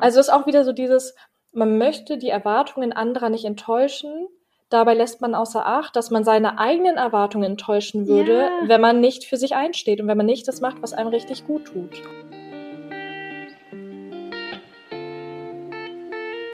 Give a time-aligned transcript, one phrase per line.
[0.00, 1.14] Also ist auch wieder so dieses,
[1.52, 4.28] man möchte die Erwartungen anderer nicht enttäuschen.
[4.68, 8.50] Dabei lässt man außer Acht, dass man seine eigenen Erwartungen enttäuschen würde, Ja.
[8.68, 11.46] wenn man nicht für sich einsteht und wenn man nicht das macht, was einem richtig
[11.46, 12.02] gut tut.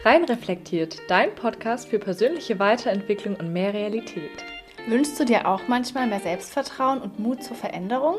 [0.02, 4.30] Rein reflektiert, dein Podcast für persönliche Weiterentwicklung und mehr Realität.
[4.88, 8.18] Wünschst du dir auch manchmal mehr Selbstvertrauen und Mut zur Veränderung?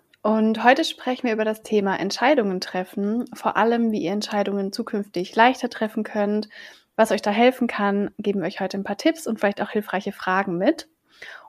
[0.23, 5.35] Und heute sprechen wir über das Thema Entscheidungen treffen, vor allem wie ihr Entscheidungen zukünftig
[5.35, 6.47] leichter treffen könnt,
[6.95, 9.71] was euch da helfen kann, geben wir euch heute ein paar Tipps und vielleicht auch
[9.71, 10.87] hilfreiche Fragen mit.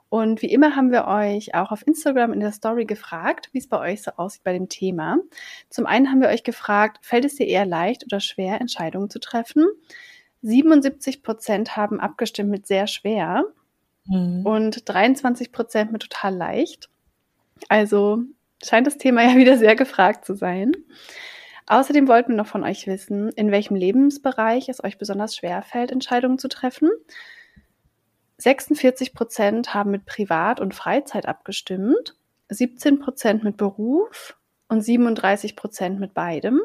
[0.09, 3.67] Und wie immer haben wir euch auch auf Instagram in der Story gefragt, wie es
[3.67, 5.17] bei euch so aussieht bei dem Thema.
[5.69, 9.19] Zum einen haben wir euch gefragt, fällt es dir eher leicht oder schwer, Entscheidungen zu
[9.19, 9.65] treffen?
[10.43, 13.45] 77 Prozent haben abgestimmt mit sehr schwer
[14.07, 16.89] Und und 23 Prozent mit total leicht.
[17.69, 18.23] Also
[18.63, 20.73] scheint das Thema ja wieder sehr gefragt zu sein.
[21.67, 25.91] Außerdem wollten wir noch von euch wissen, in welchem Lebensbereich es euch besonders schwer fällt,
[25.91, 26.89] Entscheidungen zu treffen.
[28.37, 32.15] 46 Prozent haben mit Privat und Freizeit abgestimmt,
[32.49, 34.35] 17 Prozent mit Beruf
[34.67, 36.59] und 37 Prozent mit beidem,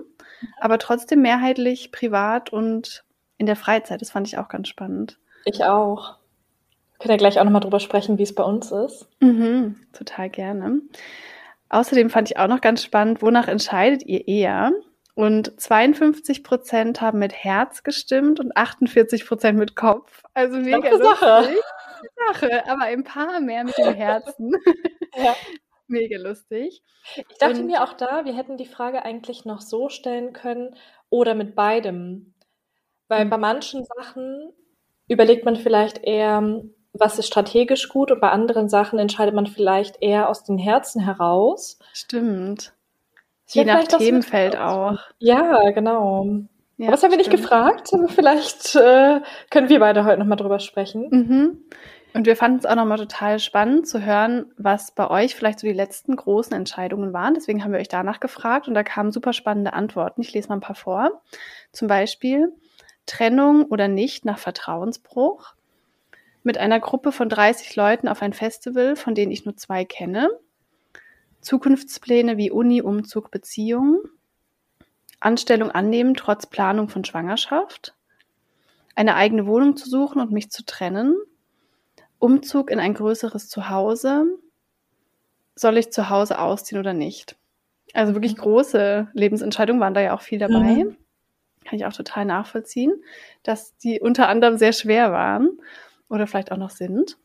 [0.58, 3.05] aber trotzdem mehrheitlich privat und
[3.36, 4.00] in der Freizeit.
[4.00, 5.18] Das fand ich auch ganz spannend.
[5.44, 6.16] ich auch.
[6.92, 9.06] Wir können ja gleich auch nochmal drüber sprechen, wie es bei uns ist.
[9.20, 10.80] Mhm, total gerne.
[11.70, 14.72] Außerdem fand ich auch noch ganz spannend, wonach entscheidet ihr eher?
[15.14, 20.22] Und 52 Prozent haben mit Herz gestimmt und 48 Prozent mit Kopf.
[20.33, 21.39] Also mega Sache.
[21.41, 21.58] lustig.
[22.28, 24.52] Sache, aber ein paar mehr mit dem Herzen.
[25.16, 25.34] Ja.
[25.89, 26.83] mega lustig.
[27.17, 30.77] Ich dachte Und- mir auch da, wir hätten die Frage eigentlich noch so stellen können
[31.11, 32.35] oder mit beidem.
[33.08, 33.30] Weil Mhm.
[33.30, 34.52] bei manchen Sachen
[35.08, 36.62] überlegt man vielleicht eher,
[36.98, 41.01] was ist strategisch gut und bei anderen Sachen entscheidet man vielleicht eher aus den Herzen
[41.03, 41.79] heraus.
[41.92, 42.73] Stimmt.
[43.47, 44.98] Je nach vielleicht was Themenfeld auch.
[45.19, 46.27] Ja, genau.
[46.77, 49.20] Ja, das haben wir nicht gefragt, vielleicht äh,
[49.51, 51.09] können wir beide heute nochmal drüber sprechen.
[51.11, 51.64] Mhm.
[52.14, 55.67] Und wir fanden es auch nochmal total spannend zu hören, was bei euch vielleicht so
[55.67, 57.35] die letzten großen Entscheidungen waren.
[57.35, 60.23] Deswegen haben wir euch danach gefragt und da kamen super spannende Antworten.
[60.23, 61.23] Ich lese mal ein paar vor.
[61.73, 62.53] Zum Beispiel
[63.07, 65.55] Trennung oder nicht nach Vertrauensbruch.
[66.48, 70.31] Mit einer Gruppe von 30 Leuten auf ein Festival, von denen ich nur zwei kenne.
[71.42, 74.01] Zukunftspläne wie Uni, Umzug, Beziehung.
[75.20, 77.95] Anstellung annehmen trotz Planung von Schwangerschaft.
[78.95, 81.17] Eine eigene Wohnung zu suchen und mich zu trennen.
[82.19, 84.25] Umzug in ein größeres Zuhause.
[85.55, 87.36] Soll ich zu Hause ausziehen oder nicht?
[87.92, 90.85] Also wirklich große Lebensentscheidungen waren da ja auch viel dabei.
[90.85, 90.97] Mhm.
[91.67, 92.95] Kann ich auch total nachvollziehen,
[93.42, 95.61] dass die unter anderem sehr schwer waren
[96.08, 97.17] oder vielleicht auch noch sind.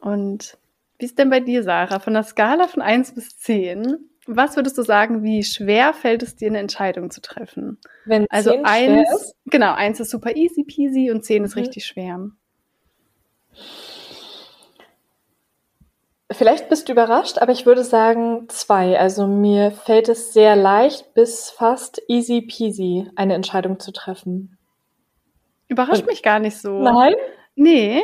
[0.00, 0.56] Und
[0.98, 1.98] wie ist denn bei dir, Sarah?
[2.00, 6.36] Von der Skala von 1 bis 10, was würdest du sagen, wie schwer fällt es
[6.36, 7.78] dir, eine Entscheidung zu treffen?
[8.04, 8.68] Wenn Also 10 schwer
[8.98, 11.62] eins, ist, genau, eins ist super easy peasy und 10 ist Mhm.
[11.62, 12.30] richtig schwer.
[16.32, 18.98] Vielleicht bist du überrascht, aber ich würde sagen zwei.
[18.98, 24.56] Also mir fällt es sehr leicht bis fast easy peasy, eine Entscheidung zu treffen.
[25.66, 26.78] Überrascht Und- mich gar nicht so.
[26.78, 27.14] Nein?
[27.56, 28.02] Nee.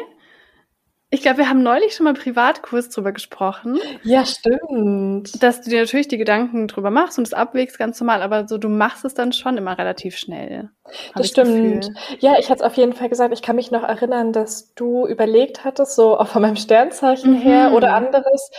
[1.11, 5.41] Ich glaube, wir haben neulich schon mal Privatkurs drüber gesprochen, Ja, stimmt.
[5.41, 8.59] dass du dir natürlich die Gedanken drüber machst und es abwägst ganz normal, aber so
[8.59, 10.71] du machst es dann schon immer relativ schnell.
[10.85, 11.47] Das das stimmt.
[11.87, 11.95] Gefühl.
[12.19, 13.33] Ja, ich hatte es auf jeden Fall gesagt.
[13.33, 17.39] Ich kann mich noch erinnern, dass du überlegt hattest, so auch von meinem Sternzeichen Mhm.
[17.41, 18.51] her oder anderes,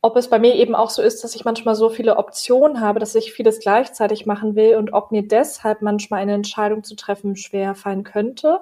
[0.00, 3.00] ob es bei mir eben auch so ist, dass ich manchmal so viele Optionen habe,
[3.00, 7.34] dass ich vieles gleichzeitig machen will und ob mir deshalb manchmal eine Entscheidung zu treffen
[7.34, 8.60] schwer fallen könnte.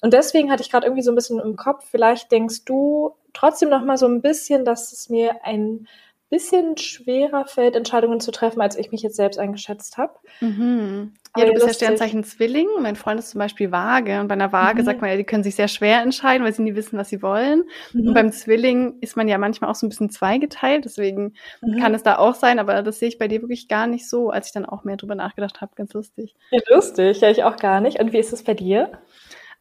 [0.00, 3.68] Und deswegen hatte ich gerade irgendwie so ein bisschen im Kopf, vielleicht denkst du trotzdem
[3.68, 5.86] noch mal so ein bisschen, dass es mir ein
[6.30, 10.12] bisschen schwerer fällt, Entscheidungen zu treffen, als ich mich jetzt selbst eingeschätzt habe.
[10.40, 11.14] Mhm.
[11.36, 11.72] Ja, du bist ja.
[11.72, 12.66] Sternzeichen Zwilling.
[12.80, 14.20] Mein Freund ist zum Beispiel Vage.
[14.20, 14.84] Und bei einer Waage Mhm.
[14.86, 17.22] sagt man ja, die können sich sehr schwer entscheiden, weil sie nie wissen, was sie
[17.22, 17.64] wollen.
[17.94, 20.84] Und beim Zwilling ist man ja manchmal auch so ein bisschen zweigeteilt.
[20.84, 21.78] Deswegen Mhm.
[21.80, 22.58] kann es da auch sein.
[22.58, 24.96] Aber das sehe ich bei dir wirklich gar nicht so, als ich dann auch mehr
[24.96, 25.72] drüber nachgedacht habe.
[25.76, 26.34] Ganz lustig.
[26.50, 28.00] Ja, lustig, ja, ich auch gar nicht.
[28.00, 28.92] Und wie ist es bei dir?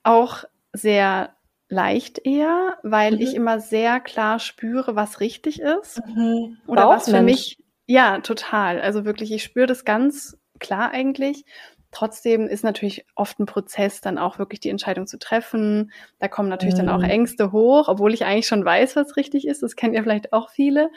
[0.03, 0.43] Auch
[0.73, 1.29] sehr
[1.69, 3.21] leicht eher, weil Mhm.
[3.21, 6.01] ich immer sehr klar spüre, was richtig ist.
[6.07, 6.57] Mhm.
[6.67, 8.79] Oder was für mich, ja, total.
[8.81, 11.45] Also wirklich, ich spüre das ganz klar eigentlich.
[11.91, 15.91] Trotzdem ist natürlich oft ein Prozess, dann auch wirklich die Entscheidung zu treffen.
[16.19, 16.79] Da kommen natürlich mhm.
[16.79, 17.05] dann auch mhm.
[17.09, 19.63] Ängste hoch, obwohl ich eigentlich schon weiß, was richtig ist.
[19.63, 20.89] Das kennen ja vielleicht auch viele.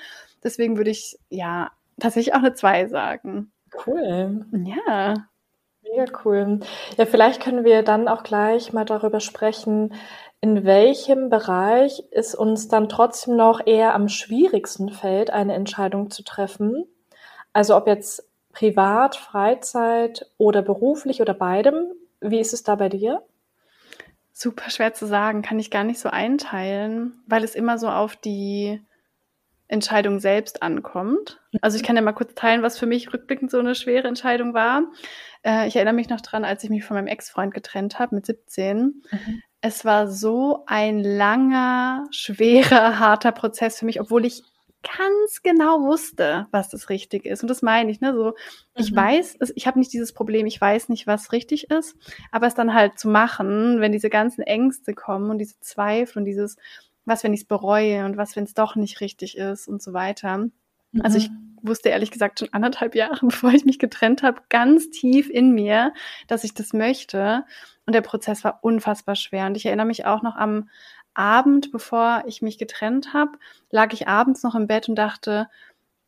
[0.45, 1.71] Deswegen würde ich ja
[2.01, 3.53] tatsächlich auch eine 2 sagen.
[3.87, 4.47] Cool.
[4.65, 5.30] Ja.
[5.91, 6.61] Mega cool.
[6.97, 9.95] Ja, vielleicht können wir dann auch gleich mal darüber sprechen,
[10.41, 16.23] in welchem Bereich es uns dann trotzdem noch eher am schwierigsten fällt, eine Entscheidung zu
[16.23, 16.85] treffen.
[17.53, 21.93] Also ob jetzt privat, Freizeit oder beruflich oder beidem.
[22.21, 23.23] Wie ist es da bei dir?
[24.33, 28.17] Super schwer zu sagen, kann ich gar nicht so einteilen, weil es immer so auf
[28.17, 28.83] die
[29.71, 31.41] Entscheidung selbst ankommt.
[31.61, 34.53] Also ich kann ja mal kurz teilen, was für mich rückblickend so eine schwere Entscheidung
[34.53, 34.83] war.
[35.43, 38.27] Äh, ich erinnere mich noch dran, als ich mich von meinem Ex-Freund getrennt habe mit
[38.27, 39.03] 17.
[39.11, 39.43] Mhm.
[39.61, 44.43] Es war so ein langer, schwerer, harter Prozess für mich, obwohl ich
[44.83, 47.43] ganz genau wusste, was das richtig ist.
[47.43, 48.15] Und das meine ich, ne?
[48.15, 48.35] So,
[48.75, 48.97] ich mhm.
[48.97, 51.97] weiß, ich habe nicht dieses Problem, ich weiß nicht, was richtig ist,
[52.33, 56.25] aber es dann halt zu machen, wenn diese ganzen Ängste kommen und diese Zweifel und
[56.25, 56.57] dieses,
[57.05, 59.93] was, wenn ich es bereue und was, wenn es doch nicht richtig ist und so
[59.93, 60.39] weiter.
[60.39, 60.53] Mhm.
[61.03, 61.59] Also ich mhm.
[61.63, 65.93] wusste ehrlich gesagt schon anderthalb Jahre, bevor ich mich getrennt habe, ganz tief in mir,
[66.29, 67.45] dass ich das möchte.
[67.87, 69.47] Und der Prozess war unfassbar schwer.
[69.47, 70.69] Und ich erinnere mich auch noch am
[71.15, 73.33] Abend, bevor ich mich getrennt habe,
[73.71, 75.49] lag ich abends noch im Bett und dachte,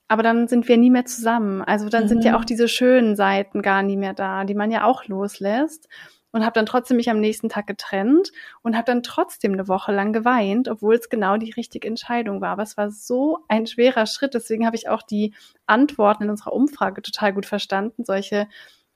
[0.06, 1.62] aber dann sind wir nie mehr zusammen.
[1.62, 2.08] Also dann mhm.
[2.08, 2.38] sind ja mhm.
[2.38, 5.88] auch diese schönen Seiten gar nie mehr da, die man ja auch loslässt
[6.32, 8.32] und habe dann trotzdem mich am nächsten Tag getrennt
[8.62, 12.50] und habe dann trotzdem eine Woche lang geweint, obwohl es genau die richtige Entscheidung war.
[12.50, 14.34] Aber es war so ein schwerer Schritt.
[14.34, 15.34] Deswegen habe ich auch die
[15.66, 18.04] Antworten in unserer Umfrage total gut verstanden.
[18.04, 18.48] Solche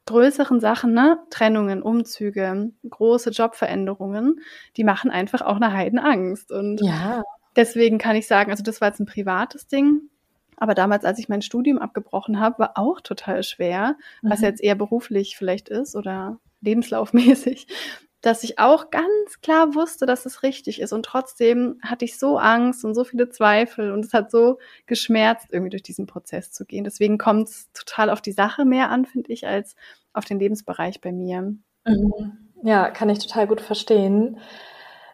[0.06, 1.19] größeren Sachen, ne?
[1.31, 4.41] Trennungen, Umzüge, große Jobveränderungen,
[4.77, 6.53] die machen einfach auch eine Heidenangst.
[6.53, 7.23] Und ja.
[7.55, 10.03] deswegen kann ich sagen, also das war jetzt ein privates Ding.
[10.56, 14.31] Aber damals, als ich mein Studium abgebrochen habe, war auch total schwer, mhm.
[14.31, 17.67] was jetzt eher beruflich vielleicht ist oder lebenslaufmäßig,
[18.20, 20.93] dass ich auch ganz klar wusste, dass es richtig ist.
[20.93, 25.49] Und trotzdem hatte ich so Angst und so viele Zweifel und es hat so geschmerzt,
[25.50, 26.85] irgendwie durch diesen Prozess zu gehen.
[26.85, 29.76] Deswegen kommt es total auf die Sache mehr an, finde ich, als
[30.12, 31.55] auf den Lebensbereich bei mir.
[31.85, 32.38] Mhm.
[32.62, 34.38] Ja, kann ich total gut verstehen.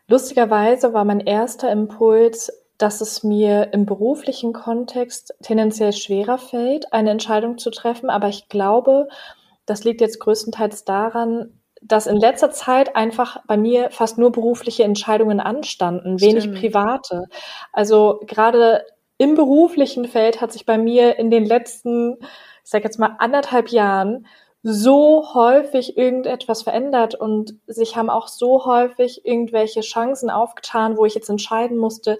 [0.08, 7.10] Lustigerweise war mein erster Impuls, dass es mir im beruflichen Kontext tendenziell schwerer fällt, eine
[7.10, 8.10] Entscheidung zu treffen.
[8.10, 9.08] Aber ich glaube,
[9.66, 14.84] das liegt jetzt größtenteils daran, dass in letzter Zeit einfach bei mir fast nur berufliche
[14.84, 16.60] Entscheidungen anstanden, wenig Stimmt.
[16.60, 17.24] private.
[17.72, 18.84] Also gerade
[19.18, 22.18] im beruflichen Feld hat sich bei mir in den letzten,
[22.64, 24.26] ich sage jetzt mal anderthalb Jahren
[24.62, 31.16] so häufig irgendetwas verändert und sich haben auch so häufig irgendwelche Chancen aufgetan, wo ich
[31.16, 32.18] jetzt entscheiden musste,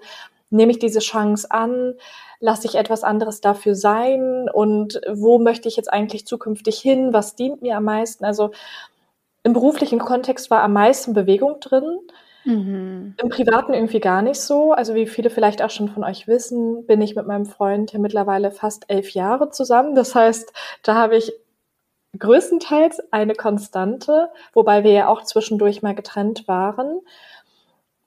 [0.49, 1.95] nehme ich diese Chance an,
[2.43, 7.37] lasse ich etwas anderes dafür sein und wo möchte ich jetzt eigentlich zukünftig hin, was
[7.37, 8.25] dient mir am meisten.
[8.25, 8.51] Also
[9.43, 11.99] im beruflichen Kontext war am meisten Bewegung drin.
[12.43, 13.15] Mhm.
[13.17, 14.73] Im Privaten irgendwie gar nicht so.
[14.73, 18.01] Also wie viele vielleicht auch schon von euch wissen, bin ich mit meinem Freund hier
[18.01, 19.95] mittlerweile fast elf Jahre zusammen.
[19.95, 20.51] Das heißt,
[20.83, 21.31] da habe ich
[22.19, 26.99] größtenteils eine Konstante, wobei wir ja auch zwischendurch mal getrennt waren.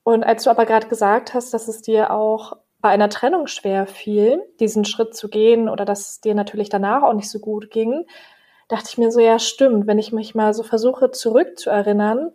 [0.02, 3.86] Und als du aber gerade gesagt hast, dass es dir auch bei einer Trennung schwer
[3.86, 7.70] fiel, diesen Schritt zu gehen oder dass es dir natürlich danach auch nicht so gut
[7.70, 8.06] ging,
[8.68, 12.32] dachte ich mir so, ja, stimmt, wenn ich mich mal so versuche zurückzuerinnern,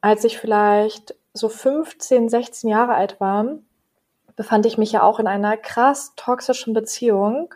[0.00, 3.46] als ich vielleicht so 15, 16 Jahre alt war,
[4.36, 7.54] befand ich mich ja auch in einer krass toxischen Beziehung.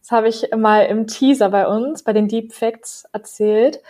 [0.00, 3.80] Das habe ich mal im Teaser bei uns, bei den Deep Facts erzählt.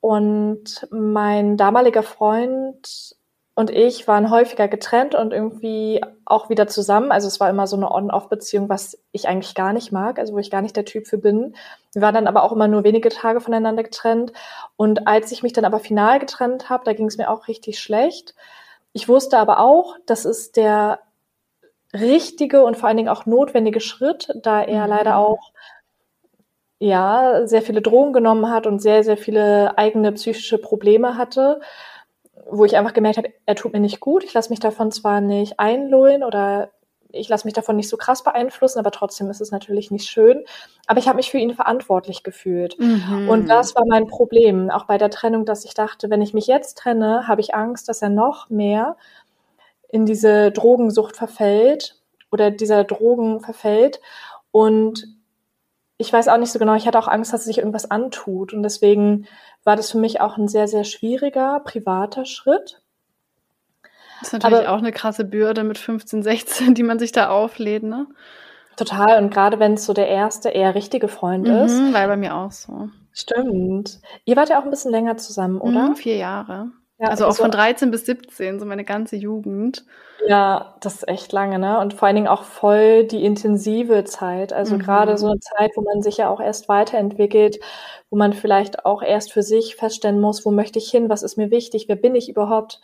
[0.00, 3.14] Und mein damaliger Freund
[3.60, 7.12] und ich waren häufiger getrennt und irgendwie auch wieder zusammen.
[7.12, 10.38] Also es war immer so eine On-Off-Beziehung, was ich eigentlich gar nicht mag, also wo
[10.38, 11.54] ich gar nicht der Typ für bin.
[11.92, 14.32] Wir waren dann aber auch immer nur wenige Tage voneinander getrennt.
[14.76, 17.80] Und als ich mich dann aber final getrennt habe, da ging es mir auch richtig
[17.80, 18.34] schlecht.
[18.94, 21.00] Ich wusste aber auch, das ist der
[21.92, 24.88] richtige und vor allen Dingen auch notwendige Schritt, da er mhm.
[24.88, 25.52] leider auch
[26.78, 31.60] ja sehr viele Drogen genommen hat und sehr sehr viele eigene psychische Probleme hatte
[32.50, 34.24] wo ich einfach gemerkt habe, er tut mir nicht gut.
[34.24, 36.70] Ich lasse mich davon zwar nicht einlullen oder
[37.12, 40.44] ich lasse mich davon nicht so krass beeinflussen, aber trotzdem ist es natürlich nicht schön.
[40.86, 42.78] Aber ich habe mich für ihn verantwortlich gefühlt.
[42.78, 43.28] Mhm.
[43.28, 46.46] Und das war mein Problem, auch bei der Trennung, dass ich dachte, wenn ich mich
[46.46, 48.96] jetzt trenne, habe ich Angst, dass er noch mehr
[49.88, 51.96] in diese Drogensucht verfällt
[52.30, 54.00] oder dieser Drogen verfällt.
[54.52, 55.06] Und
[56.00, 58.54] ich weiß auch nicht so genau, ich hatte auch Angst, dass er sich irgendwas antut.
[58.54, 59.26] Und deswegen
[59.64, 62.80] war das für mich auch ein sehr, sehr schwieriger privater Schritt.
[64.20, 67.28] Das ist natürlich Aber, auch eine krasse Bürde mit 15, 16, die man sich da
[67.28, 68.06] auflädt, ne?
[68.76, 69.22] Total.
[69.22, 71.92] Und gerade wenn es so der erste, eher richtige Freund mhm, ist.
[71.92, 72.88] War bei mir auch so.
[73.12, 74.00] Stimmt.
[74.24, 75.90] Ihr wart ja auch ein bisschen länger zusammen, oder?
[75.90, 76.70] Mhm, vier Jahre.
[77.00, 79.86] Ja, also auch also, von 13 bis 17, so meine ganze Jugend.
[80.26, 81.80] Ja, das ist echt lange, ne?
[81.80, 84.52] Und vor allen Dingen auch voll die intensive Zeit.
[84.52, 84.80] Also mhm.
[84.80, 87.58] gerade so eine Zeit, wo man sich ja auch erst weiterentwickelt,
[88.10, 91.38] wo man vielleicht auch erst für sich feststellen muss, wo möchte ich hin, was ist
[91.38, 92.82] mir wichtig, wer bin ich überhaupt.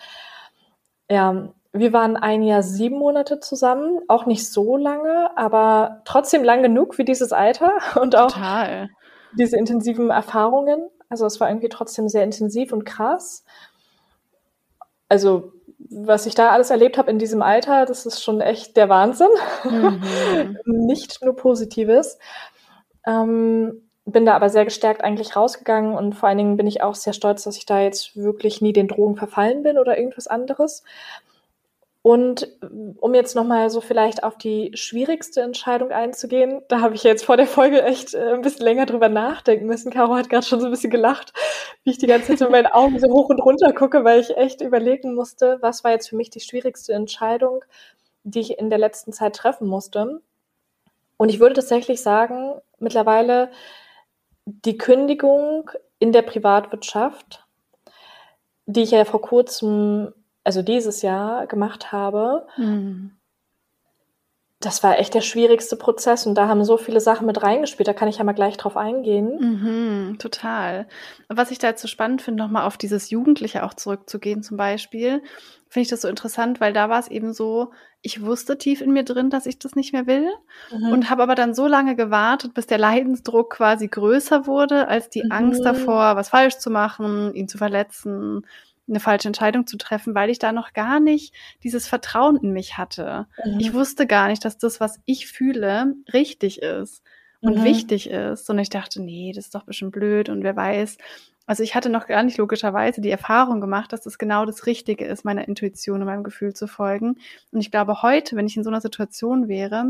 [1.11, 6.63] Ja, wir waren ein Jahr sieben Monate zusammen, auch nicht so lange, aber trotzdem lang
[6.63, 8.89] genug für dieses Alter und auch Total.
[9.39, 10.89] diese intensiven Erfahrungen.
[11.11, 13.45] Also es war irgendwie trotzdem sehr intensiv und krass
[15.09, 18.89] also was ich da alles erlebt habe in diesem Alter, das ist schon echt der
[18.89, 19.29] Wahnsinn.
[19.65, 20.03] Mhm.
[20.65, 22.19] Nicht nur Positives.
[23.07, 26.95] Ähm, bin da aber sehr gestärkt eigentlich rausgegangen und vor allen Dingen bin ich auch
[26.95, 30.85] sehr stolz, dass ich da jetzt wirklich nie den Drogen verfallen bin oder irgendwas anderes.
[32.07, 32.57] Und
[33.01, 37.37] um jetzt nochmal so vielleicht auf die schwierigste Entscheidung einzugehen, da habe ich jetzt vor
[37.37, 39.91] der Folge echt äh, ein bisschen länger drüber nachdenken müssen.
[39.91, 41.33] Caro hat gerade schon so ein bisschen gelacht,
[41.83, 44.37] wie ich die ganze Zeit mit meinen Augen so hoch und runter gucke, weil ich
[44.37, 47.65] echt überlegen musste, was war jetzt für mich die schwierigste Entscheidung,
[48.23, 50.21] die ich in der letzten Zeit treffen musste.
[51.17, 53.51] Und ich würde tatsächlich sagen, mittlerweile
[54.45, 57.45] die Kündigung in der Privatwirtschaft,
[58.67, 60.13] die ich ja vor kurzem
[60.47, 63.17] also dieses Jahr gemacht habe, mhm.
[64.61, 67.89] das war echt der schwierigste Prozess und da haben so viele Sachen mit reingespielt.
[67.89, 69.39] Da kann ich ja mal gleich drauf eingehen.
[69.41, 70.87] Mhm, total.
[71.29, 75.21] Was ich da jetzt so spannend finde, nochmal auf dieses Jugendliche auch zurückzugehen zum Beispiel,
[75.69, 78.93] finde ich das so interessant, weil da war es eben so, ich wusste tief in
[78.93, 80.29] mir drin, dass ich das nicht mehr will
[80.71, 80.93] mhm.
[80.93, 85.25] und habe aber dann so lange gewartet, bis der Leidensdruck quasi größer wurde, als die
[85.25, 85.33] mhm.
[85.33, 88.47] Angst davor, was falsch zu machen, ihn zu verletzen,
[88.89, 92.79] eine falsche Entscheidung zu treffen, weil ich da noch gar nicht dieses Vertrauen in mich
[92.79, 93.27] hatte.
[93.45, 93.61] Mhm.
[93.61, 97.03] Ich wusste gar nicht, dass das, was ich fühle, richtig ist
[97.41, 97.65] und mhm.
[97.65, 98.49] wichtig ist.
[98.49, 100.99] Und ich dachte, nee, das ist doch bestimmt blöd und wer weiß.
[101.47, 105.05] Also ich hatte noch gar nicht logischerweise die Erfahrung gemacht, dass das genau das Richtige
[105.05, 107.19] ist, meiner Intuition und meinem Gefühl zu folgen.
[107.53, 109.87] Und ich glaube, heute, wenn ich in so einer Situation wäre,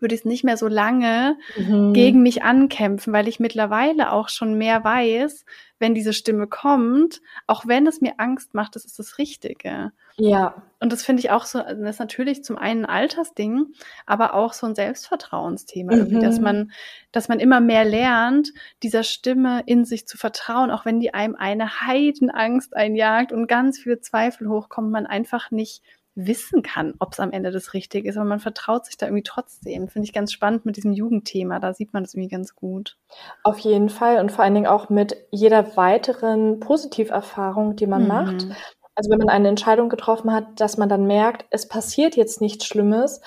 [0.00, 1.92] würde ich es nicht mehr so lange mhm.
[1.92, 5.44] gegen mich ankämpfen, weil ich mittlerweile auch schon mehr weiß,
[5.78, 9.92] wenn diese Stimme kommt, auch wenn es mir Angst macht, das ist das Richtige.
[10.16, 10.62] Ja.
[10.80, 13.66] Und das finde ich auch so, das ist natürlich zum einen ein Altersding,
[14.06, 16.20] aber auch so ein Selbstvertrauensthema mhm.
[16.20, 16.72] dass man,
[17.12, 21.34] dass man immer mehr lernt, dieser Stimme in sich zu vertrauen, auch wenn die einem
[21.34, 25.82] eine Heidenangst einjagt und ganz viele Zweifel hochkommen, man einfach nicht
[26.16, 28.16] wissen kann, ob es am Ende das Richtige ist.
[28.16, 29.88] Aber man vertraut sich da irgendwie trotzdem.
[29.88, 31.60] Finde ich ganz spannend mit diesem Jugendthema.
[31.60, 32.96] Da sieht man das irgendwie ganz gut.
[33.44, 38.08] Auf jeden Fall und vor allen Dingen auch mit jeder weiteren Positiverfahrung, die man mhm.
[38.08, 38.46] macht.
[38.94, 42.64] Also wenn man eine Entscheidung getroffen hat, dass man dann merkt, es passiert jetzt nichts
[42.64, 43.20] Schlimmes,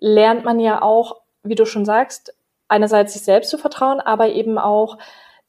[0.00, 4.58] lernt man ja auch, wie du schon sagst, einerseits sich selbst zu vertrauen, aber eben
[4.58, 4.98] auch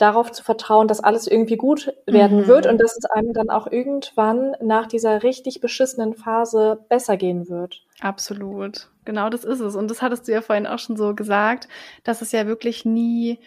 [0.03, 2.47] darauf zu vertrauen, dass alles irgendwie gut werden mhm.
[2.47, 7.47] wird und dass es einem dann auch irgendwann nach dieser richtig beschissenen Phase besser gehen
[7.47, 7.85] wird.
[8.01, 8.89] Absolut.
[9.05, 9.77] Genau das ist es.
[9.77, 11.69] Und das hattest du ja vorhin auch schon so gesagt,
[12.03, 13.39] dass es ja wirklich nie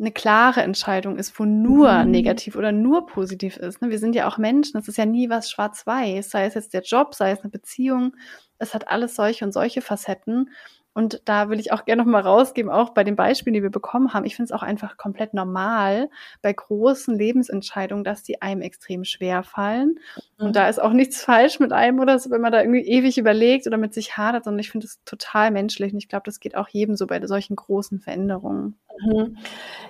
[0.00, 2.10] eine klare Entscheidung ist, wo nur mhm.
[2.10, 3.82] negativ oder nur positiv ist.
[3.82, 3.90] Ne?
[3.90, 6.82] Wir sind ja auch Menschen, es ist ja nie was schwarz-weiß, sei es jetzt der
[6.82, 8.16] Job, sei es eine Beziehung,
[8.58, 10.50] es hat alles solche und solche Facetten.
[10.98, 13.70] Und da will ich auch gerne noch mal rausgeben, auch bei den Beispielen, die wir
[13.70, 14.24] bekommen haben.
[14.24, 16.10] Ich finde es auch einfach komplett normal
[16.42, 20.00] bei großen Lebensentscheidungen, dass die einem extrem schwer fallen.
[20.38, 20.46] Mhm.
[20.46, 23.16] Und da ist auch nichts falsch mit einem oder so, wenn man da irgendwie ewig
[23.16, 25.92] überlegt oder mit sich hadert, sondern ich finde es total menschlich.
[25.92, 28.76] Und ich glaube, das geht auch jedem so bei solchen großen Veränderungen.
[29.00, 29.36] Mhm.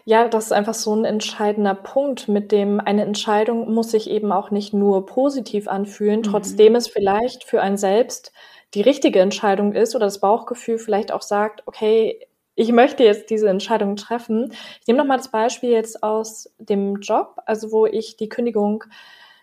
[0.04, 4.30] Ja, das ist einfach so ein entscheidender Punkt, mit dem eine Entscheidung muss sich eben
[4.30, 6.24] auch nicht nur positiv anfühlen, mhm.
[6.24, 8.30] trotzdem es vielleicht für einen selbst
[8.74, 13.48] die richtige Entscheidung ist oder das Bauchgefühl vielleicht auch sagt, okay, ich möchte jetzt diese
[13.48, 14.52] Entscheidung treffen.
[14.80, 18.84] Ich nehme nochmal das Beispiel jetzt aus dem Job, also wo ich die Kündigung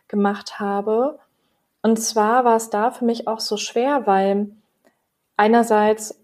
[0.08, 1.17] gemacht habe.
[1.82, 4.51] Und zwar war es da für mich auch so schwer, weil
[5.38, 6.20] einerseits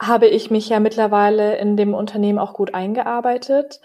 [0.00, 3.80] habe ich mich ja mittlerweile in dem Unternehmen auch gut eingearbeitet.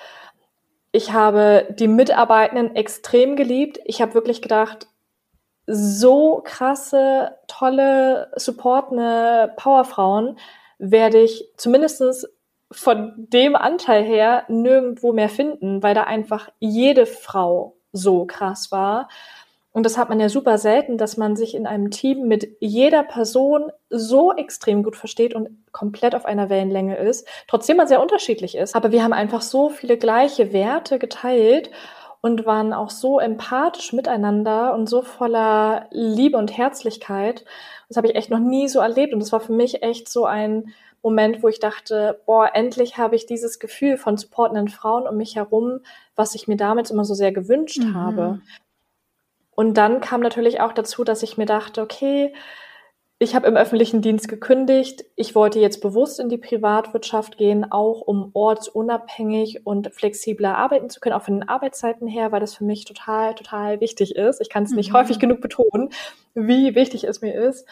[0.92, 3.80] Ich habe die Mitarbeitenden extrem geliebt.
[3.86, 4.88] Ich habe wirklich gedacht,
[5.68, 10.38] so krasse, tolle, supportende Powerfrauen
[10.78, 12.28] werde ich zumindestens
[12.72, 19.08] von dem Anteil her nirgendwo mehr finden, weil da einfach jede Frau so krass war.
[19.72, 23.04] Und das hat man ja super selten, dass man sich in einem Team mit jeder
[23.04, 28.56] Person so extrem gut versteht und komplett auf einer Wellenlänge ist, trotzdem man sehr unterschiedlich
[28.56, 28.74] ist.
[28.74, 31.72] Aber wir haben einfach so viele gleiche Werte geteilt
[32.26, 37.46] und waren auch so empathisch miteinander und so voller Liebe und Herzlichkeit.
[37.88, 40.26] Das habe ich echt noch nie so erlebt und das war für mich echt so
[40.26, 45.18] ein Moment, wo ich dachte, boah, endlich habe ich dieses Gefühl von supportenden Frauen um
[45.18, 45.82] mich herum,
[46.16, 47.94] was ich mir damals immer so sehr gewünscht mhm.
[47.94, 48.42] habe.
[49.52, 52.34] Und dann kam natürlich auch dazu, dass ich mir dachte, okay,
[53.18, 55.06] ich habe im öffentlichen Dienst gekündigt.
[55.16, 61.00] Ich wollte jetzt bewusst in die Privatwirtschaft gehen, auch um ortsunabhängig und flexibler arbeiten zu
[61.00, 64.42] können, auch von den Arbeitszeiten her, weil das für mich total, total wichtig ist.
[64.42, 64.98] Ich kann es nicht mhm.
[64.98, 65.92] häufig genug betonen,
[66.34, 67.66] wie wichtig es mir ist,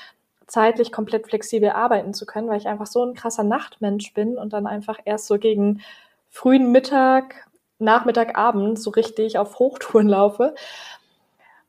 [0.48, 4.54] zeitlich komplett flexibel arbeiten zu können, weil ich einfach so ein krasser Nachtmensch bin und
[4.54, 5.82] dann einfach erst so gegen
[6.30, 7.48] frühen Mittag,
[7.80, 10.56] Nachmittag, Abend so richtig auf Hochtouren laufe.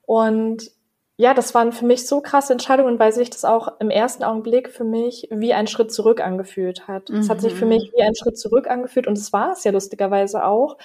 [0.06, 0.70] Und
[1.16, 4.70] ja, das waren für mich so krasse Entscheidungen, weil sich das auch im ersten Augenblick
[4.70, 7.08] für mich wie ein Schritt zurück angefühlt hat.
[7.08, 7.18] Mhm.
[7.18, 9.70] Es hat sich für mich wie ein Schritt zurück angefühlt und es war es ja
[9.70, 10.76] lustigerweise auch,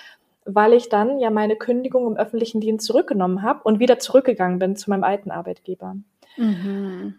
[0.46, 4.76] weil ich dann ja meine Kündigung im öffentlichen Dienst zurückgenommen habe und wieder zurückgegangen bin
[4.76, 5.96] zu meinem alten Arbeitgeber.
[6.38, 7.16] Mhm.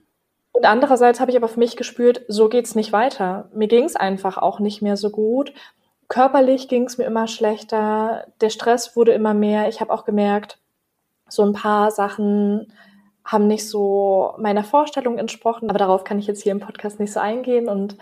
[0.53, 3.49] Und andererseits habe ich aber für mich gespürt, so geht's nicht weiter.
[3.53, 5.53] Mir ging es einfach auch nicht mehr so gut.
[6.09, 9.69] Körperlich ging es mir immer schlechter, der Stress wurde immer mehr.
[9.69, 10.59] Ich habe auch gemerkt,
[11.29, 12.73] so ein paar Sachen
[13.25, 17.13] haben nicht so meiner Vorstellung entsprochen, aber darauf kann ich jetzt hier im Podcast nicht
[17.13, 17.69] so eingehen.
[17.69, 17.97] Und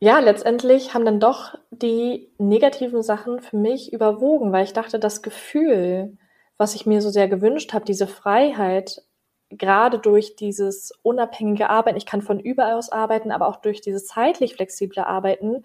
[0.00, 5.22] ja, letztendlich haben dann doch die negativen Sachen für mich überwogen, weil ich dachte, das
[5.22, 6.16] Gefühl,
[6.56, 9.02] was ich mir so sehr gewünscht habe, diese Freiheit,
[9.50, 14.06] gerade durch dieses unabhängige Arbeiten, ich kann von überall aus arbeiten, aber auch durch dieses
[14.06, 15.64] zeitlich flexible Arbeiten,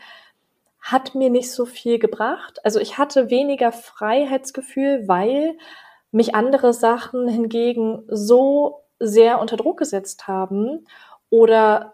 [0.79, 2.63] hat mir nicht so viel gebracht.
[2.63, 5.57] Also ich hatte weniger Freiheitsgefühl, weil
[6.11, 10.85] mich andere Sachen hingegen so sehr unter Druck gesetzt haben
[11.29, 11.93] oder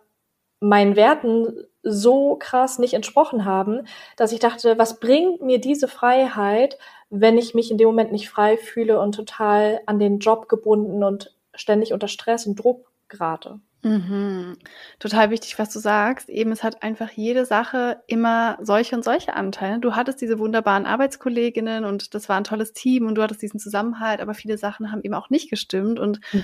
[0.60, 6.80] meinen Werten so krass nicht entsprochen haben, dass ich dachte, was bringt mir diese Freiheit,
[7.10, 11.04] wenn ich mich in dem Moment nicht frei fühle und total an den Job gebunden
[11.04, 13.60] und ständig unter Stress und Druck gerate.
[13.86, 14.58] Mhm.
[14.98, 16.28] Total wichtig, was du sagst.
[16.30, 19.80] Eben, es hat einfach jede Sache immer solche und solche Anteile.
[19.80, 23.60] Du hattest diese wunderbaren Arbeitskolleginnen und das war ein tolles Team und du hattest diesen
[23.60, 26.44] Zusammenhalt, aber viele Sachen haben eben auch nicht gestimmt und mhm.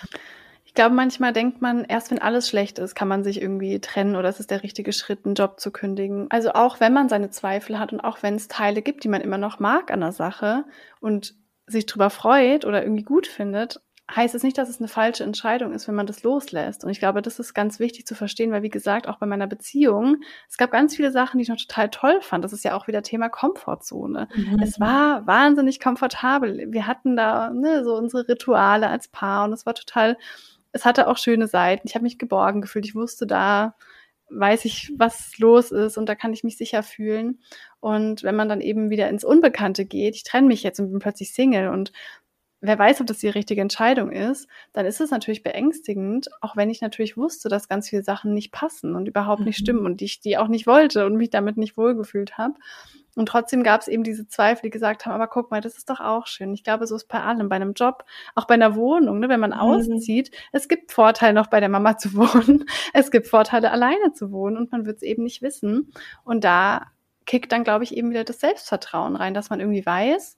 [0.66, 4.16] ich glaube, manchmal denkt man, erst wenn alles schlecht ist, kann man sich irgendwie trennen
[4.16, 6.28] oder es ist der richtige Schritt, einen Job zu kündigen.
[6.30, 9.22] Also auch wenn man seine Zweifel hat und auch wenn es Teile gibt, die man
[9.22, 10.64] immer noch mag an der Sache
[11.00, 11.34] und
[11.66, 13.82] sich drüber freut oder irgendwie gut findet,
[14.16, 16.84] heißt es nicht, dass es eine falsche Entscheidung ist, wenn man das loslässt.
[16.84, 19.48] Und ich glaube, das ist ganz wichtig zu verstehen, weil wie gesagt, auch bei meiner
[19.48, 20.18] Beziehung,
[20.50, 22.44] es gab ganz viele Sachen, die ich noch total toll fand.
[22.44, 24.28] Das ist ja auch wieder Thema Komfortzone.
[24.36, 24.60] Mhm.
[24.62, 26.72] Es war wahnsinnig komfortabel.
[26.72, 30.18] Wir hatten da ne, so unsere Rituale als Paar und es war total,
[30.72, 31.88] es hatte auch schöne Seiten.
[31.88, 32.86] Ich habe mich geborgen gefühlt.
[32.86, 33.76] Ich wusste da,
[34.30, 37.40] weiß ich, was los ist und da kann ich mich sicher fühlen.
[37.80, 41.00] Und wenn man dann eben wieder ins Unbekannte geht, ich trenne mich jetzt und bin
[41.00, 41.92] plötzlich Single und
[42.62, 46.70] wer weiß, ob das die richtige Entscheidung ist, dann ist es natürlich beängstigend, auch wenn
[46.70, 49.64] ich natürlich wusste, dass ganz viele Sachen nicht passen und überhaupt nicht mhm.
[49.64, 52.54] stimmen und ich die auch nicht wollte und mich damit nicht wohlgefühlt habe.
[53.16, 55.90] Und trotzdem gab es eben diese Zweifel, die gesagt haben, aber guck mal, das ist
[55.90, 56.54] doch auch schön.
[56.54, 59.40] Ich glaube, so ist bei allem, bei einem Job, auch bei einer Wohnung, ne, wenn
[59.40, 59.58] man mhm.
[59.58, 60.32] auszieht.
[60.54, 62.66] Es gibt Vorteile, noch bei der Mama zu wohnen.
[62.94, 65.92] Es gibt Vorteile, alleine zu wohnen und man wird es eben nicht wissen.
[66.24, 66.88] Und da
[67.26, 70.38] kickt dann, glaube ich, eben wieder das Selbstvertrauen rein, dass man irgendwie weiß,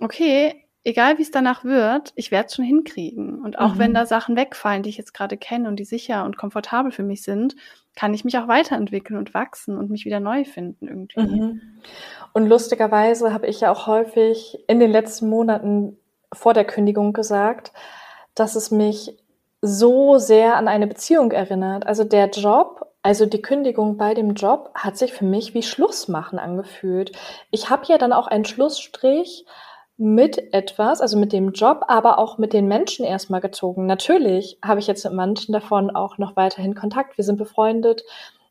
[0.00, 3.42] okay, egal wie es danach wird, ich werde es schon hinkriegen.
[3.42, 3.78] Und auch mhm.
[3.78, 7.02] wenn da Sachen wegfallen, die ich jetzt gerade kenne und die sicher und komfortabel für
[7.02, 7.56] mich sind,
[7.96, 11.40] kann ich mich auch weiterentwickeln und wachsen und mich wieder neu finden irgendwie.
[11.40, 11.60] Mhm.
[12.32, 15.98] Und lustigerweise habe ich ja auch häufig in den letzten Monaten
[16.32, 17.72] vor der Kündigung gesagt,
[18.36, 19.16] dass es mich
[19.62, 21.84] so sehr an eine Beziehung erinnert.
[21.84, 26.38] Also der Job, also die Kündigung bei dem Job hat sich für mich wie Schlussmachen
[26.38, 27.10] angefühlt.
[27.50, 29.46] Ich habe ja dann auch einen Schlussstrich
[29.98, 33.86] mit etwas, also mit dem Job, aber auch mit den Menschen erstmal gezogen.
[33.86, 37.16] Natürlich habe ich jetzt mit manchen davon auch noch weiterhin Kontakt.
[37.16, 38.04] Wir sind befreundet,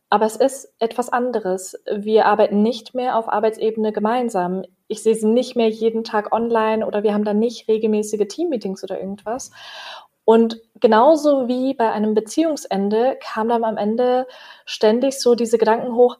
[0.09, 1.75] aber es ist etwas anderes.
[1.93, 4.63] Wir arbeiten nicht mehr auf Arbeitsebene gemeinsam.
[4.87, 8.83] Ich sehe sie nicht mehr jeden Tag online oder wir haben dann nicht regelmäßige Teammeetings
[8.83, 9.51] oder irgendwas.
[10.23, 14.25] Und genauso wie bei einem Beziehungsende kam dann am Ende
[14.65, 16.17] ständig so diese Gedanken hoch,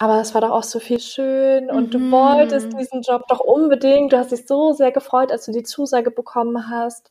[0.00, 1.90] aber es war doch auch so viel schön und mhm.
[1.90, 4.12] du wolltest diesen Job doch unbedingt.
[4.12, 7.10] Du hast dich so sehr gefreut, als du die Zusage bekommen hast.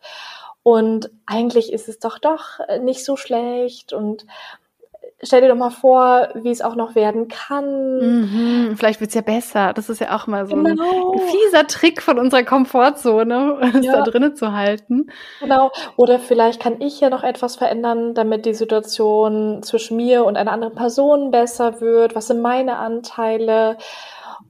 [0.63, 4.25] Und eigentlich ist es doch doch nicht so schlecht und
[5.21, 7.97] stell dir doch mal vor, wie es auch noch werden kann.
[7.99, 9.73] Mhm, vielleicht wird's ja besser.
[9.73, 11.13] Das ist ja auch mal so genau.
[11.13, 13.93] ein fieser Trick von unserer Komfortzone, es ja.
[13.93, 15.09] da drinnen zu halten.
[15.39, 15.71] Genau.
[15.95, 20.51] Oder vielleicht kann ich ja noch etwas verändern, damit die Situation zwischen mir und einer
[20.51, 22.15] anderen Person besser wird.
[22.15, 23.77] Was sind meine Anteile?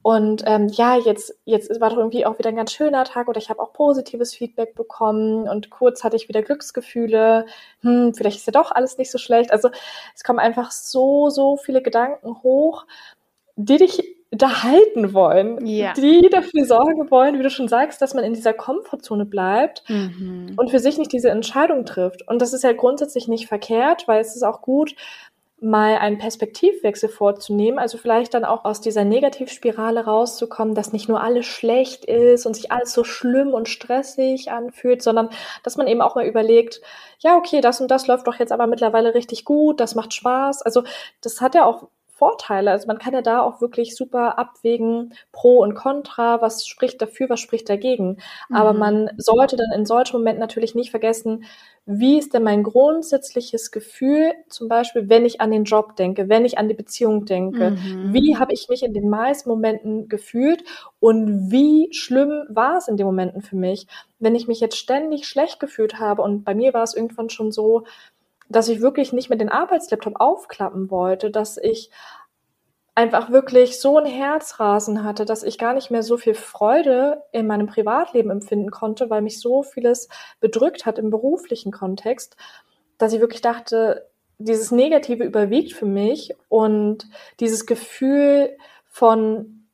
[0.02, 3.38] Und ähm, ja, jetzt, jetzt war doch irgendwie auch wieder ein ganz schöner Tag oder
[3.38, 7.46] ich habe auch positives Feedback bekommen und kurz hatte ich wieder Glücksgefühle.
[7.82, 9.52] Hm, vielleicht ist ja doch alles nicht so schlecht.
[9.52, 9.70] Also
[10.14, 12.86] es kommen einfach so, so viele Gedanken hoch,
[13.56, 15.94] die dich da halten wollen, ja.
[15.94, 20.52] die dafür sorgen wollen, wie du schon sagst, dass man in dieser Komfortzone bleibt mhm.
[20.56, 22.28] und für sich nicht diese Entscheidung trifft.
[22.28, 24.94] Und das ist ja grundsätzlich nicht verkehrt, weil es ist auch gut,
[25.60, 31.20] mal einen Perspektivwechsel vorzunehmen, also vielleicht dann auch aus dieser Negativspirale rauszukommen, dass nicht nur
[31.20, 35.30] alles schlecht ist und sich alles so schlimm und stressig anfühlt, sondern
[35.64, 36.80] dass man eben auch mal überlegt,
[37.20, 40.62] ja, okay, das und das läuft doch jetzt aber mittlerweile richtig gut, das macht Spaß.
[40.62, 40.84] Also
[41.20, 42.72] das hat ja auch Vorteile.
[42.72, 47.30] Also man kann ja da auch wirklich super abwägen, pro und contra, was spricht dafür,
[47.30, 48.18] was spricht dagegen.
[48.48, 48.56] Mhm.
[48.56, 51.44] Aber man sollte dann in solchen Momenten natürlich nicht vergessen,
[51.90, 56.44] wie ist denn mein grundsätzliches Gefühl, zum Beispiel, wenn ich an den Job denke, wenn
[56.44, 58.12] ich an die Beziehung denke, mhm.
[58.12, 60.64] wie habe ich mich in den meisten Momenten gefühlt
[61.00, 63.86] und wie schlimm war es in den Momenten für mich,
[64.18, 67.52] wenn ich mich jetzt ständig schlecht gefühlt habe und bei mir war es irgendwann schon
[67.52, 67.84] so,
[68.48, 71.90] dass ich wirklich nicht mehr den Arbeitslaptop aufklappen wollte, dass ich
[72.94, 77.46] einfach wirklich so ein Herzrasen hatte, dass ich gar nicht mehr so viel Freude in
[77.46, 80.08] meinem Privatleben empfinden konnte, weil mich so vieles
[80.40, 82.36] bedrückt hat im beruflichen Kontext,
[82.98, 84.08] dass ich wirklich dachte,
[84.38, 87.06] dieses Negative überwiegt für mich und
[87.38, 88.56] dieses Gefühl
[88.86, 89.68] von,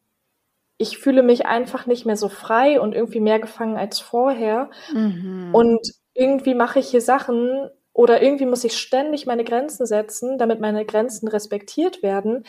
[0.76, 4.70] ich fühle mich einfach nicht mehr so frei und irgendwie mehr gefangen als vorher.
[4.92, 5.50] Mhm.
[5.54, 10.60] Und irgendwie mache ich hier Sachen, oder irgendwie muss ich ständig meine Grenzen setzen, damit
[10.60, 12.44] meine Grenzen respektiert werden.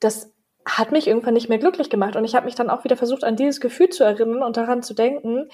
[0.00, 0.32] Das
[0.66, 2.16] hat mich irgendwann nicht mehr glücklich gemacht.
[2.16, 4.82] Und ich habe mich dann auch wieder versucht, an dieses Gefühl zu erinnern und daran
[4.82, 5.50] zu denken,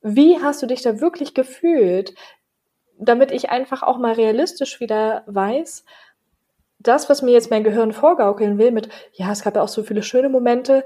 [0.00, 2.14] wie hast du dich da wirklich gefühlt?
[2.98, 5.84] Damit ich einfach auch mal realistisch wieder weiß,
[6.78, 9.82] das, was mir jetzt mein Gehirn vorgaukeln will, mit, ja, es gab ja auch so
[9.82, 10.84] viele schöne Momente,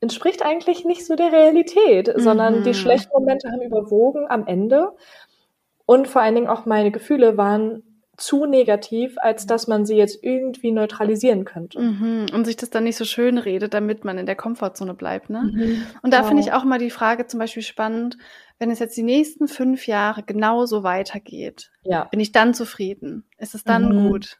[0.00, 2.20] entspricht eigentlich nicht so der Realität, mhm.
[2.20, 2.74] sondern die mhm.
[2.74, 4.92] schlechten Momente haben überwogen am Ende.
[5.90, 7.82] Und vor allen Dingen auch meine Gefühle waren
[8.16, 11.80] zu negativ, als dass man sie jetzt irgendwie neutralisieren könnte.
[11.80, 12.26] Mhm.
[12.32, 15.30] Und sich das dann nicht so schön redet, damit man in der Komfortzone bleibt.
[15.30, 15.50] Ne?
[15.52, 15.82] Mhm.
[16.02, 16.28] Und da genau.
[16.28, 18.18] finde ich auch mal die Frage zum Beispiel spannend,
[18.60, 22.04] wenn es jetzt die nächsten fünf Jahre genauso weitergeht, ja.
[22.04, 23.24] bin ich dann zufrieden?
[23.36, 24.10] Ist es dann mhm.
[24.10, 24.38] gut?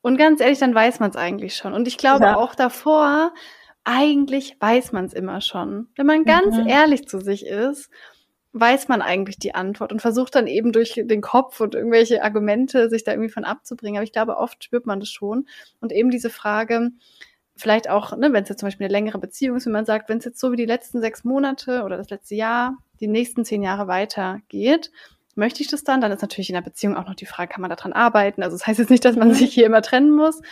[0.00, 1.72] Und ganz ehrlich, dann weiß man es eigentlich schon.
[1.72, 2.36] Und ich glaube ja.
[2.36, 3.32] auch davor,
[3.84, 5.86] eigentlich weiß man es immer schon.
[5.94, 6.66] Wenn man ganz mhm.
[6.66, 7.90] ehrlich zu sich ist
[8.52, 12.90] weiß man eigentlich die Antwort und versucht dann eben durch den Kopf und irgendwelche Argumente
[12.90, 13.96] sich da irgendwie von abzubringen.
[13.96, 15.46] Aber ich glaube, oft spürt man das schon.
[15.80, 16.90] Und eben diese Frage,
[17.56, 20.08] vielleicht auch, ne, wenn es jetzt zum Beispiel eine längere Beziehung ist, wenn man sagt,
[20.08, 23.44] wenn es jetzt so wie die letzten sechs Monate oder das letzte Jahr, die nächsten
[23.44, 24.90] zehn Jahre weitergeht,
[25.34, 26.00] möchte ich das dann?
[26.00, 28.42] Dann ist natürlich in der Beziehung auch noch die Frage, kann man daran arbeiten?
[28.42, 30.42] Also das heißt jetzt nicht, dass man sich hier immer trennen muss,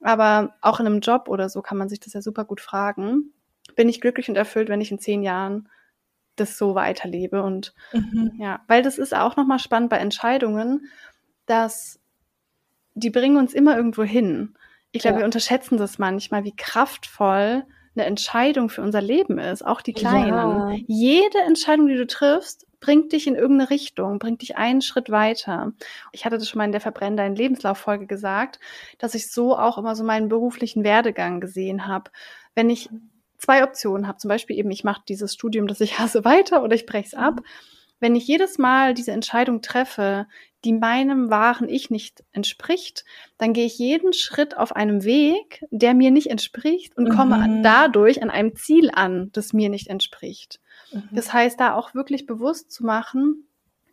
[0.00, 3.32] aber auch in einem Job oder so kann man sich das ja super gut fragen.
[3.74, 5.68] Bin ich glücklich und erfüllt, wenn ich in zehn Jahren
[6.36, 7.42] das so weiterlebe.
[7.42, 8.32] Und mhm.
[8.38, 10.88] ja, weil das ist auch nochmal spannend bei Entscheidungen,
[11.46, 12.00] dass
[12.94, 14.54] die bringen uns immer irgendwo hin.
[14.92, 15.18] Ich glaube, ja.
[15.20, 17.64] wir unterschätzen das manchmal, wie kraftvoll
[17.94, 20.32] eine Entscheidung für unser Leben ist, auch die kleinen.
[20.34, 20.72] Ja.
[20.86, 25.72] Jede Entscheidung, die du triffst, bringt dich in irgendeine Richtung, bringt dich einen Schritt weiter.
[26.10, 28.58] Ich hatte das schon mal in der Verbrenn deinen Lebenslauf-Folge gesagt,
[28.98, 32.10] dass ich so auch immer so meinen beruflichen Werdegang gesehen habe.
[32.54, 32.90] Wenn ich
[33.42, 36.74] zwei Optionen habe, zum Beispiel eben, ich mache dieses Studium, das ich hasse, weiter oder
[36.74, 37.36] ich breche es ab.
[37.36, 37.44] Mhm.
[38.00, 40.26] Wenn ich jedes Mal diese Entscheidung treffe,
[40.64, 43.04] die meinem wahren Ich nicht entspricht,
[43.38, 47.14] dann gehe ich jeden Schritt auf einem Weg, der mir nicht entspricht und mhm.
[47.14, 50.60] komme dadurch an einem Ziel an, das mir nicht entspricht.
[50.92, 51.08] Mhm.
[51.12, 53.46] Das heißt, da auch wirklich bewusst zu machen,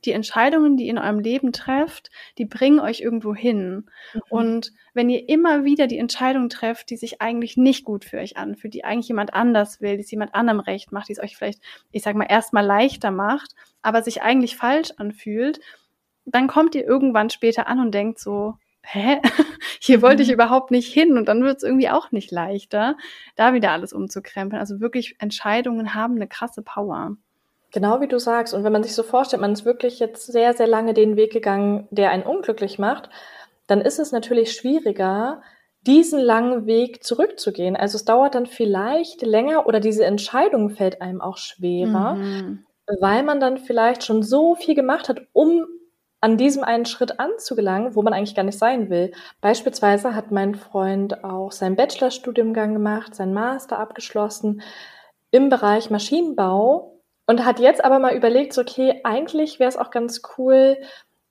[0.06, 3.90] die Entscheidungen, die ihr in eurem Leben trefft, die bringen euch irgendwo hin.
[4.14, 4.22] Mhm.
[4.30, 8.38] Und wenn ihr immer wieder die Entscheidung trefft, die sich eigentlich nicht gut für euch
[8.38, 11.38] anfühlt, die eigentlich jemand anders will, die es jemand anderem recht macht, die es euch
[11.38, 15.60] vielleicht, ich sag mal, erstmal leichter macht, aber sich eigentlich falsch anfühlt,
[16.26, 19.22] dann kommt ihr irgendwann später an und denkt so, hä,
[19.80, 20.36] hier wollte ich mhm.
[20.36, 22.98] überhaupt nicht hin und dann wird es irgendwie auch nicht leichter,
[23.36, 24.60] da wieder alles umzukrempeln.
[24.60, 27.18] Also wirklich Entscheidungen haben eine krasse Power.
[27.72, 28.54] Genau wie du sagst.
[28.54, 31.32] Und wenn man sich so vorstellt, man ist wirklich jetzt sehr, sehr lange den Weg
[31.32, 33.10] gegangen, der einen unglücklich macht,
[33.68, 35.42] dann ist es natürlich schwieriger,
[35.86, 37.76] diesen langen Weg zurückzugehen.
[37.76, 42.66] Also es dauert dann vielleicht länger oder diese Entscheidung fällt einem auch schwerer, mhm.
[43.00, 45.66] weil man dann vielleicht schon so viel gemacht hat, um
[46.22, 49.14] an diesem einen Schritt anzugelangen, wo man eigentlich gar nicht sein will.
[49.40, 54.62] Beispielsweise hat mein Freund auch sein Bachelorstudiumgang gemacht, sein Master abgeschlossen
[55.32, 56.99] im Bereich Maschinenbau
[57.30, 60.78] und hat jetzt aber mal überlegt, so, okay, eigentlich wäre es auch ganz cool,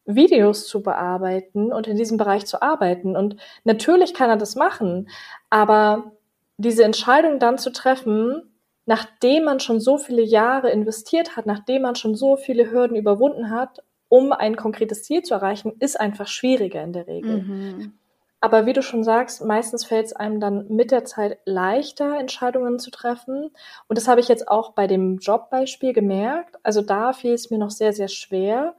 [0.04, 3.16] Videos zu bearbeiten und in diesem Bereich zu arbeiten.
[3.16, 3.34] Und
[3.64, 5.08] natürlich kann er das machen,
[5.50, 6.12] aber
[6.56, 8.54] diese Entscheidung dann zu treffen,
[8.86, 13.50] nachdem man schon so viele Jahre investiert hat, nachdem man schon so viele Hürden überwunden
[13.50, 17.42] hat, um ein konkretes Ziel zu erreichen, ist einfach schwieriger in der Regel.
[17.42, 17.92] Mhm.
[18.40, 22.78] Aber wie du schon sagst, meistens fällt es einem dann mit der Zeit leichter, Entscheidungen
[22.78, 23.50] zu treffen.
[23.88, 26.56] Und das habe ich jetzt auch bei dem Jobbeispiel gemerkt.
[26.62, 28.76] Also da fiel es mir noch sehr, sehr schwer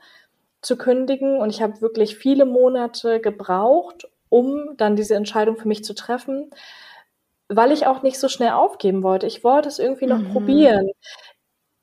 [0.62, 1.40] zu kündigen.
[1.40, 6.52] Und ich habe wirklich viele Monate gebraucht, um dann diese Entscheidung für mich zu treffen,
[7.50, 9.28] weil ich auch nicht so schnell aufgeben wollte.
[9.28, 10.32] Ich wollte es irgendwie noch mhm.
[10.32, 10.90] probieren.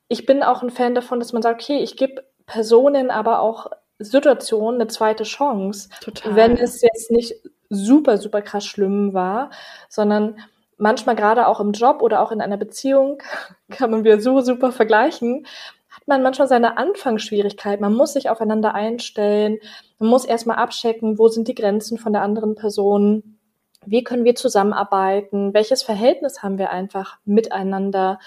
[0.08, 3.66] Ich bin auch ein Fan davon, dass man sagt, okay, ich gebe Personen, aber auch
[3.98, 5.88] Situationen eine zweite Chance.
[6.00, 6.36] Total.
[6.36, 7.34] Wenn es jetzt nicht
[7.68, 9.50] super, super krass schlimm war,
[9.88, 10.37] sondern
[10.79, 13.22] manchmal gerade auch im Job oder auch in einer Beziehung,
[13.70, 15.46] kann man wieder so super vergleichen,
[15.90, 17.81] hat man manchmal seine Anfangsschwierigkeit.
[17.81, 19.59] Man muss sich aufeinander einstellen,
[19.98, 23.38] man muss erstmal abchecken, wo sind die Grenzen von der anderen Person,
[23.87, 28.18] wie können wir zusammenarbeiten, welches Verhältnis haben wir einfach miteinander,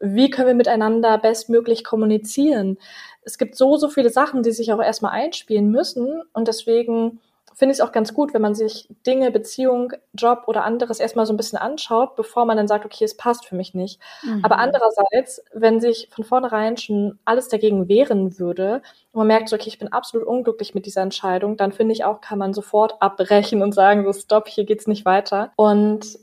[0.00, 2.78] wie können wir miteinander bestmöglich kommunizieren.
[3.22, 7.20] Es gibt so, so viele Sachen, die sich auch erstmal einspielen müssen und deswegen
[7.54, 11.26] finde ich es auch ganz gut, wenn man sich Dinge, Beziehung, Job oder anderes erstmal
[11.26, 14.00] so ein bisschen anschaut, bevor man dann sagt, okay, es passt für mich nicht.
[14.22, 14.44] Mhm.
[14.44, 19.56] Aber andererseits, wenn sich von vornherein schon alles dagegen wehren würde und man merkt so,
[19.56, 23.00] okay, ich bin absolut unglücklich mit dieser Entscheidung, dann finde ich auch, kann man sofort
[23.00, 25.52] abbrechen und sagen, so, stopp, hier geht's nicht weiter.
[25.56, 26.18] Und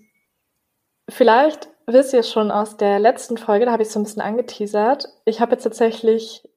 [1.10, 5.08] vielleicht wisst ihr schon aus der letzten Folge, da habe ich so ein bisschen angeteasert.
[5.26, 6.48] Ich habe jetzt tatsächlich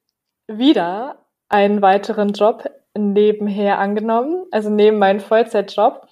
[0.46, 6.08] wieder einen weiteren Job nebenher angenommen, also neben meinem Vollzeitjob.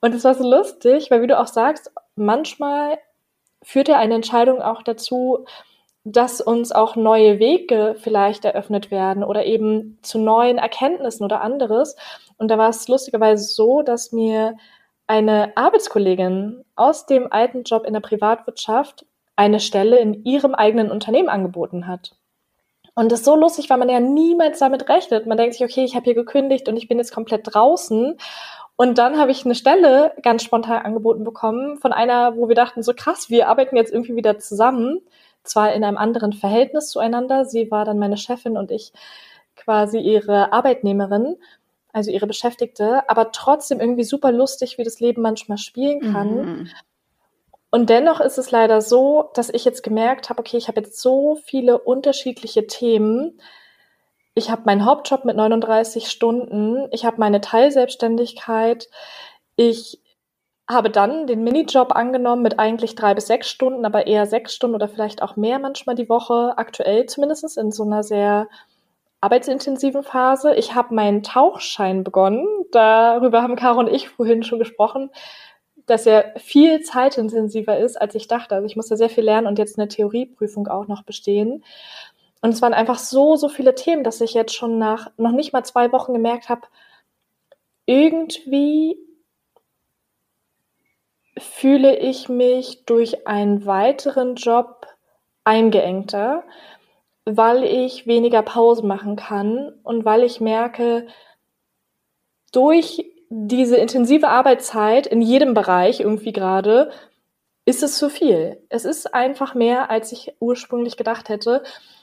[0.00, 2.98] Und es war so lustig, weil wie du auch sagst, manchmal
[3.62, 5.46] führt ja eine Entscheidung auch dazu,
[6.04, 11.96] dass uns auch neue Wege vielleicht eröffnet werden oder eben zu neuen Erkenntnissen oder anderes.
[12.38, 14.56] Und da war es lustigerweise so, dass mir
[15.08, 19.04] eine Arbeitskollegin aus dem alten Job in der Privatwirtschaft
[19.36, 22.15] eine Stelle in ihrem eigenen Unternehmen angeboten hat.
[22.96, 25.26] Und das ist so lustig, weil man ja niemals damit rechnet.
[25.26, 28.16] Man denkt sich, okay, ich habe hier gekündigt und ich bin jetzt komplett draußen.
[28.76, 32.82] Und dann habe ich eine Stelle ganz spontan angeboten bekommen von einer, wo wir dachten,
[32.82, 35.00] so krass, wir arbeiten jetzt irgendwie wieder zusammen.
[35.44, 37.44] Zwar in einem anderen Verhältnis zueinander.
[37.44, 38.92] Sie war dann meine Chefin und ich
[39.56, 41.36] quasi ihre Arbeitnehmerin,
[41.92, 46.34] also ihre Beschäftigte, aber trotzdem irgendwie super lustig, wie das Leben manchmal spielen kann.
[46.34, 46.68] Mhm.
[47.76, 50.98] Und dennoch ist es leider so, dass ich jetzt gemerkt habe, okay, ich habe jetzt
[50.98, 53.38] so viele unterschiedliche Themen.
[54.32, 58.88] Ich habe meinen Hauptjob mit 39 Stunden, ich habe meine Teilselbstständigkeit,
[59.56, 60.00] ich
[60.66, 64.76] habe dann den Minijob angenommen mit eigentlich drei bis sechs Stunden, aber eher sechs Stunden
[64.76, 68.48] oder vielleicht auch mehr manchmal die Woche, aktuell zumindest in so einer sehr
[69.20, 70.54] arbeitsintensiven Phase.
[70.54, 72.46] Ich habe meinen Tauchschein begonnen.
[72.72, 75.10] Darüber haben Caro und ich vorhin schon gesprochen
[75.86, 78.54] dass er viel zeitintensiver ist, als ich dachte.
[78.54, 81.64] Also ich musste sehr viel lernen und jetzt eine Theorieprüfung auch noch bestehen.
[82.42, 85.52] Und es waren einfach so, so viele Themen, dass ich jetzt schon nach noch nicht
[85.52, 86.62] mal zwei Wochen gemerkt habe,
[87.86, 88.98] irgendwie
[91.38, 94.86] fühle ich mich durch einen weiteren Job
[95.44, 96.44] eingeengter,
[97.24, 101.06] weil ich weniger Pause machen kann und weil ich merke,
[102.52, 106.90] durch diese intensive Arbeitszeit in jedem Bereich irgendwie gerade,
[107.64, 108.62] ist es zu viel.
[108.68, 111.62] Es ist einfach mehr, als ich ursprünglich gedacht hätte.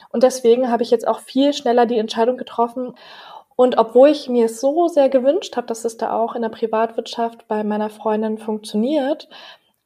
[0.09, 2.95] Und deswegen habe ich jetzt auch viel schneller die Entscheidung getroffen.
[3.55, 6.49] Und obwohl ich mir es so sehr gewünscht habe, dass es da auch in der
[6.49, 9.29] Privatwirtschaft bei meiner Freundin funktioniert,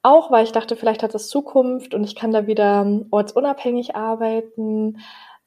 [0.02, 4.98] auch weil ich dachte, vielleicht hat es Zukunft und ich kann da wieder ortsunabhängig arbeiten,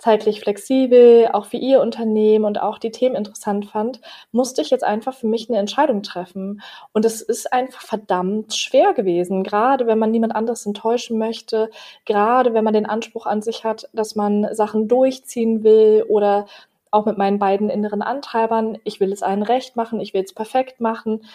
[0.02, 4.84] zeitlich flexibel, auch für ihr Unternehmen und auch die Themen interessant fand, musste ich jetzt
[4.84, 6.64] einfach für mich eine Entscheidung treffen.
[6.92, 11.70] Und es ist einfach verdammt schwer gewesen, gerade wenn man niemand anderes enttäuschen möchte,
[12.06, 16.48] gerade wenn man den Anspruch an sich hat, dass man Sachen durchziehen will oder
[16.90, 20.34] auch mit meinen beiden inneren Antreibern, ich will es allen recht machen, ich will es
[20.34, 21.26] perfekt machen.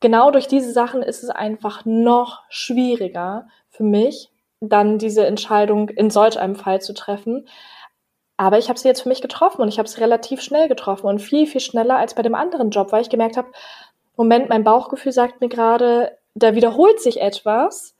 [0.00, 4.30] Genau durch diese Sachen ist es einfach noch schwieriger für mich,
[4.68, 7.46] dann diese Entscheidung in solch einem Fall zu treffen.
[8.36, 11.06] Aber ich habe sie jetzt für mich getroffen und ich habe sie relativ schnell getroffen
[11.06, 13.48] und viel, viel schneller als bei dem anderen Job, weil ich gemerkt habe,
[14.16, 17.94] Moment, mein Bauchgefühl sagt mir gerade, da wiederholt sich etwas,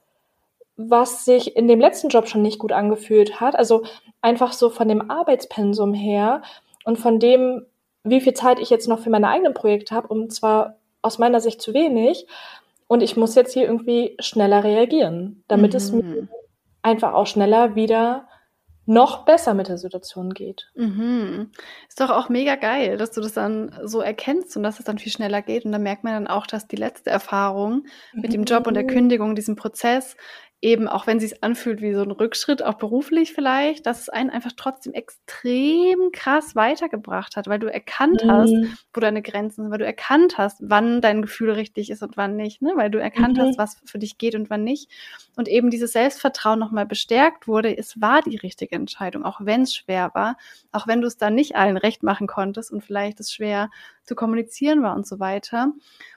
[0.77, 3.55] was sich in dem letzten Job schon nicht gut angefühlt hat.
[3.55, 3.83] Also
[4.21, 6.41] einfach so von dem Arbeitspensum her
[6.83, 7.65] und von dem,
[8.03, 11.39] wie viel Zeit ich jetzt noch für meine eigenen Projekte habe, und zwar aus meiner
[11.39, 12.27] Sicht zu wenig.
[12.87, 15.77] Und ich muss jetzt hier irgendwie schneller reagieren, damit mhm.
[15.77, 16.27] es mir
[16.85, 18.27] einfach auch schneller wieder
[18.87, 20.69] noch besser mit der Situation geht.
[20.75, 21.51] Mhm.
[21.87, 24.99] Ist doch auch mega geil, dass du das dann so erkennst und dass es dann
[24.99, 25.65] viel schneller geht.
[25.65, 28.83] Und da merkt man dann auch, dass die letzte Erfahrung mit dem Job und der
[28.83, 28.89] mhm.
[28.89, 30.15] Kündigung, diesem Prozess,
[30.65, 34.31] eben, auch wenn es anfühlt wie so ein Rückschritt, auch beruflich vielleicht, dass es einen
[34.31, 38.31] einfach trotzdem extrem krass weitergebracht hat, weil du erkannt mhm.
[38.31, 38.53] hast,
[38.91, 42.35] wo deine Grenzen sind, weil du erkannt hast, wann dein Gefühl richtig ist und wann
[42.35, 42.73] nicht, ne?
[42.75, 43.41] weil du erkannt mhm.
[43.41, 44.89] hast, was für dich geht und wann nicht.
[45.35, 49.75] Und eben dieses Selbstvertrauen nochmal bestärkt wurde, es war die richtige Entscheidung, auch wenn es
[49.75, 50.35] schwer war,
[50.71, 53.69] auch wenn du es dann nicht allen recht machen konntest und vielleicht es schwer
[54.05, 55.73] zu kommunizieren war und so weiter.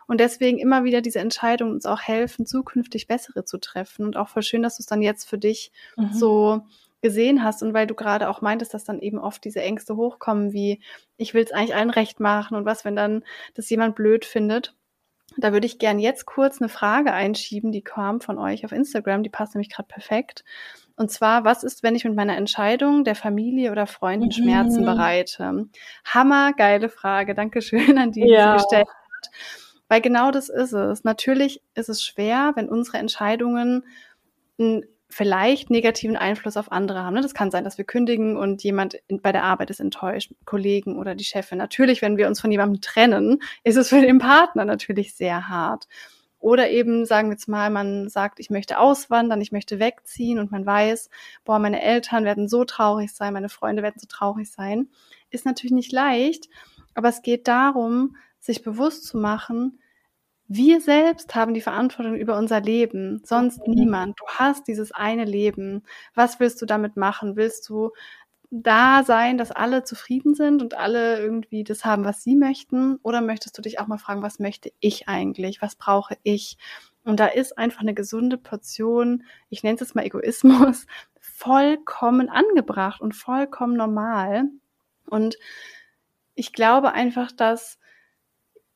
[0.06, 4.04] Und deswegen immer wieder diese Entscheidungen uns auch helfen, zukünftig bessere zu treffen.
[4.04, 6.12] Und auch voll schön, dass du es dann jetzt für dich mhm.
[6.12, 6.62] so
[7.00, 10.52] gesehen hast und weil du gerade auch meintest, dass dann eben oft diese Ängste hochkommen,
[10.52, 10.80] wie
[11.16, 13.24] ich will es eigentlich allen recht machen und was, wenn dann
[13.54, 14.74] das jemand blöd findet.
[15.36, 19.22] Da würde ich gern jetzt kurz eine Frage einschieben, die kam von euch auf Instagram,
[19.22, 20.44] die passt nämlich gerade perfekt.
[20.98, 24.32] Und zwar, was ist, wenn ich mit meiner Entscheidung der Familie oder Freunden mhm.
[24.32, 25.68] Schmerzen bereite?
[26.04, 27.34] Hammergeile Frage.
[27.34, 28.58] Dankeschön an die, die ja.
[28.58, 29.30] sie gestellt hat.
[29.88, 31.04] Weil genau das ist es.
[31.04, 33.84] Natürlich ist es schwer, wenn unsere Entscheidungen
[34.58, 37.14] einen vielleicht negativen Einfluss auf andere haben.
[37.14, 37.22] Ne?
[37.22, 41.14] Das kann sein, dass wir kündigen und jemand bei der Arbeit ist enttäuscht, Kollegen oder
[41.14, 41.58] die Chefin.
[41.58, 45.86] Natürlich, wenn wir uns von jemandem trennen, ist es für den Partner natürlich sehr hart.
[46.38, 50.52] Oder eben, sagen wir jetzt mal, man sagt, ich möchte auswandern, ich möchte wegziehen und
[50.52, 51.10] man weiß,
[51.44, 54.88] boah, meine Eltern werden so traurig sein, meine Freunde werden so traurig sein.
[55.30, 56.48] Ist natürlich nicht leicht,
[56.94, 59.80] aber es geht darum, sich bewusst zu machen,
[60.50, 63.74] wir selbst haben die Verantwortung über unser Leben, sonst mhm.
[63.74, 64.18] niemand.
[64.18, 65.82] Du hast dieses eine Leben.
[66.14, 67.36] Was willst du damit machen?
[67.36, 67.90] Willst du
[68.50, 72.96] da sein, dass alle zufrieden sind und alle irgendwie das haben, was sie möchten?
[73.02, 75.60] Oder möchtest du dich auch mal fragen, was möchte ich eigentlich?
[75.60, 76.56] Was brauche ich?
[77.04, 80.86] Und da ist einfach eine gesunde Portion, ich nenne es jetzt mal Egoismus,
[81.20, 84.44] vollkommen angebracht und vollkommen normal.
[85.06, 85.38] Und
[86.34, 87.78] ich glaube einfach, dass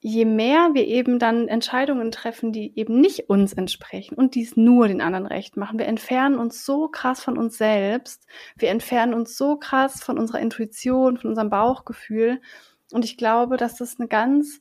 [0.05, 4.89] je mehr wir eben dann Entscheidungen treffen, die eben nicht uns entsprechen und dies nur
[4.89, 9.37] den anderen recht machen, wir entfernen uns so krass von uns selbst, wir entfernen uns
[9.37, 12.41] so krass von unserer Intuition, von unserem Bauchgefühl.
[12.93, 14.61] Und ich glaube, dass das eine ganz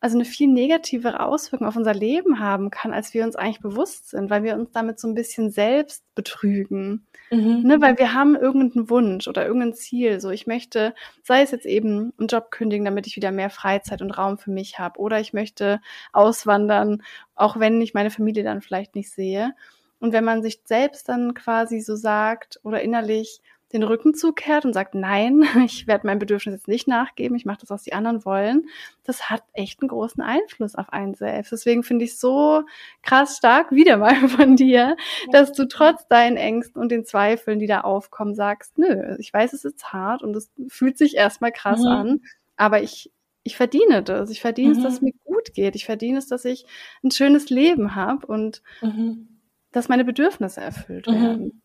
[0.00, 4.10] also eine viel negativere Auswirkung auf unser Leben haben kann, als wir uns eigentlich bewusst
[4.10, 7.06] sind, weil wir uns damit so ein bisschen selbst betrügen.
[7.30, 7.62] Mhm.
[7.62, 10.20] Ne, weil wir haben irgendeinen Wunsch oder irgendein Ziel.
[10.20, 14.02] So, ich möchte, sei es jetzt eben einen Job kündigen, damit ich wieder mehr Freizeit
[14.02, 15.80] und Raum für mich habe, oder ich möchte
[16.12, 17.02] auswandern,
[17.34, 19.52] auch wenn ich meine Familie dann vielleicht nicht sehe.
[20.00, 24.72] Und wenn man sich selbst dann quasi so sagt oder innerlich, den Rücken zukehrt und
[24.72, 28.24] sagt, nein, ich werde mein Bedürfnis jetzt nicht nachgeben, ich mache das, was die anderen
[28.24, 28.68] wollen,
[29.04, 31.52] das hat echt einen großen Einfluss auf einen selbst.
[31.52, 32.62] Deswegen finde ich so
[33.02, 34.96] krass stark wieder mal von dir,
[35.32, 39.52] dass du trotz deinen Ängsten und den Zweifeln, die da aufkommen, sagst, nö, ich weiß,
[39.52, 41.86] es ist hart und es fühlt sich erstmal krass mhm.
[41.86, 42.20] an,
[42.56, 43.10] aber ich
[43.42, 44.28] ich verdiene das.
[44.28, 44.78] Ich verdiene mhm.
[44.78, 45.74] es, dass es mir gut geht.
[45.74, 46.66] Ich verdiene es, dass ich
[47.02, 49.40] ein schönes Leben habe und mhm.
[49.72, 51.14] dass meine Bedürfnisse erfüllt mhm.
[51.14, 51.62] werden.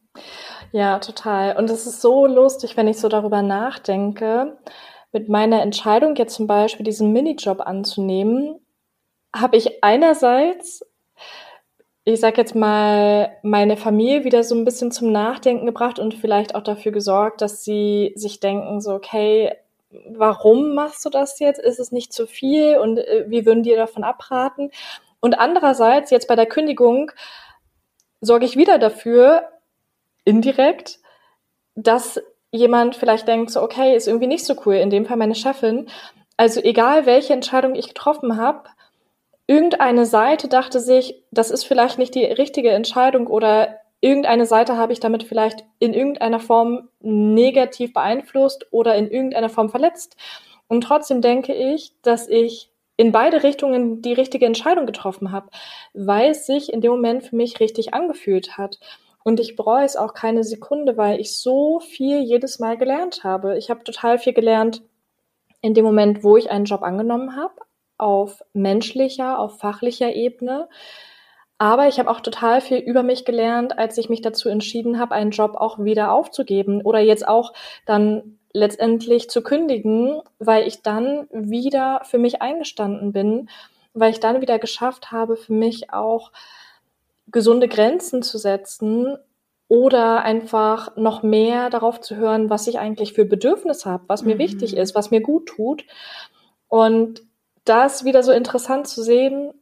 [0.72, 1.58] Ja, total.
[1.58, 4.58] Und es ist so lustig, wenn ich so darüber nachdenke.
[5.12, 8.60] Mit meiner Entscheidung, jetzt zum Beispiel diesen Minijob anzunehmen,
[9.34, 10.86] habe ich einerseits,
[12.04, 16.56] ich sag jetzt mal, meine Familie wieder so ein bisschen zum Nachdenken gebracht und vielleicht
[16.56, 19.54] auch dafür gesorgt, dass sie sich denken, so, okay,
[20.10, 21.60] warum machst du das jetzt?
[21.60, 24.72] Ist es nicht zu viel und äh, wie würden die davon abraten?
[25.20, 27.12] Und andererseits, jetzt bei der Kündigung,
[28.22, 29.50] sorge ich wieder dafür,
[30.26, 31.00] indirekt,
[31.76, 35.36] dass jemand vielleicht denkt, so, okay, ist irgendwie nicht so cool, in dem Fall meine
[35.36, 35.88] Chefin.
[36.38, 38.64] Also egal, welche Entscheidung ich getroffen habe,
[39.48, 44.94] irgendeine Seite dachte sich, das ist vielleicht nicht die richtige Entscheidung oder irgendeine Seite habe
[44.94, 50.16] ich damit vielleicht in irgendeiner Form negativ beeinflusst oder in irgendeiner Form verletzt.
[50.68, 55.50] Und trotzdem denke ich, dass ich in beide Richtungen die richtige Entscheidung getroffen habe,
[55.94, 58.80] weil es sich in dem Moment für mich richtig angefühlt hat.
[59.26, 63.58] Und ich bereue es auch keine Sekunde, weil ich so viel jedes Mal gelernt habe.
[63.58, 64.84] Ich habe total viel gelernt
[65.62, 67.56] in dem Moment, wo ich einen Job angenommen habe,
[67.98, 70.70] auf menschlicher, auf fachlicher Ebene.
[71.58, 75.16] Aber ich habe auch total viel über mich gelernt, als ich mich dazu entschieden habe,
[75.16, 77.54] einen Job auch wieder aufzugeben oder jetzt auch
[77.88, 83.50] dann letztendlich zu kündigen, weil ich dann wieder für mich eingestanden bin,
[83.96, 86.32] weil ich dann wieder geschafft habe, für mich auch
[87.28, 89.18] gesunde Grenzen zu setzen
[89.68, 94.36] oder einfach noch mehr darauf zu hören, was ich eigentlich für Bedürfnisse habe, was mir
[94.36, 94.40] mhm.
[94.40, 95.86] wichtig ist, was mir gut tut.
[96.68, 97.24] Und
[97.64, 99.54] das wieder so interessant zu sehen.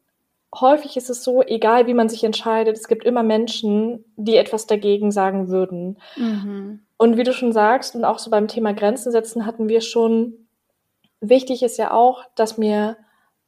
[0.54, 4.68] Häufig ist es so, egal wie man sich entscheidet, es gibt immer Menschen, die etwas
[4.68, 5.98] dagegen sagen würden.
[6.18, 6.86] Mhm.
[6.98, 10.48] Und wie du schon sagst, und auch so beim Thema Grenzen setzen hatten wir schon,
[11.22, 12.98] wichtig ist ja auch, dass mir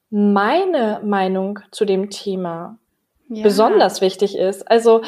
[0.09, 2.79] meine Meinung zu dem Thema
[3.29, 3.43] ja.
[3.43, 4.69] besonders wichtig ist.
[4.69, 5.01] Also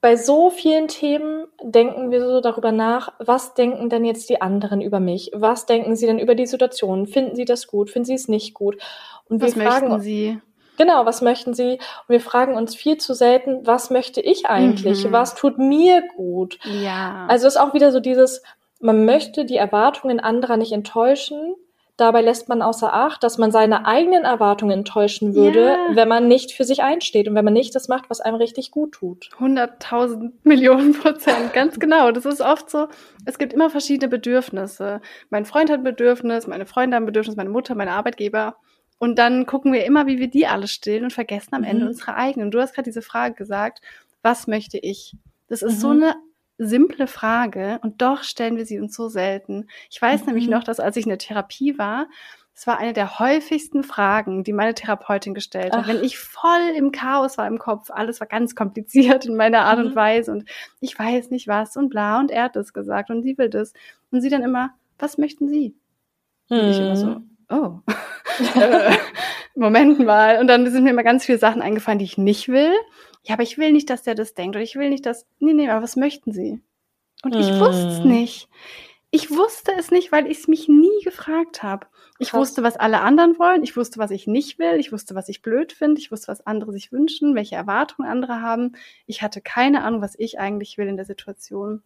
[0.00, 4.82] bei so vielen Themen denken wir so darüber nach, was denken denn jetzt die anderen
[4.82, 5.30] über mich?
[5.32, 7.06] Was denken sie denn über die Situation?
[7.06, 7.90] Finden sie das gut?
[7.90, 8.76] Finden sie es nicht gut?
[9.30, 10.38] Und was wir fragen, sie?
[10.76, 11.72] Genau, was möchten sie?
[11.72, 15.06] Und wir fragen uns viel zu selten, was möchte ich eigentlich?
[15.06, 15.12] Mhm.
[15.12, 16.58] Was tut mir gut?
[16.64, 17.24] Ja.
[17.28, 18.42] Also ist auch wieder so dieses,
[18.80, 21.54] man möchte die Erwartungen anderer nicht enttäuschen,
[21.96, 25.78] Dabei lässt man außer Acht, dass man seine eigenen Erwartungen enttäuschen würde, ja.
[25.94, 28.72] wenn man nicht für sich einsteht und wenn man nicht das macht, was einem richtig
[28.72, 29.28] gut tut.
[29.38, 32.10] 100.000 Millionen Prozent, ganz genau.
[32.10, 32.88] Das ist oft so.
[33.26, 35.00] Es gibt immer verschiedene Bedürfnisse.
[35.30, 38.56] Mein Freund hat ein Bedürfnis, meine Freunde haben ein Bedürfnis, meine Mutter, meine Arbeitgeber.
[38.98, 41.68] Und dann gucken wir immer, wie wir die alle stillen und vergessen am mhm.
[41.68, 42.50] Ende unsere eigenen.
[42.50, 43.82] Du hast gerade diese Frage gesagt,
[44.22, 45.16] was möchte ich?
[45.48, 45.80] Das ist mhm.
[45.80, 46.14] so eine
[46.58, 49.68] simple Frage und doch stellen wir sie uns so selten.
[49.90, 50.26] Ich weiß mhm.
[50.28, 52.06] nämlich noch, dass als ich in der Therapie war,
[52.56, 55.84] es war eine der häufigsten Fragen, die meine Therapeutin gestellt hat.
[55.84, 55.88] Ach.
[55.88, 59.80] Wenn ich voll im Chaos war im Kopf, alles war ganz kompliziert in meiner Art
[59.80, 59.86] mhm.
[59.86, 60.48] und Weise und
[60.80, 63.72] ich weiß nicht was und bla und er hat das gesagt und sie will das.
[64.12, 65.74] Und sie dann immer, was möchten Sie?
[66.48, 66.58] Mhm.
[66.58, 67.36] Und ich immer so, mhm.
[67.50, 67.80] oh,
[68.60, 68.96] äh,
[69.56, 70.38] Moment mal.
[70.38, 72.72] Und dann sind mir immer ganz viele Sachen eingefallen, die ich nicht will
[73.24, 75.54] ja, aber ich will nicht, dass der das denkt oder ich will nicht, dass, nee,
[75.54, 76.60] nee, aber was möchten Sie?
[77.22, 78.10] Und ich wusste es hm.
[78.10, 78.48] nicht.
[79.10, 81.86] Ich wusste es nicht, weil ich es mich nie gefragt habe.
[82.18, 82.40] Ich Krass.
[82.40, 83.62] wusste, was alle anderen wollen.
[83.62, 84.78] Ich wusste, was ich nicht will.
[84.78, 86.00] Ich wusste, was ich blöd finde.
[86.00, 88.72] Ich wusste, was andere sich wünschen, welche Erwartungen andere haben.
[89.06, 91.82] Ich hatte keine Ahnung, was ich eigentlich will in der Situation.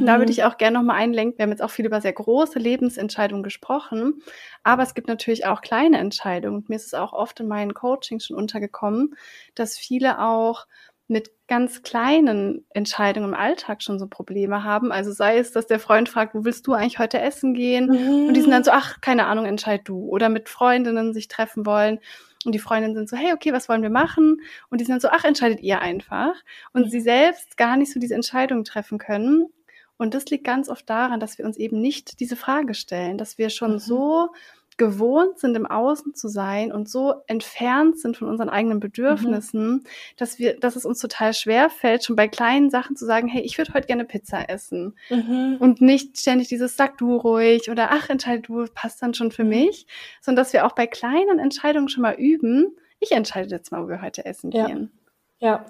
[0.00, 0.06] Mhm.
[0.06, 0.30] Da würde mhm.
[0.32, 1.38] ich auch gerne nochmal einlenken.
[1.38, 4.22] Wir haben jetzt auch viel über sehr große Lebensentscheidungen gesprochen,
[4.62, 6.64] aber es gibt natürlich auch kleine Entscheidungen.
[6.68, 9.14] Mir ist es auch oft in meinen Coachings schon untergekommen,
[9.54, 10.66] dass viele auch
[11.08, 14.92] mit ganz kleinen Entscheidungen im Alltag schon so Probleme haben.
[14.92, 17.88] Also sei es, dass der Freund fragt, wo willst du eigentlich heute essen gehen?
[17.88, 18.28] Mhm.
[18.28, 20.08] Und die sind dann so, ach, keine Ahnung, entscheid du.
[20.08, 21.98] Oder mit Freundinnen sich treffen wollen.
[22.44, 24.40] Und die Freundinnen sind so, hey, okay, was wollen wir machen?
[24.70, 26.34] Und die sind dann so, ach, entscheidet ihr einfach.
[26.72, 26.90] Und mhm.
[26.90, 29.48] sie selbst gar nicht so diese Entscheidungen treffen können.
[30.02, 33.38] Und das liegt ganz oft daran, dass wir uns eben nicht diese Frage stellen, dass
[33.38, 33.78] wir schon mhm.
[33.78, 34.30] so
[34.76, 39.84] gewohnt sind, im Außen zu sein und so entfernt sind von unseren eigenen Bedürfnissen, mhm.
[40.16, 43.42] dass wir, dass es uns total schwer fällt, schon bei kleinen Sachen zu sagen, hey,
[43.42, 44.96] ich würde heute gerne Pizza essen.
[45.08, 45.58] Mhm.
[45.60, 49.44] Und nicht ständig dieses sag du ruhig oder ach, entscheide du, passt dann schon für
[49.44, 49.50] mhm.
[49.50, 49.86] mich,
[50.20, 53.88] sondern dass wir auch bei kleinen Entscheidungen schon mal üben, ich entscheide jetzt mal, wo
[53.88, 54.66] wir heute essen ja.
[54.66, 54.90] gehen.
[55.42, 55.66] Ja,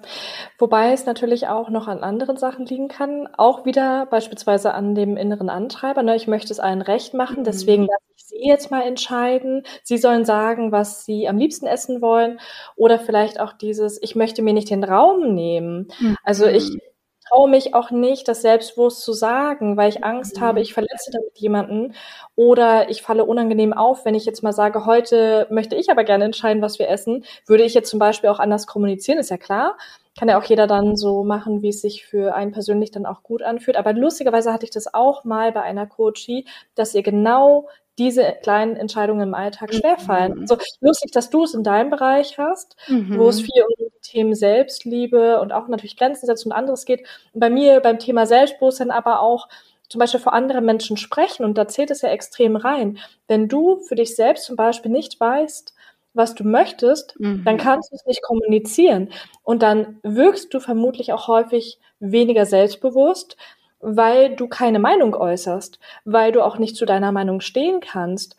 [0.59, 3.27] wobei es natürlich auch noch an anderen Sachen liegen kann.
[3.35, 6.03] Auch wieder beispielsweise an dem inneren Antreiber.
[6.03, 6.15] Ne?
[6.15, 7.43] Ich möchte es allen recht machen, mhm.
[7.43, 9.63] deswegen lasse ich Sie jetzt mal entscheiden.
[9.81, 12.39] Sie sollen sagen, was Sie am liebsten essen wollen.
[12.75, 15.87] Oder vielleicht auch dieses, ich möchte mir nicht den Raum nehmen.
[16.23, 16.92] Also ich mhm
[17.33, 20.63] traue mich auch nicht, das selbstbewusst zu sagen, weil ich Angst habe, mhm.
[20.63, 21.93] ich verletze damit jemanden
[22.35, 26.25] oder ich falle unangenehm auf, wenn ich jetzt mal sage, heute möchte ich aber gerne
[26.25, 27.25] entscheiden, was wir essen.
[27.45, 29.77] Würde ich jetzt zum Beispiel auch anders kommunizieren, ist ja klar.
[30.17, 33.23] Kann ja auch jeder dann so machen, wie es sich für einen persönlich dann auch
[33.23, 33.77] gut anfühlt.
[33.77, 37.67] Aber lustigerweise hatte ich das auch mal bei einer Coachie, dass ihr genau
[37.97, 39.77] diese kleinen Entscheidungen im Alltag mhm.
[39.77, 40.39] schwerfallen.
[40.39, 40.47] Mhm.
[40.47, 43.17] So lustig, dass du es in deinem Bereich hast, mhm.
[43.17, 47.05] wo es viel um die Themen Selbstliebe und auch natürlich Grenzen setzen und anderes geht.
[47.33, 49.47] Und bei mir beim Thema Selbstbewusstsein aber auch
[49.89, 52.97] zum Beispiel vor anderen Menschen sprechen und da zählt es ja extrem rein.
[53.27, 55.73] Wenn du für dich selbst zum Beispiel nicht weißt,
[56.15, 57.43] was du möchtest, mhm.
[57.43, 59.11] dann kannst du es nicht kommunizieren.
[59.43, 63.37] Und dann wirkst du vermutlich auch häufig weniger selbstbewusst,
[63.83, 68.35] weil du keine Meinung äußerst, weil du auch nicht zu deiner Meinung stehen kannst.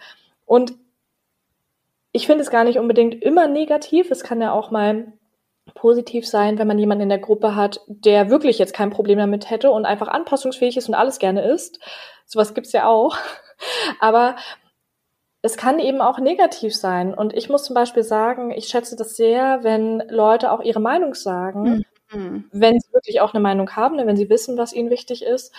[0.46, 0.74] Und
[2.12, 4.10] ich finde es gar nicht unbedingt immer negativ.
[4.10, 5.12] Es kann ja auch mal
[5.74, 9.50] positiv sein, wenn man jemanden in der Gruppe hat, der wirklich jetzt kein Problem damit
[9.50, 11.80] hätte und einfach anpassungsfähig ist und alles gerne isst.
[12.26, 13.16] Sowas gibt's ja auch.
[14.00, 14.36] Aber
[15.42, 17.12] es kann eben auch negativ sein.
[17.12, 21.14] Und ich muss zum Beispiel sagen, ich schätze das sehr, wenn Leute auch ihre Meinung
[21.14, 21.62] sagen.
[21.62, 21.84] Mhm.
[22.14, 22.44] Mhm.
[22.52, 25.52] wenn sie wirklich auch eine Meinung haben, ne, wenn sie wissen, was ihnen wichtig ist.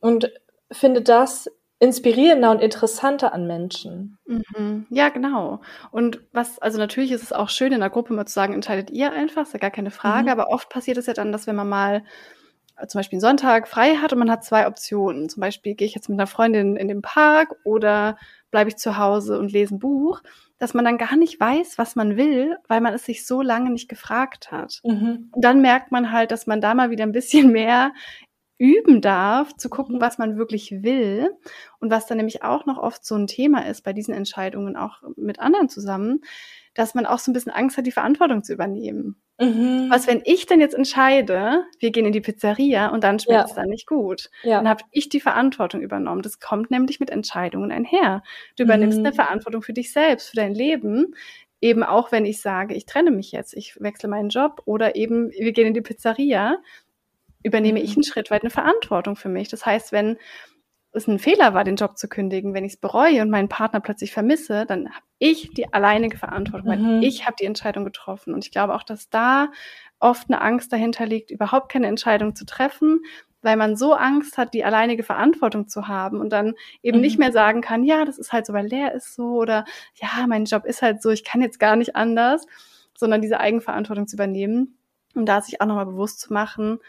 [0.00, 0.32] Und
[0.72, 4.18] finde das inspirierender und interessanter an Menschen.
[4.26, 4.86] Mhm.
[4.90, 5.60] Ja, genau.
[5.90, 8.90] Und was, also natürlich ist es auch schön, in der Gruppe mal zu sagen, entscheidet
[8.90, 10.28] ihr einfach, ist ja gar keine Frage, mhm.
[10.28, 12.04] aber oft passiert es ja dann, dass wenn man mal
[12.76, 15.30] äh, zum Beispiel einen Sonntag frei hat und man hat zwei Optionen.
[15.30, 18.18] Zum Beispiel gehe ich jetzt mit einer Freundin in den Park oder
[18.50, 20.20] bleibe ich zu Hause und lese ein Buch
[20.60, 23.70] dass man dann gar nicht weiß, was man will, weil man es sich so lange
[23.70, 24.80] nicht gefragt hat.
[24.84, 25.30] Mhm.
[25.32, 27.92] Und dann merkt man halt, dass man da mal wieder ein bisschen mehr
[28.58, 30.00] üben darf, zu gucken, mhm.
[30.02, 31.30] was man wirklich will.
[31.80, 35.02] Und was dann nämlich auch noch oft so ein Thema ist bei diesen Entscheidungen, auch
[35.16, 36.20] mit anderen zusammen,
[36.74, 39.22] dass man auch so ein bisschen Angst hat, die Verantwortung zu übernehmen.
[39.40, 39.86] Mhm.
[39.88, 43.44] Was, wenn ich denn jetzt entscheide, wir gehen in die Pizzeria und dann schmeckt ja.
[43.46, 44.58] es dann nicht gut, ja.
[44.58, 46.20] dann habe ich die Verantwortung übernommen.
[46.20, 48.22] Das kommt nämlich mit Entscheidungen einher.
[48.56, 49.06] Du übernimmst mhm.
[49.06, 51.14] eine Verantwortung für dich selbst, für dein Leben.
[51.62, 55.30] Eben auch, wenn ich sage, ich trenne mich jetzt, ich wechsle meinen Job oder eben
[55.30, 56.58] wir gehen in die Pizzeria,
[57.42, 57.96] übernehme ich mhm.
[57.96, 59.48] einen Schritt weit eine Verantwortung für mich.
[59.48, 60.18] Das heißt, wenn
[60.92, 63.80] es ein Fehler war, den Job zu kündigen, wenn ich es bereue und meinen Partner
[63.80, 67.02] plötzlich vermisse, dann habe ich die alleinige Verantwortung, weil mhm.
[67.02, 68.34] ich habe die Entscheidung getroffen.
[68.34, 69.48] Und ich glaube auch, dass da
[70.00, 73.00] oft eine Angst dahinter liegt, überhaupt keine Entscheidung zu treffen,
[73.42, 77.02] weil man so Angst hat, die alleinige Verantwortung zu haben und dann eben mhm.
[77.02, 79.64] nicht mehr sagen kann, ja, das ist halt so, weil der ist so oder
[79.94, 82.46] ja, mein Job ist halt so, ich kann jetzt gar nicht anders,
[82.96, 84.76] sondern diese Eigenverantwortung zu übernehmen
[85.14, 86.80] und da sich auch nochmal bewusst zu machen,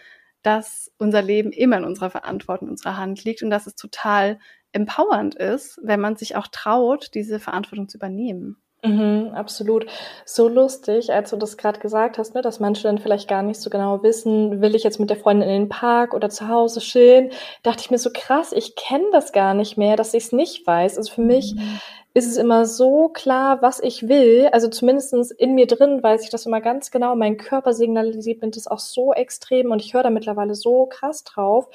[0.43, 4.39] dass unser Leben immer in unserer Verantwortung, in unserer Hand liegt und dass es total
[4.71, 8.57] empowernd ist, wenn man sich auch traut, diese Verantwortung zu übernehmen.
[8.83, 9.85] Mhm, absolut.
[10.25, 13.61] So lustig, als du das gerade gesagt hast, ne, dass manche dann vielleicht gar nicht
[13.61, 16.79] so genau wissen, will ich jetzt mit der Freundin in den Park oder zu Hause
[16.79, 17.29] chillen,
[17.61, 20.65] dachte ich mir so krass, ich kenne das gar nicht mehr, dass ich es nicht
[20.65, 20.97] weiß.
[20.97, 21.79] Also für mich mhm
[22.13, 24.49] ist es immer so klar, was ich will.
[24.51, 27.15] Also zumindestens in mir drin weiß ich das immer ganz genau.
[27.15, 31.23] Mein Körper signalisiert mir das auch so extrem und ich höre da mittlerweile so krass
[31.23, 31.69] drauf.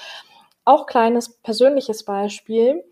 [0.64, 2.84] Auch kleines persönliches Beispiel.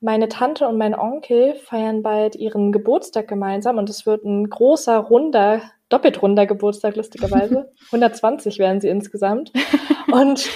[0.00, 4.98] Meine Tante und mein Onkel feiern bald ihren Geburtstag gemeinsam und es wird ein großer,
[4.98, 7.72] runder doppelt runder Geburtstag, lustigerweise.
[7.86, 9.52] 120 werden sie insgesamt.
[10.12, 10.48] Und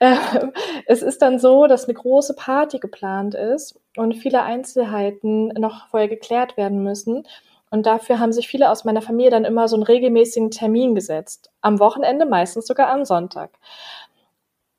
[0.00, 0.16] äh,
[0.86, 6.08] es ist dann so, dass eine große Party geplant ist und viele Einzelheiten noch vorher
[6.08, 7.26] geklärt werden müssen.
[7.70, 11.50] Und dafür haben sich viele aus meiner Familie dann immer so einen regelmäßigen Termin gesetzt.
[11.60, 13.50] Am Wochenende, meistens sogar am Sonntag.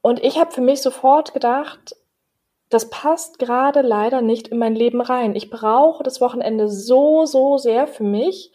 [0.02, 1.96] Und ich habe für mich sofort gedacht,
[2.70, 5.36] das passt gerade leider nicht in mein Leben rein.
[5.36, 8.52] Ich brauche das Wochenende so, so sehr für mich.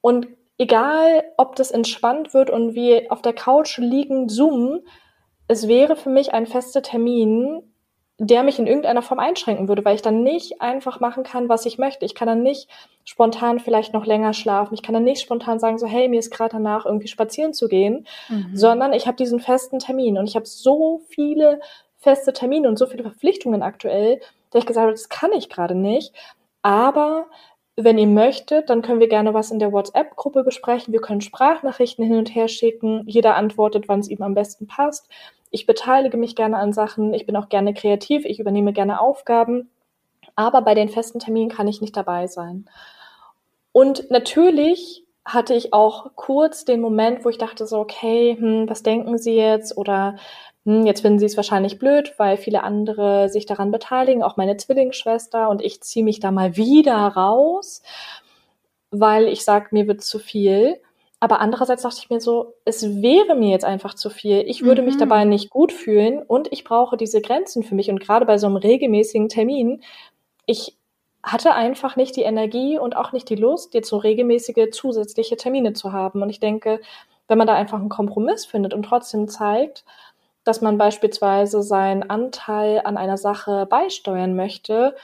[0.00, 0.26] Und
[0.58, 4.86] egal ob das entspannt wird und wir auf der Couch liegen, zoomen,
[5.48, 7.62] es wäre für mich ein fester Termin,
[8.18, 11.66] der mich in irgendeiner Form einschränken würde, weil ich dann nicht einfach machen kann, was
[11.66, 12.04] ich möchte.
[12.04, 12.68] Ich kann dann nicht
[13.04, 14.74] spontan vielleicht noch länger schlafen.
[14.74, 17.66] Ich kann dann nicht spontan sagen, so, hey, mir ist gerade danach irgendwie spazieren zu
[17.66, 18.50] gehen, mhm.
[18.54, 21.60] sondern ich habe diesen festen Termin und ich habe so viele
[21.96, 25.74] feste Termine und so viele Verpflichtungen aktuell, dass ich gesagt habe, das kann ich gerade
[25.74, 26.14] nicht.
[26.62, 27.26] Aber
[27.76, 30.92] wenn ihr möchtet, dann können wir gerne was in der WhatsApp-Gruppe besprechen.
[30.92, 33.02] Wir können Sprachnachrichten hin und her schicken.
[33.06, 35.08] Jeder antwortet, wann es ihm am besten passt.
[35.50, 37.14] Ich beteilige mich gerne an Sachen.
[37.14, 38.24] Ich bin auch gerne kreativ.
[38.24, 39.70] Ich übernehme gerne Aufgaben.
[40.36, 42.68] Aber bei den festen Terminen kann ich nicht dabei sein.
[43.72, 48.82] Und natürlich hatte ich auch kurz den Moment, wo ich dachte so, okay, hm, was
[48.82, 49.76] denken Sie jetzt?
[49.76, 50.16] Oder
[50.64, 54.56] hm, jetzt finden sie es wahrscheinlich blöd, weil viele andere sich daran beteiligen, auch meine
[54.56, 57.82] Zwillingsschwester und ich ziehe mich da mal wieder raus,
[58.90, 60.80] weil ich sage, mir wird zu viel.
[61.20, 64.44] Aber andererseits dachte ich mir so, es wäre mir jetzt einfach zu viel.
[64.46, 64.88] Ich würde mhm.
[64.88, 67.90] mich dabei nicht gut fühlen und ich brauche diese Grenzen für mich.
[67.90, 69.82] Und gerade bei so einem regelmäßigen Termin,
[70.46, 70.76] ich
[71.22, 75.72] hatte einfach nicht die Energie und auch nicht die Lust, jetzt so regelmäßige zusätzliche Termine
[75.72, 76.22] zu haben.
[76.22, 76.80] Und ich denke,
[77.28, 79.84] wenn man da einfach einen Kompromiss findet und trotzdem zeigt,
[80.44, 84.94] dass man beispielsweise seinen Anteil an einer Sache beisteuern möchte,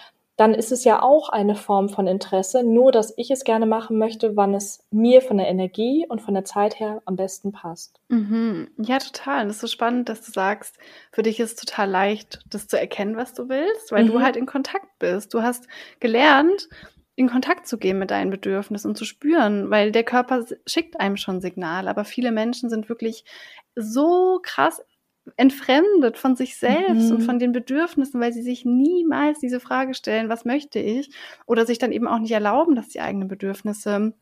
[0.41, 3.99] dann ist es ja auch eine Form von Interesse, nur dass ich es gerne machen
[3.99, 8.01] möchte, wann es mir von der Energie und von der Zeit her am besten passt.
[8.09, 8.70] Mhm.
[8.78, 9.43] Ja, total.
[9.43, 10.78] Und es ist so spannend, dass du sagst,
[11.12, 14.12] für dich ist es total leicht, das zu erkennen, was du willst, weil mhm.
[14.12, 15.34] du halt in Kontakt bist.
[15.34, 15.66] Du hast
[16.01, 16.70] gelernt,
[17.16, 21.18] in Kontakt zu gehen mit deinen Bedürfnissen und zu spüren, weil der Körper schickt einem
[21.18, 23.26] schon Signal, aber viele Menschen sind wirklich
[23.74, 24.82] so krass
[25.37, 27.16] entfremdet von sich selbst mhm.
[27.16, 31.11] und von den Bedürfnissen, weil sie sich niemals diese Frage stellen, was möchte ich?
[31.47, 34.14] Oder sich dann eben auch nicht erlauben, dass die eigenen Bedürfnisse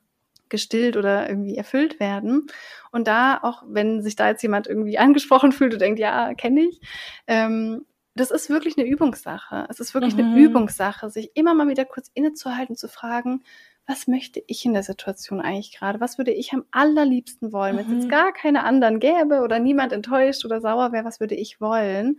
[0.49, 2.47] gestillt oder irgendwie erfüllt werden.
[2.91, 6.63] Und da, auch wenn sich da jetzt jemand irgendwie angesprochen fühlt und denkt, ja, kenne
[6.63, 6.81] ich,
[7.27, 7.85] ähm,
[8.15, 9.67] das ist wirklich eine Übungssache.
[9.71, 10.21] Es ist wirklich mhm.
[10.21, 13.45] eine Übungssache, sich immer mal wieder kurz innezuhalten, zu fragen,
[13.89, 15.99] was möchte ich in der Situation eigentlich gerade?
[15.99, 17.75] Was würde ich am allerliebsten wollen?
[17.75, 17.79] Mhm.
[17.79, 18.11] Wenn es jetzt mhm.
[18.11, 22.19] gar keine anderen gäbe oder niemand enttäuscht oder sauer wäre, was würde ich wollen?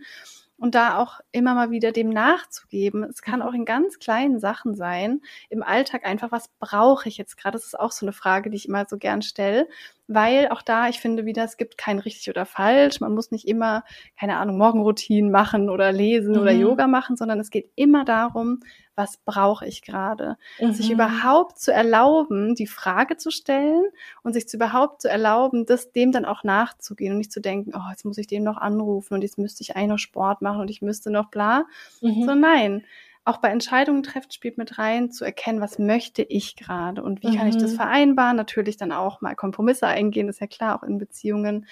[0.60, 3.02] und da auch immer mal wieder dem nachzugeben.
[3.04, 5.22] Es kann auch in ganz kleinen Sachen sein.
[5.48, 7.56] Im Alltag einfach, was brauche ich jetzt gerade?
[7.56, 9.66] Das ist auch so eine Frage, die ich immer so gern stelle,
[10.06, 13.00] weil auch da, ich finde wieder, es gibt kein richtig oder falsch.
[13.00, 13.84] Man muss nicht immer,
[14.18, 16.40] keine Ahnung, Morgenroutinen machen oder lesen mhm.
[16.42, 18.60] oder Yoga machen, sondern es geht immer darum,
[19.00, 20.36] was brauche ich gerade?
[20.60, 20.72] Mhm.
[20.74, 23.84] Sich überhaupt zu erlauben, die Frage zu stellen
[24.22, 27.72] und sich zu überhaupt zu erlauben, das dem dann auch nachzugehen und nicht zu denken,
[27.74, 30.60] oh, jetzt muss ich dem noch anrufen und jetzt müsste ich eigentlich noch Sport machen
[30.60, 31.64] und ich müsste noch bla.
[32.02, 32.24] Mhm.
[32.26, 32.84] So nein,
[33.24, 37.28] auch bei Entscheidungen treffen spielt mit rein, zu erkennen, was möchte ich gerade und wie
[37.28, 37.36] mhm.
[37.36, 37.76] kann ich das mhm.
[37.76, 38.36] vereinbaren.
[38.36, 41.66] Natürlich dann auch mal Kompromisse eingehen, ist ja klar, auch in Beziehungen.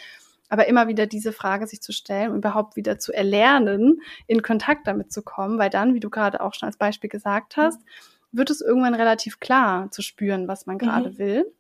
[0.48, 4.86] Aber immer wieder diese Frage sich zu stellen und überhaupt wieder zu erlernen, in Kontakt
[4.86, 7.80] damit zu kommen, weil dann, wie du gerade auch schon als Beispiel gesagt hast,
[8.32, 11.18] wird es irgendwann relativ klar zu spüren, was man gerade mhm.
[11.18, 11.52] will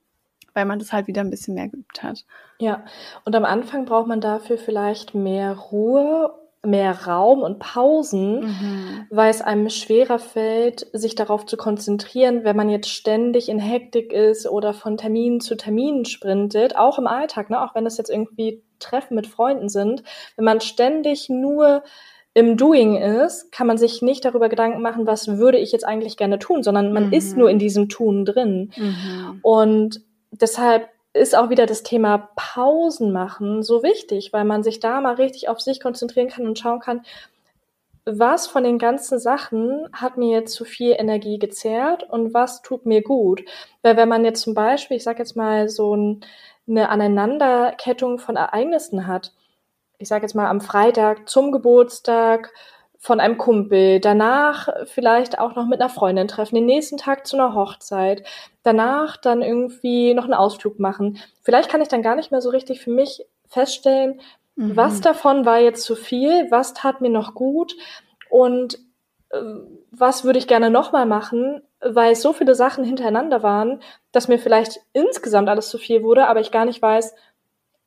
[0.54, 2.24] weil man das halt wieder ein bisschen mehr geübt hat.
[2.58, 2.84] Ja,
[3.24, 6.34] und am Anfang braucht man dafür vielleicht mehr Ruhe
[6.66, 9.06] mehr Raum und Pausen, mhm.
[9.10, 14.12] weil es einem schwerer fällt, sich darauf zu konzentrieren, wenn man jetzt ständig in Hektik
[14.12, 17.62] ist oder von Termin zu Termin sprintet, auch im Alltag, ne?
[17.62, 20.02] auch wenn es jetzt irgendwie Treffen mit Freunden sind,
[20.36, 21.82] wenn man ständig nur
[22.34, 26.16] im Doing ist, kann man sich nicht darüber Gedanken machen, was würde ich jetzt eigentlich
[26.16, 27.12] gerne tun, sondern man mhm.
[27.12, 28.70] ist nur in diesem Tun drin.
[28.76, 29.40] Mhm.
[29.42, 35.00] Und deshalb ist auch wieder das Thema Pausen machen so wichtig, weil man sich da
[35.00, 37.02] mal richtig auf sich konzentrieren kann und schauen kann,
[38.04, 42.86] was von den ganzen Sachen hat mir jetzt zu viel Energie gezehrt und was tut
[42.86, 43.44] mir gut.
[43.82, 46.20] Weil wenn man jetzt zum Beispiel, ich sage jetzt mal so ein,
[46.68, 49.32] eine Aneinanderkettung von Ereignissen hat,
[49.98, 52.52] ich sage jetzt mal am Freitag zum Geburtstag
[52.98, 57.36] von einem Kumpel, danach vielleicht auch noch mit einer Freundin treffen, den nächsten Tag zu
[57.36, 58.24] einer Hochzeit,
[58.64, 61.18] danach dann irgendwie noch einen Ausflug machen.
[61.42, 64.20] Vielleicht kann ich dann gar nicht mehr so richtig für mich feststellen,
[64.56, 64.76] mhm.
[64.76, 67.76] was davon war jetzt zu viel, was tat mir noch gut
[68.30, 68.78] und
[69.30, 69.40] äh,
[69.92, 73.80] was würde ich gerne nochmal machen, weil es so viele Sachen hintereinander waren,
[74.12, 77.14] dass mir vielleicht insgesamt alles zu viel wurde, aber ich gar nicht weiß,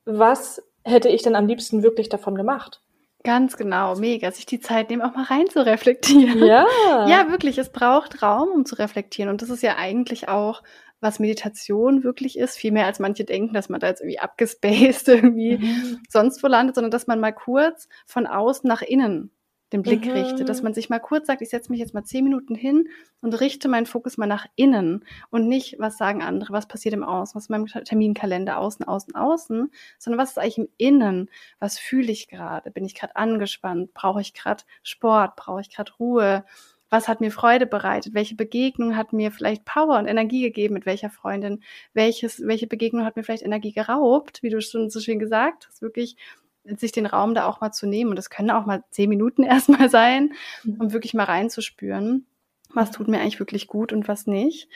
[0.05, 2.81] was hätte ich denn am liebsten wirklich davon gemacht.
[3.23, 4.31] Ganz genau, mega.
[4.31, 6.43] Sich die Zeit nehmen, auch mal rein zu reflektieren.
[6.43, 6.65] Ja.
[7.07, 7.57] Ja, wirklich.
[7.57, 9.29] Es braucht Raum, um zu reflektieren.
[9.29, 10.63] Und das ist ja eigentlich auch,
[11.01, 12.57] was Meditation wirklich ist.
[12.57, 15.99] Viel mehr als manche denken, dass man da jetzt irgendwie abgespaced irgendwie mhm.
[16.09, 19.31] sonst wo landet, sondern dass man mal kurz von außen nach innen
[19.71, 20.11] den Blick mhm.
[20.11, 22.89] richte, dass man sich mal kurz sagt, ich setze mich jetzt mal zehn Minuten hin
[23.21, 27.03] und richte meinen Fokus mal nach innen und nicht, was sagen andere, was passiert im
[27.03, 31.29] Außen, was ist in meinem Terminkalender, außen, außen, außen, sondern was ist eigentlich im Innen,
[31.59, 35.91] was fühle ich gerade, bin ich gerade angespannt, brauche ich gerade Sport, brauche ich gerade
[35.99, 36.43] Ruhe,
[36.91, 40.85] was hat mir Freude bereitet, welche Begegnung hat mir vielleicht Power und Energie gegeben, mit
[40.85, 41.63] welcher Freundin,
[41.93, 45.81] welches, welche Begegnung hat mir vielleicht Energie geraubt, wie du schon so schön gesagt hast,
[45.81, 46.17] wirklich
[46.63, 48.11] sich den Raum da auch mal zu nehmen.
[48.11, 50.33] Und das können auch mal zehn Minuten erstmal sein,
[50.63, 50.81] mhm.
[50.81, 52.25] um wirklich mal reinzuspüren,
[52.73, 54.69] was tut mir eigentlich wirklich gut und was nicht.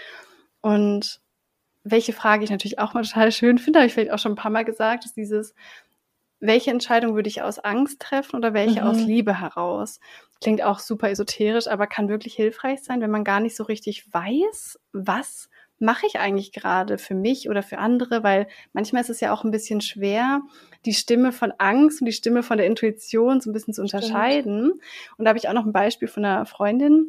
[0.61, 1.21] Und
[1.83, 4.37] welche Frage ich natürlich auch mal total schön finde, habe ich vielleicht auch schon ein
[4.37, 5.53] paar Mal gesagt, ist dieses,
[6.39, 8.87] welche Entscheidung würde ich aus Angst treffen oder welche mhm.
[8.87, 9.99] aus Liebe heraus?
[10.41, 14.11] Klingt auch super esoterisch, aber kann wirklich hilfreich sein, wenn man gar nicht so richtig
[14.11, 19.19] weiß, was mache ich eigentlich gerade für mich oder für andere, weil manchmal ist es
[19.19, 20.41] ja auch ein bisschen schwer,
[20.85, 24.65] die Stimme von Angst und die Stimme von der Intuition so ein bisschen zu unterscheiden.
[24.65, 24.81] Stimmt.
[25.17, 27.07] Und da habe ich auch noch ein Beispiel von einer Freundin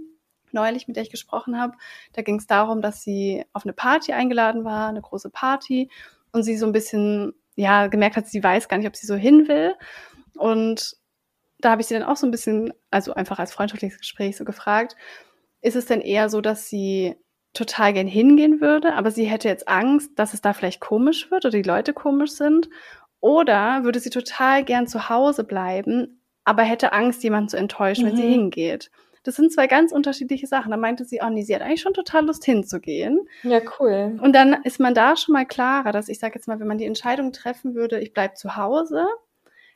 [0.52, 1.74] neulich, mit der ich gesprochen habe.
[2.12, 5.90] Da ging es darum, dass sie auf eine Party eingeladen war, eine große Party,
[6.32, 9.14] und sie so ein bisschen, ja, gemerkt hat, sie weiß gar nicht, ob sie so
[9.14, 9.74] hin will.
[10.36, 10.96] Und
[11.58, 14.44] da habe ich sie dann auch so ein bisschen, also einfach als freundschaftliches Gespräch so
[14.44, 14.96] gefragt,
[15.62, 17.16] ist es denn eher so, dass sie
[17.56, 21.44] total gern hingehen würde, aber sie hätte jetzt Angst, dass es da vielleicht komisch wird
[21.44, 22.68] oder die Leute komisch sind.
[23.20, 28.08] Oder würde sie total gern zu Hause bleiben, aber hätte Angst, jemanden zu enttäuschen, mhm.
[28.08, 28.32] wenn sie mhm.
[28.32, 28.90] hingeht.
[29.24, 30.70] Das sind zwei ganz unterschiedliche Sachen.
[30.70, 33.26] Da meinte sie, oh nee, sie hat eigentlich schon total Lust hinzugehen.
[33.42, 34.20] Ja, cool.
[34.22, 36.78] Und dann ist man da schon mal klarer, dass ich sage jetzt mal, wenn man
[36.78, 39.04] die Entscheidung treffen würde, ich bleibe zu Hause,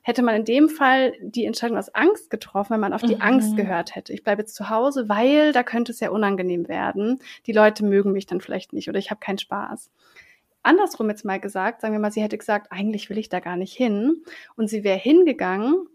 [0.02, 3.22] hätte man in dem Fall die Entscheidung aus Angst getroffen, wenn man auf die mhm.
[3.22, 4.12] Angst gehört hätte.
[4.12, 7.20] Ich bleibe jetzt zu Hause, weil da könnte es ja unangenehm werden.
[7.46, 9.90] Die Leute mögen mich dann vielleicht nicht oder ich habe keinen Spaß.
[10.62, 13.56] Andersrum jetzt mal gesagt, sagen wir mal, sie hätte gesagt, eigentlich will ich da gar
[13.56, 14.22] nicht hin
[14.56, 15.86] und sie wäre hingegangen,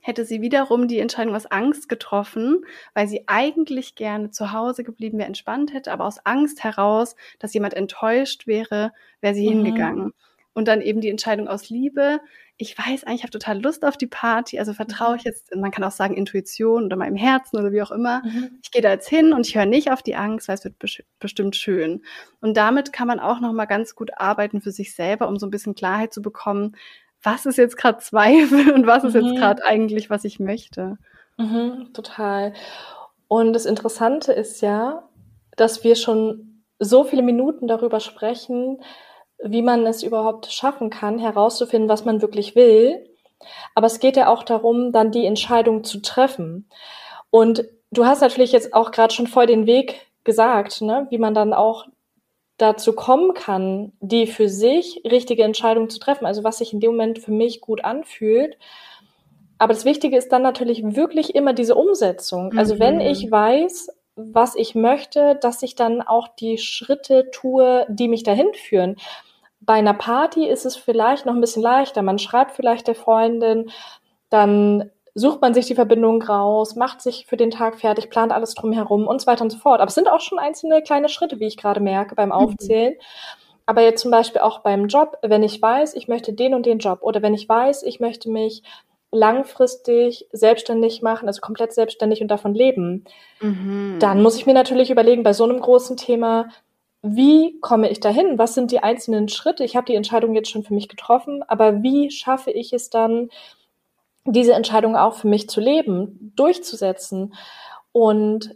[0.00, 5.18] hätte sie wiederum die Entscheidung aus Angst getroffen, weil sie eigentlich gerne zu Hause geblieben
[5.18, 9.64] wäre, entspannt hätte, aber aus Angst heraus, dass jemand enttäuscht wäre, wäre sie mhm.
[9.64, 10.12] hingegangen.
[10.52, 12.20] Und dann eben die Entscheidung aus Liebe,
[12.60, 15.30] ich weiß eigentlich, ich habe total Lust auf die Party, also vertraue ich mhm.
[15.30, 18.22] jetzt, man kann auch sagen Intuition oder meinem Herzen oder wie auch immer.
[18.22, 18.58] Mhm.
[18.62, 20.76] Ich gehe da jetzt hin und ich höre nicht auf die Angst, weil es wird
[21.18, 22.02] bestimmt schön.
[22.42, 25.46] Und damit kann man auch noch mal ganz gut arbeiten für sich selber, um so
[25.46, 26.76] ein bisschen Klarheit zu bekommen,
[27.22, 29.22] was ist jetzt gerade Zweifel und was ist mhm.
[29.22, 30.98] jetzt gerade eigentlich, was ich möchte.
[31.38, 32.52] Mhm, total.
[33.26, 35.08] Und das Interessante ist ja,
[35.56, 38.82] dass wir schon so viele Minuten darüber sprechen,
[39.42, 43.06] wie man es überhaupt schaffen kann, herauszufinden, was man wirklich will.
[43.74, 46.68] Aber es geht ja auch darum, dann die Entscheidung zu treffen.
[47.30, 51.06] Und du hast natürlich jetzt auch gerade schon voll den Weg gesagt, ne?
[51.10, 51.86] wie man dann auch
[52.58, 56.26] dazu kommen kann, die für sich richtige Entscheidung zu treffen.
[56.26, 58.58] Also was sich in dem Moment für mich gut anfühlt.
[59.58, 62.54] aber das Wichtige ist dann natürlich wirklich immer diese Umsetzung.
[62.56, 63.00] Also wenn Mhm.
[63.02, 68.52] ich weiß, was ich möchte, dass ich dann auch die Schritte tue, die mich dahin
[68.54, 68.96] führen.
[69.70, 72.02] Bei einer Party ist es vielleicht noch ein bisschen leichter.
[72.02, 73.70] Man schreibt vielleicht der Freundin,
[74.28, 78.54] dann sucht man sich die Verbindung raus, macht sich für den Tag fertig, plant alles
[78.54, 79.80] drumherum und so weiter und so fort.
[79.80, 82.94] Aber es sind auch schon einzelne kleine Schritte, wie ich gerade merke beim Aufzählen.
[83.64, 86.80] Aber jetzt zum Beispiel auch beim Job, wenn ich weiß, ich möchte den und den
[86.80, 88.64] Job oder wenn ich weiß, ich möchte mich
[89.12, 93.04] langfristig selbstständig machen, also komplett selbstständig und davon leben,
[93.40, 93.98] Mhm.
[94.00, 96.48] dann muss ich mir natürlich überlegen, bei so einem großen Thema,
[97.02, 98.38] wie komme ich dahin?
[98.38, 99.64] Was sind die einzelnen Schritte?
[99.64, 103.30] Ich habe die Entscheidung jetzt schon für mich getroffen, aber wie schaffe ich es dann,
[104.26, 107.34] diese Entscheidung auch für mich zu leben, durchzusetzen?
[107.92, 108.54] Und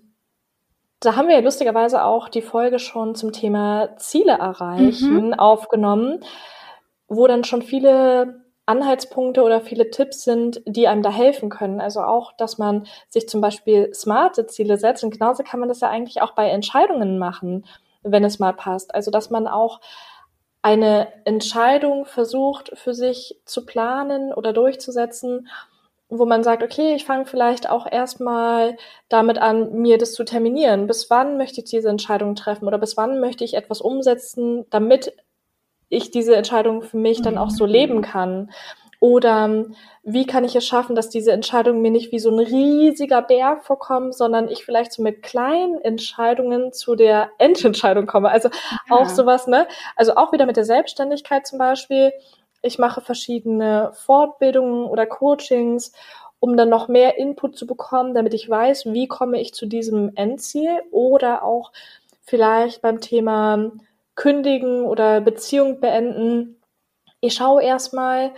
[1.01, 5.35] da haben wir ja lustigerweise auch die Folge schon zum Thema Ziele erreichen Mhm.
[5.35, 6.21] aufgenommen,
[7.09, 11.81] wo dann schon viele Anhaltspunkte oder viele Tipps sind, die einem da helfen können.
[11.81, 15.05] Also auch, dass man sich zum Beispiel smarte Ziele setzt.
[15.05, 17.67] Und genauso kann man das ja eigentlich auch bei Entscheidungen machen,
[18.05, 18.95] wenn es mal passt.
[18.95, 19.81] Also dass man auch
[20.63, 25.49] eine Entscheidung versucht für sich zu planen oder durchzusetzen,
[26.09, 28.77] wo man sagt, okay, ich fange vielleicht auch erstmal
[29.09, 30.87] damit an, mir das zu terminieren.
[30.87, 35.15] Bis wann möchte ich diese Entscheidung treffen oder bis wann möchte ich etwas umsetzen, damit
[35.89, 38.51] ich diese Entscheidung für mich dann auch so leben kann?
[39.05, 39.67] Oder
[40.03, 43.63] wie kann ich es schaffen, dass diese Entscheidungen mir nicht wie so ein riesiger Berg
[43.63, 48.31] vorkommen, sondern ich vielleicht so mit kleinen Entscheidungen zu der Endentscheidung komme?
[48.31, 48.49] Also
[48.89, 49.69] auch sowas, ne?
[49.95, 52.15] Also auch wieder mit der Selbstständigkeit zum Beispiel.
[52.63, 55.93] Ich mache verschiedene Fortbildungen oder Coachings,
[56.41, 60.13] um dann noch mehr Input zu bekommen, damit ich weiß, wie komme ich zu diesem
[60.15, 61.73] Endziel oder auch
[62.23, 63.71] vielleicht beim Thema
[64.15, 66.59] kündigen oder Beziehung beenden.
[67.21, 68.31] Ich schaue erstmal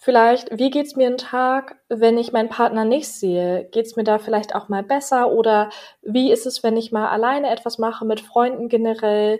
[0.00, 3.68] vielleicht, wie geht's mir einen Tag, wenn ich meinen Partner nicht sehe?
[3.70, 5.30] Geht's mir da vielleicht auch mal besser?
[5.30, 5.68] Oder
[6.02, 9.38] wie ist es, wenn ich mal alleine etwas mache mit Freunden generell?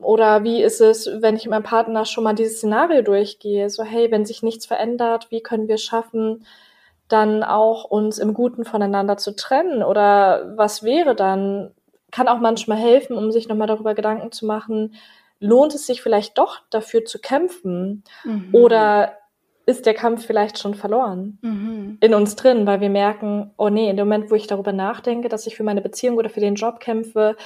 [0.00, 3.70] Oder wie ist es, wenn ich mit meinem Partner schon mal dieses Szenario durchgehe?
[3.70, 6.44] So, hey, wenn sich nichts verändert, wie können wir schaffen,
[7.08, 9.84] dann auch uns im Guten voneinander zu trennen?
[9.84, 11.72] Oder was wäre dann?
[12.10, 14.96] Kann auch manchmal helfen, um sich nochmal darüber Gedanken zu machen,
[15.38, 18.02] lohnt es sich vielleicht doch dafür zu kämpfen?
[18.24, 18.48] Mhm.
[18.52, 19.19] Oder
[19.70, 21.98] ist der Kampf vielleicht schon verloren Mhm.
[22.00, 25.28] in uns drin, weil wir merken, oh nee, in dem Moment, wo ich darüber nachdenke,
[25.28, 27.36] dass ich für meine Beziehung oder für den Job kämpfe,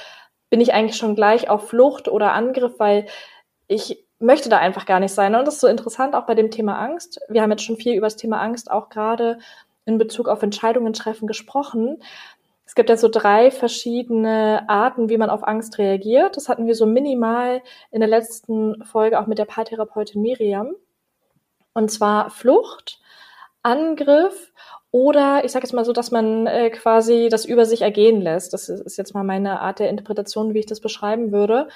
[0.49, 3.05] bin ich eigentlich schon gleich auf Flucht oder Angriff, weil
[3.67, 5.35] ich möchte da einfach gar nicht sein.
[5.35, 7.19] Und das ist so interessant auch bei dem Thema Angst.
[7.29, 9.39] Wir haben jetzt schon viel über das Thema Angst auch gerade
[9.85, 11.97] in Bezug auf Entscheidungen treffen gesprochen.
[12.65, 16.35] Es gibt ja so drei verschiedene Arten, wie man auf Angst reagiert.
[16.35, 17.61] Das hatten wir so minimal
[17.91, 20.73] in der letzten Folge auch mit der Paartherapeutin Miriam.
[21.75, 22.99] Und zwar Flucht,
[23.61, 24.51] Angriff
[24.91, 28.53] oder ich sage jetzt mal so, dass man äh, quasi das über sich ergehen lässt.
[28.53, 31.67] Das ist, jetzt mal meine Art der Interpretation, wie ich das beschreiben würde.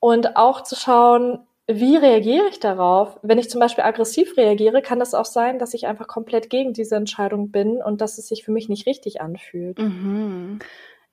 [0.00, 3.18] Und auch zu schauen, wie reagiere ich darauf?
[3.22, 6.72] Wenn ich zum Beispiel aggressiv reagiere, kann das auch sein, dass ich einfach komplett gegen
[6.72, 9.78] diese Entscheidung bin und dass es sich für mich nicht richtig anfühlt.
[9.78, 10.58] Mhm.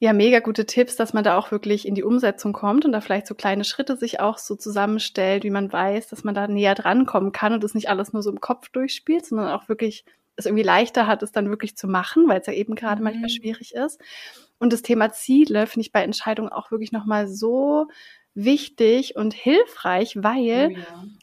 [0.02, 3.02] Ja, mega gute Tipps, dass man da auch wirklich in die Umsetzung kommt und da
[3.02, 6.74] vielleicht so kleine Schritte sich auch so zusammenstellt, wie man weiß, dass man da näher
[6.74, 10.06] drankommen kann und es nicht alles nur so im Kopf durchspielt, sondern auch wirklich
[10.38, 13.04] es irgendwie leichter hat, es dann wirklich zu machen, weil es ja eben gerade Mhm.
[13.04, 14.00] manchmal schwierig ist.
[14.58, 17.88] Und das Thema Ziele finde ich bei Entscheidungen auch wirklich nochmal so
[18.36, 20.72] wichtig und hilfreich, weil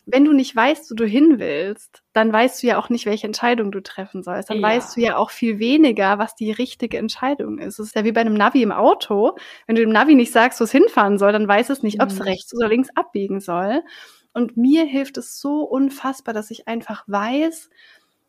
[0.09, 3.27] wenn du nicht weißt, wo du hin willst, dann weißt du ja auch nicht, welche
[3.27, 4.49] Entscheidung du treffen sollst.
[4.51, 4.63] Dann Ja.
[4.63, 7.81] weißt du ja auch viel weniger, was die richtige Entscheidung ist.
[7.81, 9.37] Es ist ja wie bei einem Navi im Auto.
[9.67, 12.11] Wenn du dem Navi nicht sagst, wo es hinfahren soll, dann weiß es nicht, ob
[12.11, 12.25] es Mhm.
[12.25, 13.83] rechts oder links abbiegen soll.
[14.33, 17.69] Und mir hilft es so unfassbar, dass ich einfach weiß,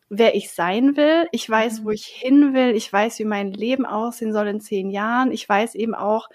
[0.09, 1.27] wer ich sein will.
[1.31, 1.91] Ich weiß, wo Mhm.
[1.91, 2.75] ich hin will.
[2.75, 5.31] Ich weiß, wie mein Leben aussehen soll in zehn Jahren.
[5.31, 6.29] Ich weiß eben auch,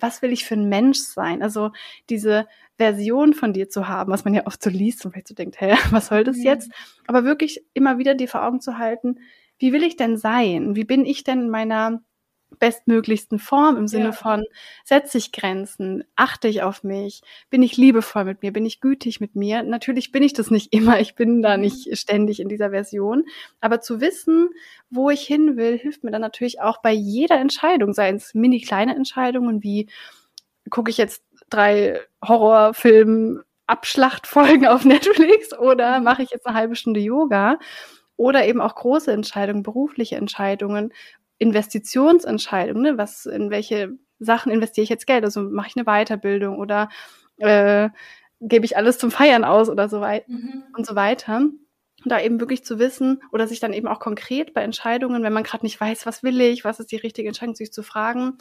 [0.00, 1.42] was will ich für ein Mensch sein?
[1.42, 1.70] Also
[2.08, 2.46] diese
[2.78, 5.60] Version von dir zu haben, was man ja oft so liest und vielleicht so denkt,
[5.60, 6.70] hä, was soll das jetzt?
[7.06, 9.18] Aber wirklich immer wieder dir vor Augen zu halten,
[9.58, 10.74] wie will ich denn sein?
[10.74, 12.02] Wie bin ich denn in meiner
[12.58, 14.12] bestmöglichsten Form im Sinne Ja.
[14.12, 14.44] von,
[14.84, 19.20] setze ich Grenzen, achte ich auf mich, bin ich liebevoll mit mir, bin ich gütig
[19.20, 19.62] mit mir?
[19.62, 21.62] Natürlich bin ich das nicht immer, ich bin da Mhm.
[21.62, 23.24] nicht ständig in dieser Version,
[23.60, 24.48] aber zu wissen,
[24.90, 28.60] wo ich hin will, hilft mir dann natürlich auch bei jeder Entscheidung, seien es mini
[28.60, 29.88] kleine Entscheidungen wie,
[30.70, 37.00] gucke ich jetzt drei Horrorfilm Abschlachtfolgen auf Netflix oder mache ich jetzt eine halbe Stunde
[37.00, 37.58] Yoga
[38.16, 40.92] oder eben auch große Entscheidungen, berufliche Entscheidungen,
[41.40, 42.98] Investitionsentscheidungen, ne?
[42.98, 45.24] was in welche Sachen investiere ich jetzt Geld?
[45.24, 46.88] Also mache ich eine Weiterbildung oder
[47.38, 47.88] äh,
[48.40, 50.62] gebe ich alles zum Feiern aus oder so weiter Mhm.
[50.76, 51.42] und so weiter.
[52.06, 55.42] da eben wirklich zu wissen oder sich dann eben auch konkret bei Entscheidungen, wenn man
[55.42, 58.38] gerade nicht weiß, was will ich, was ist die richtige Entscheidung, sich zu fragen.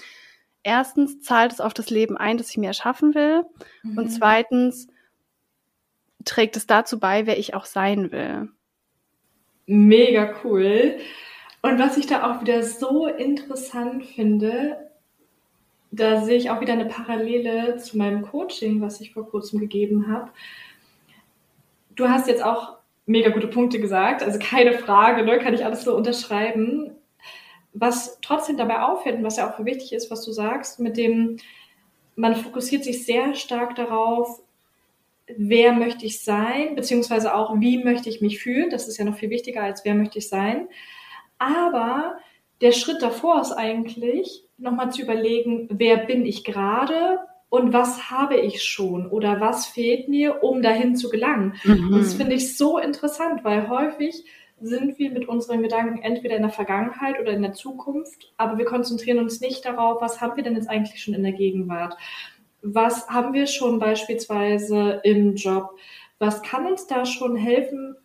[0.63, 3.43] Erstens zahlt es auf das Leben ein, das ich mir erschaffen will.
[3.83, 3.97] Mhm.
[3.97, 4.87] Und zweitens
[6.23, 8.47] trägt es dazu bei, wer ich auch sein will.
[9.65, 10.97] Mega cool.
[11.61, 14.89] Und was ich da auch wieder so interessant finde,
[15.91, 20.07] da sehe ich auch wieder eine Parallele zu meinem Coaching, was ich vor kurzem gegeben
[20.07, 20.31] habe.
[21.95, 25.83] Du hast jetzt auch mega gute Punkte gesagt, also keine Frage, ne, kann ich alles
[25.83, 26.91] so unterschreiben.
[27.73, 31.37] Was trotzdem dabei auffällt und was ja auch wichtig ist, was du sagst, mit dem,
[32.15, 34.41] man fokussiert sich sehr stark darauf,
[35.27, 38.69] wer möchte ich sein, beziehungsweise auch, wie möchte ich mich fühlen.
[38.69, 40.67] Das ist ja noch viel wichtiger als wer möchte ich sein.
[41.39, 42.17] Aber
[42.61, 47.19] der Schritt davor ist eigentlich, nochmal zu überlegen, wer bin ich gerade
[47.49, 51.55] und was habe ich schon oder was fehlt mir, um dahin zu gelangen.
[51.63, 51.93] Mhm.
[51.93, 54.23] Und das finde ich so interessant, weil häufig
[54.61, 58.65] sind wir mit unseren Gedanken entweder in der Vergangenheit oder in der Zukunft, aber wir
[58.65, 61.95] konzentrieren uns nicht darauf, was haben wir denn jetzt eigentlich schon in der Gegenwart
[62.61, 65.77] was haben wir schon beispielsweise im Job?
[66.17, 67.95] Was kann uns da schon helfen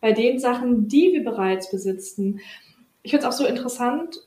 [0.00, 2.40] bei den Sachen, die wir bereits besitzen?
[3.04, 4.18] Ich finde es auch so interessant,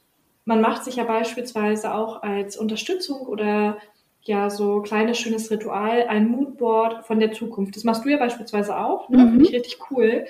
[0.45, 3.79] man macht sich ja beispielsweise auch als Unterstützung oder
[4.21, 7.75] ja so kleines schönes Ritual ein Moodboard von der Zukunft.
[7.75, 9.17] Das machst du ja beispielsweise auch, ne?
[9.17, 9.29] Mhm.
[9.31, 10.25] Finde ich richtig cool.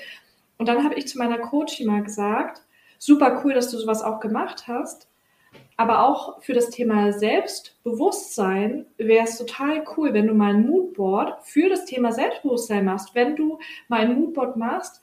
[0.58, 2.62] Und dann habe ich zu meiner Coach mal gesagt,
[2.98, 5.08] super cool, dass du sowas auch gemacht hast.
[5.76, 11.43] Aber auch für das Thema Selbstbewusstsein wäre es total cool, wenn du mal ein Moodboard
[11.43, 13.14] für das Thema Selbstbewusstsein machst.
[13.14, 15.02] Wenn du mal ein Moodboard machst,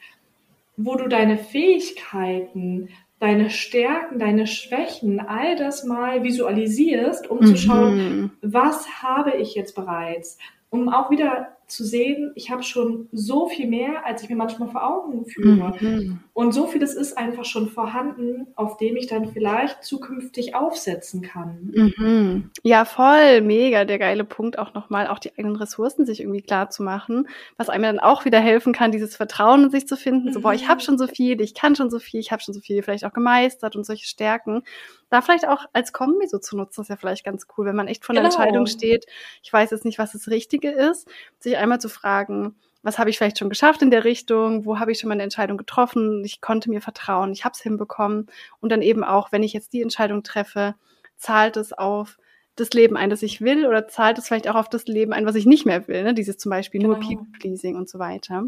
[0.77, 2.89] wo du deine Fähigkeiten,
[3.25, 7.47] deine Stärken, deine Schwächen, all das mal visualisierst, um mhm.
[7.47, 10.37] zu schauen, was habe ich jetzt bereits,
[10.69, 14.69] um auch wieder zu sehen, ich habe schon so viel mehr, als ich mir manchmal
[14.69, 15.73] vor Augen führe.
[15.81, 16.21] Mhm.
[16.35, 21.71] Und so vieles ist einfach schon vorhanden, auf dem ich dann vielleicht zukünftig aufsetzen kann.
[21.73, 22.51] Mhm.
[22.65, 26.71] Ja, voll, mega, der geile Punkt auch nochmal, auch die eigenen Ressourcen sich irgendwie klar
[26.71, 30.33] zu machen, was einem dann auch wieder helfen kann, dieses Vertrauen in sich zu finden,
[30.33, 30.85] so, boah, ich habe mhm.
[30.85, 33.13] schon so viel, ich kann schon so viel, ich habe schon so viel vielleicht auch
[33.13, 34.65] gemeistert und solche Stärken.
[35.11, 37.87] Da vielleicht auch als Kombi so zu nutzen, ist ja vielleicht ganz cool, wenn man
[37.87, 38.29] echt vor genau.
[38.29, 39.07] der Entscheidung steht,
[39.45, 41.07] ich weiß jetzt nicht, was das Richtige ist,
[41.39, 44.93] sich einmal zu fragen, was habe ich vielleicht schon geschafft in der Richtung, wo habe
[44.93, 48.27] ich schon meine Entscheidung getroffen, ich konnte mir vertrauen, ich habe es hinbekommen
[48.61, 50.75] und dann eben auch, wenn ich jetzt die Entscheidung treffe,
[51.17, 52.19] zahlt es auf
[52.57, 55.27] das Leben ein, das ich will oder zahlt es vielleicht auch auf das Leben ein,
[55.27, 56.15] was ich nicht mehr will, ne?
[56.15, 56.95] dieses zum Beispiel genau.
[56.95, 58.43] nur People-Pleasing und so weiter.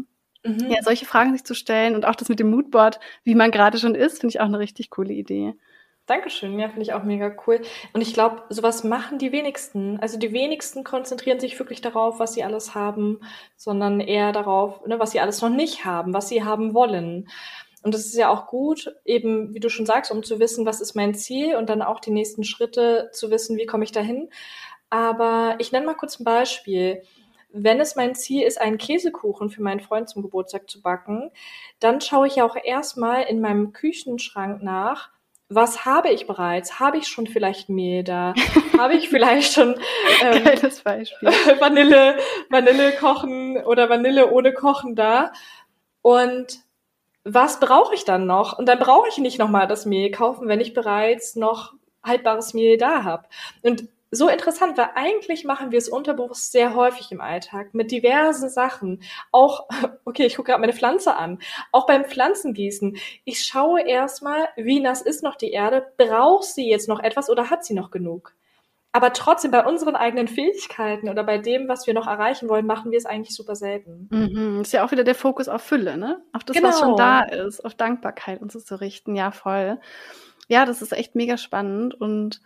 [0.45, 0.67] Mhm.
[0.69, 3.79] Ja, solche Fragen sich zu stellen und auch das mit dem Moodboard, wie man gerade
[3.79, 5.55] schon ist, finde ich auch eine richtig coole Idee.
[6.07, 7.61] Dankeschön, ja, finde ich auch mega cool.
[7.91, 9.99] Und ich glaube, sowas machen die wenigsten.
[9.99, 13.19] Also die wenigsten konzentrieren sich wirklich darauf, was sie alles haben,
[13.57, 17.27] sondern eher darauf, ne, was sie alles noch nicht haben, was sie haben wollen.
[17.83, 20.79] Und das ist ja auch gut, eben, wie du schon sagst, um zu wissen, was
[20.79, 24.29] ist mein Ziel und dann auch die nächsten Schritte zu wissen, wie komme ich dahin.
[24.89, 27.03] Aber ich nenne mal kurz ein Beispiel.
[27.51, 31.31] Wenn es mein Ziel ist, einen Käsekuchen für meinen Freund zum Geburtstag zu backen,
[31.79, 35.16] dann schaue ich ja auch erstmal in meinem Küchenschrank nach,
[35.49, 36.79] was habe ich bereits?
[36.79, 38.33] Habe ich schon vielleicht Mehl da?
[38.77, 39.75] habe ich vielleicht schon
[40.21, 41.29] ähm, Geiles Beispiel.
[41.59, 42.17] Vanille,
[42.49, 45.31] Vanille kochen oder Vanille ohne Kochen da?
[46.01, 46.59] Und
[47.23, 48.57] was brauche ich dann noch?
[48.57, 51.73] Und dann brauche ich nicht nochmal das Mehl kaufen, wenn ich bereits noch
[52.03, 53.25] haltbares Mehl da habe.
[53.61, 58.49] Und so interessant, weil eigentlich machen wir es unterbewusst sehr häufig im Alltag mit diversen
[58.49, 59.01] Sachen.
[59.31, 59.67] Auch,
[60.05, 61.39] okay, ich gucke gerade meine Pflanze an.
[61.71, 62.97] Auch beim Pflanzengießen.
[63.25, 65.85] Ich schaue erstmal, wie nass ist noch die Erde.
[65.97, 68.33] Braucht sie jetzt noch etwas oder hat sie noch genug?
[68.93, 72.89] Aber trotzdem bei unseren eigenen Fähigkeiten oder bei dem, was wir noch erreichen wollen, machen
[72.89, 74.07] wir es eigentlich super selten.
[74.09, 74.61] Mhm.
[74.61, 76.23] Ist ja auch wieder der Fokus auf Fülle, ne?
[76.33, 76.69] Auf das, genau.
[76.69, 79.15] was schon da ist, auf Dankbarkeit und so zu richten.
[79.15, 79.79] Ja, voll.
[80.47, 82.41] Ja, das ist echt mega spannend und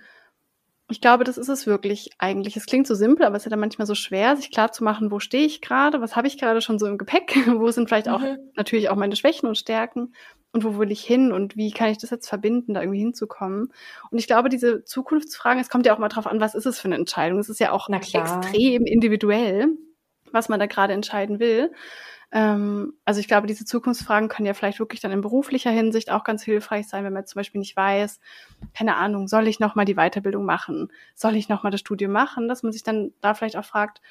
[0.91, 2.57] ich glaube, das ist es wirklich eigentlich.
[2.57, 4.83] Es klingt so simpel, aber es ist ja dann manchmal so schwer, sich klar zu
[4.83, 7.87] machen, wo stehe ich gerade, was habe ich gerade schon so im Gepäck, wo sind
[7.87, 8.37] vielleicht auch mhm.
[8.55, 10.13] natürlich auch meine Schwächen und Stärken
[10.53, 13.71] und wo will ich hin und wie kann ich das jetzt verbinden, da irgendwie hinzukommen.
[14.09, 16.79] Und ich glaube, diese Zukunftsfragen, es kommt ja auch mal drauf an, was ist es
[16.79, 17.39] für eine Entscheidung.
[17.39, 19.67] Es ist ja auch extrem individuell,
[20.31, 21.71] was man da gerade entscheiden will.
[22.31, 26.23] Ähm, also ich glaube, diese Zukunftsfragen können ja vielleicht wirklich dann in beruflicher Hinsicht auch
[26.23, 28.19] ganz hilfreich sein, wenn man zum Beispiel nicht weiß,
[28.73, 30.91] keine Ahnung, soll ich nochmal die Weiterbildung machen?
[31.13, 32.47] Soll ich nochmal das Studium machen?
[32.47, 34.01] Dass man sich dann da vielleicht auch fragt,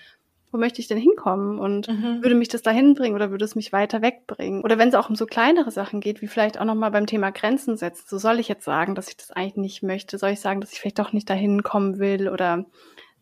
[0.53, 2.23] wo möchte ich denn hinkommen und mhm.
[2.23, 4.63] würde mich das dahin bringen oder würde es mich weiter wegbringen?
[4.63, 7.31] Oder wenn es auch um so kleinere Sachen geht, wie vielleicht auch nochmal beim Thema
[7.31, 10.19] Grenzen setzen, so soll ich jetzt sagen, dass ich das eigentlich nicht möchte?
[10.19, 12.67] Soll ich sagen, dass ich vielleicht doch nicht dahin kommen will oder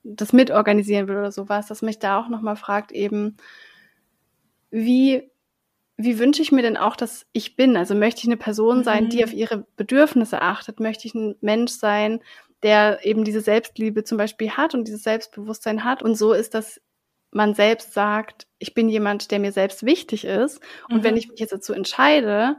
[0.02, 3.36] das mitorganisieren will oder sowas, dass mich da auch nochmal fragt eben,
[4.70, 5.30] wie
[6.00, 7.76] wie wünsche ich mir denn auch, dass ich bin?
[7.76, 9.24] Also möchte ich eine Person sein, die mhm.
[9.24, 10.78] auf ihre Bedürfnisse achtet?
[10.78, 12.20] Möchte ich ein Mensch sein,
[12.62, 16.00] der eben diese Selbstliebe zum Beispiel hat und dieses Selbstbewusstsein hat?
[16.00, 16.80] Und so ist, dass
[17.32, 20.60] man selbst sagt, ich bin jemand, der mir selbst wichtig ist.
[20.88, 21.02] Und mhm.
[21.02, 22.56] wenn ich mich jetzt dazu entscheide,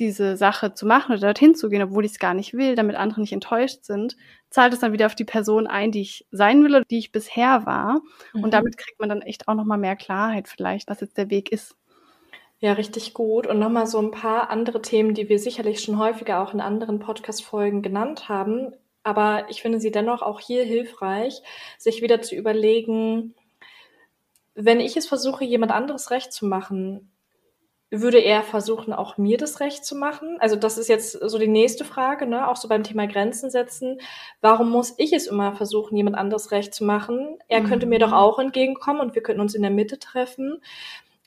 [0.00, 2.96] diese Sache zu machen oder dorthin zu gehen, obwohl ich es gar nicht will, damit
[2.96, 4.16] andere nicht enttäuscht sind,
[4.52, 7.12] zahlt es dann wieder auf die Person ein, die ich sein will oder die ich
[7.12, 8.00] bisher war.
[8.32, 8.44] Mhm.
[8.44, 11.50] Und damit kriegt man dann echt auch nochmal mehr Klarheit vielleicht, was jetzt der Weg
[11.50, 11.74] ist.
[12.58, 13.46] Ja, richtig gut.
[13.46, 17.00] Und nochmal so ein paar andere Themen, die wir sicherlich schon häufiger auch in anderen
[17.00, 18.72] Podcast-Folgen genannt haben.
[19.02, 21.42] Aber ich finde sie dennoch auch hier hilfreich,
[21.78, 23.34] sich wieder zu überlegen,
[24.54, 27.11] wenn ich es versuche, jemand anderes recht zu machen,
[27.92, 30.38] würde er versuchen, auch mir das Recht zu machen?
[30.40, 32.48] Also das ist jetzt so die nächste Frage, ne?
[32.48, 34.00] auch so beim Thema Grenzen setzen.
[34.40, 37.38] Warum muss ich es immer versuchen, jemand anderes Recht zu machen?
[37.48, 37.68] Er mhm.
[37.68, 40.62] könnte mir doch auch entgegenkommen und wir könnten uns in der Mitte treffen.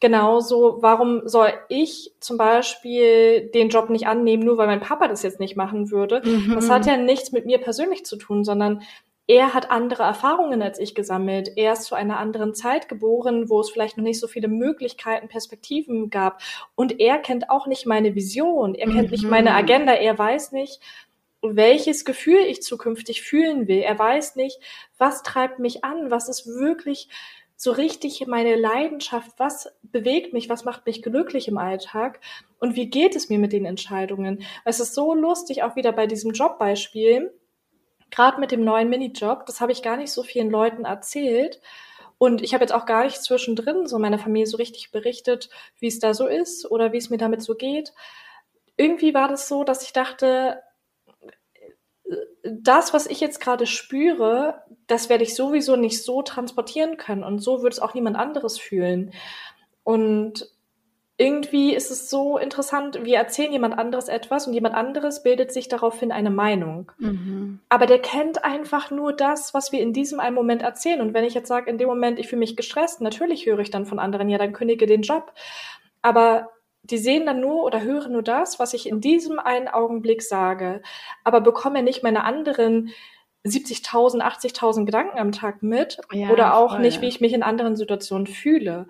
[0.01, 5.24] Genauso, warum soll ich zum Beispiel den Job nicht annehmen, nur weil mein Papa das
[5.24, 6.22] jetzt nicht machen würde?
[6.26, 6.53] Mhm.
[6.55, 8.82] Das hat ja nichts mit mir persönlich zu tun, sondern
[9.28, 11.51] er hat andere Erfahrungen als ich gesammelt.
[11.55, 15.28] Er ist zu einer anderen Zeit geboren, wo es vielleicht noch nicht so viele Möglichkeiten,
[15.28, 16.41] Perspektiven gab.
[16.76, 18.76] Und er kennt auch nicht meine Vision.
[18.76, 19.11] Er kennt mhm.
[19.11, 19.55] nicht meine mhm.
[19.55, 19.93] Agenda.
[19.93, 20.80] Er weiß nicht,
[21.41, 23.80] welches Gefühl ich zukünftig fühlen will.
[23.80, 24.59] Er weiß nicht,
[24.97, 27.09] was treibt mich an, was ist wirklich
[27.57, 32.19] so richtig meine Leidenschaft, was bewegt mich, was macht mich glücklich im Alltag
[32.59, 34.43] und wie geht es mir mit den Entscheidungen.
[34.65, 37.32] Es ist so lustig, auch wieder bei diesem Jobbeispiel,
[38.12, 41.62] gerade mit dem neuen Minijob, das habe ich gar nicht so vielen Leuten erzählt.
[42.18, 45.49] Und ich habe jetzt auch gar nicht zwischendrin so meiner Familie so richtig berichtet,
[45.80, 47.93] wie es da so ist oder wie es mir damit so geht.
[48.78, 50.62] Irgendwie war das so, dass ich dachte,
[52.43, 57.39] das, was ich jetzt gerade spüre, das werde ich sowieso nicht so transportieren können und
[57.39, 59.12] so wird es auch niemand anderes fühlen.
[59.84, 60.49] Und
[61.18, 65.70] irgendwie ist es so interessant, wir erzählen jemand anderes etwas und jemand anderes bildet sich
[65.70, 66.91] daraufhin eine Meinung.
[66.97, 67.59] Mhm.
[67.70, 70.99] Aber der kennt einfach nur das, was wir in diesem einen Moment erzählen.
[70.99, 73.72] Und wenn ich jetzt sage, in dem Moment, ich fühle mich gestresst, natürlich höre ich
[73.72, 75.32] dann von anderen, ja, dann kündige den Job.
[76.01, 76.49] Aber
[76.84, 80.82] die sehen dann nur oder hören nur das, was ich in diesem einen Augenblick sage,
[81.24, 82.91] aber bekomme nicht meine anderen
[83.45, 86.82] 70.000, 80.000 Gedanken am Tag mit ja, oder auch voll.
[86.82, 88.88] nicht, wie ich mich in anderen Situationen fühle.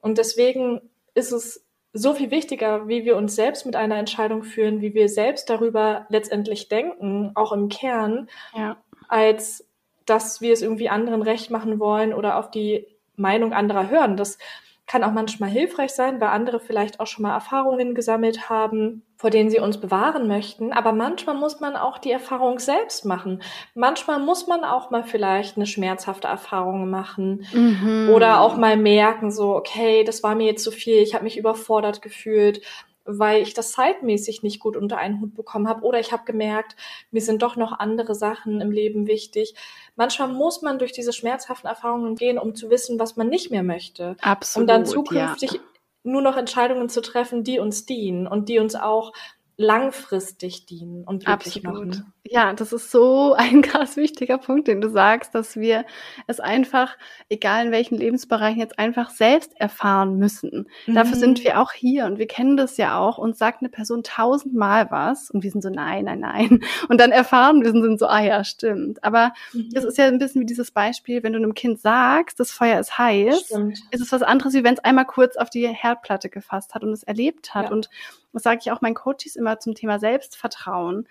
[0.00, 0.80] Und deswegen
[1.14, 5.08] ist es so viel wichtiger, wie wir uns selbst mit einer Entscheidung führen, wie wir
[5.08, 8.76] selbst darüber letztendlich denken, auch im Kern, ja.
[9.08, 9.64] als
[10.04, 12.86] dass wir es irgendwie anderen recht machen wollen oder auf die
[13.16, 14.16] Meinung anderer hören.
[14.16, 14.38] Das
[14.86, 19.30] kann auch manchmal hilfreich sein, weil andere vielleicht auch schon mal Erfahrungen gesammelt haben, vor
[19.30, 20.70] denen sie uns bewahren möchten.
[20.74, 23.40] Aber manchmal muss man auch die Erfahrung selbst machen.
[23.74, 28.10] Manchmal muss man auch mal vielleicht eine schmerzhafte Erfahrung machen mhm.
[28.12, 31.38] oder auch mal merken, so, okay, das war mir jetzt zu viel, ich habe mich
[31.38, 32.60] überfordert gefühlt
[33.06, 36.74] weil ich das zeitmäßig nicht gut unter einen Hut bekommen habe oder ich habe gemerkt,
[37.10, 39.54] mir sind doch noch andere Sachen im Leben wichtig.
[39.94, 43.62] Manchmal muss man durch diese schmerzhaften Erfahrungen gehen, um zu wissen, was man nicht mehr
[43.62, 44.16] möchte.
[44.22, 44.62] Absolut.
[44.62, 45.60] Um dann zukünftig ja.
[46.04, 49.12] Nur noch Entscheidungen zu treffen, die uns dienen und die uns auch
[49.56, 51.88] langfristig dienen und glücklich Absolut.
[51.88, 52.12] machen.
[52.26, 55.84] Ja, das ist so ein krass wichtiger Punkt, den du sagst, dass wir
[56.26, 56.96] es einfach,
[57.28, 60.68] egal in welchen Lebensbereichen, jetzt einfach selbst erfahren müssen.
[60.86, 60.94] Mhm.
[60.94, 61.44] Dafür sind mhm.
[61.44, 63.18] wir auch hier und wir kennen das ja auch.
[63.18, 66.60] und sagt eine Person tausendmal was und wir sind so, nein, nein, nein.
[66.88, 69.02] Und dann erfahren wir sind so, ah ja, stimmt.
[69.02, 69.70] Aber mhm.
[69.72, 72.78] das ist ja ein bisschen wie dieses Beispiel, wenn du einem Kind sagst, das Feuer
[72.80, 73.78] ist heiß, stimmt.
[73.90, 76.92] ist es was anderes, wie wenn es einmal kurz auf die Herdplatte gefasst hat und
[76.92, 77.66] es erlebt hat.
[77.66, 77.72] Ja.
[77.72, 77.88] Und
[78.34, 81.06] das sage ich auch meinen Coaches immer zum Thema Selbstvertrauen.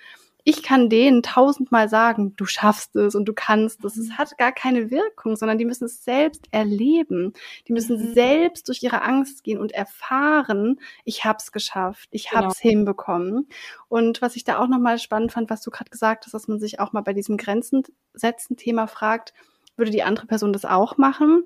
[0.45, 3.95] Ich kann denen tausendmal sagen, du schaffst es und du kannst es.
[3.95, 4.17] Es mhm.
[4.17, 7.33] hat gar keine Wirkung, sondern die müssen es selbst erleben.
[7.67, 8.13] Die müssen mhm.
[8.13, 12.43] selbst durch ihre Angst gehen und erfahren, ich hab's geschafft, ich genau.
[12.43, 13.47] hab's hinbekommen.
[13.87, 16.59] Und was ich da auch nochmal spannend fand, was du gerade gesagt hast, dass man
[16.59, 19.33] sich auch mal bei diesem Grenzen setzen Thema fragt,
[19.77, 21.43] würde die andere Person das auch machen?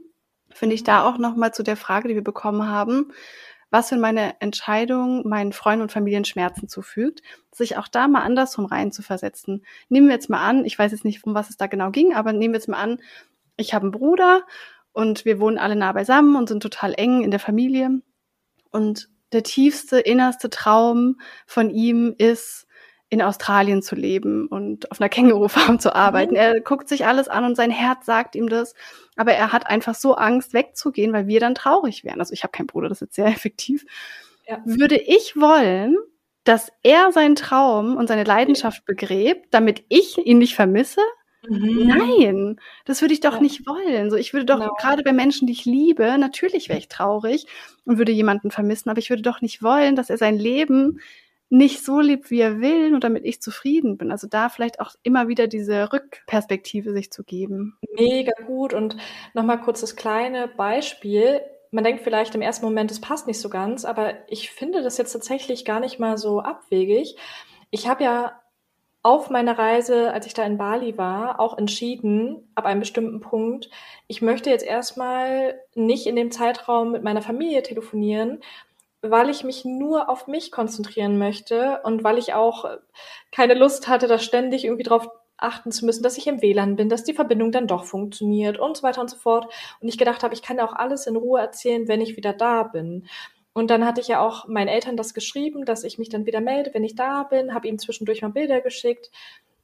[0.50, 0.86] Finde ich mhm.
[0.86, 3.14] da auch nochmal zu der Frage, die wir bekommen haben
[3.70, 8.66] was für meine Entscheidung meinen Freunden und Familien Schmerzen zufügt, sich auch da mal andersrum
[8.66, 9.66] rein zu versetzen.
[9.90, 12.14] Nehmen wir jetzt mal an, ich weiß jetzt nicht, um was es da genau ging,
[12.14, 13.00] aber nehmen wir jetzt mal an,
[13.58, 14.44] ich habe einen Bruder
[14.94, 18.02] und wir wohnen alle nah beisammen und sind total eng in der Familie.
[18.72, 22.67] Und der tiefste, innerste Traum von ihm ist,
[23.10, 26.32] in Australien zu leben und auf einer Kängurufarm zu arbeiten.
[26.32, 26.40] Mhm.
[26.40, 28.74] Er guckt sich alles an und sein Herz sagt ihm das.
[29.16, 32.20] Aber er hat einfach so Angst, wegzugehen, weil wir dann traurig wären.
[32.20, 33.86] Also ich habe keinen Bruder, das ist jetzt sehr effektiv.
[34.48, 34.62] Ja.
[34.66, 35.96] Würde ich wollen,
[36.44, 41.02] dass er seinen Traum und seine Leidenschaft begräbt, damit ich ihn nicht vermisse?
[41.48, 41.88] Mhm.
[41.88, 43.42] Nein, das würde ich doch ja.
[43.42, 44.10] nicht wollen.
[44.10, 44.74] So, ich würde doch genau.
[44.80, 47.46] gerade bei Menschen, die ich liebe, natürlich wäre ich traurig
[47.86, 51.00] und würde jemanden vermissen, aber ich würde doch nicht wollen, dass er sein Leben
[51.50, 54.12] nicht so lebt, wie er will, nur damit ich zufrieden bin.
[54.12, 57.78] Also da vielleicht auch immer wieder diese Rückperspektive sich zu geben.
[57.96, 58.74] Mega gut.
[58.74, 58.98] Und
[59.34, 61.42] nochmal kurz das kleine Beispiel.
[61.72, 64.98] Man denkt vielleicht im ersten Moment, es passt nicht so ganz, aber ich finde das
[64.98, 67.16] jetzt tatsächlich gar nicht mal so abwegig.
[67.72, 68.42] Ich habe ja
[69.04, 73.70] auf meiner Reise, als ich da in Bali war, auch entschieden, ab einem bestimmten Punkt,
[74.08, 78.42] ich möchte jetzt erstmal nicht in dem Zeitraum mit meiner Familie telefonieren,
[79.02, 82.66] weil ich mich nur auf mich konzentrieren möchte und weil ich auch
[83.32, 86.90] keine Lust hatte, da ständig irgendwie drauf achten zu müssen, dass ich im WLAN bin,
[86.90, 89.54] dass die Verbindung dann doch funktioniert und so weiter und so fort.
[89.80, 92.64] Und ich gedacht habe, ich kann auch alles in Ruhe erzählen, wenn ich wieder da
[92.64, 93.08] bin.
[93.54, 96.42] Und dann hatte ich ja auch meinen Eltern das geschrieben, dass ich mich dann wieder
[96.42, 99.12] melde, wenn ich da bin, habe ihnen zwischendurch mal Bilder geschickt.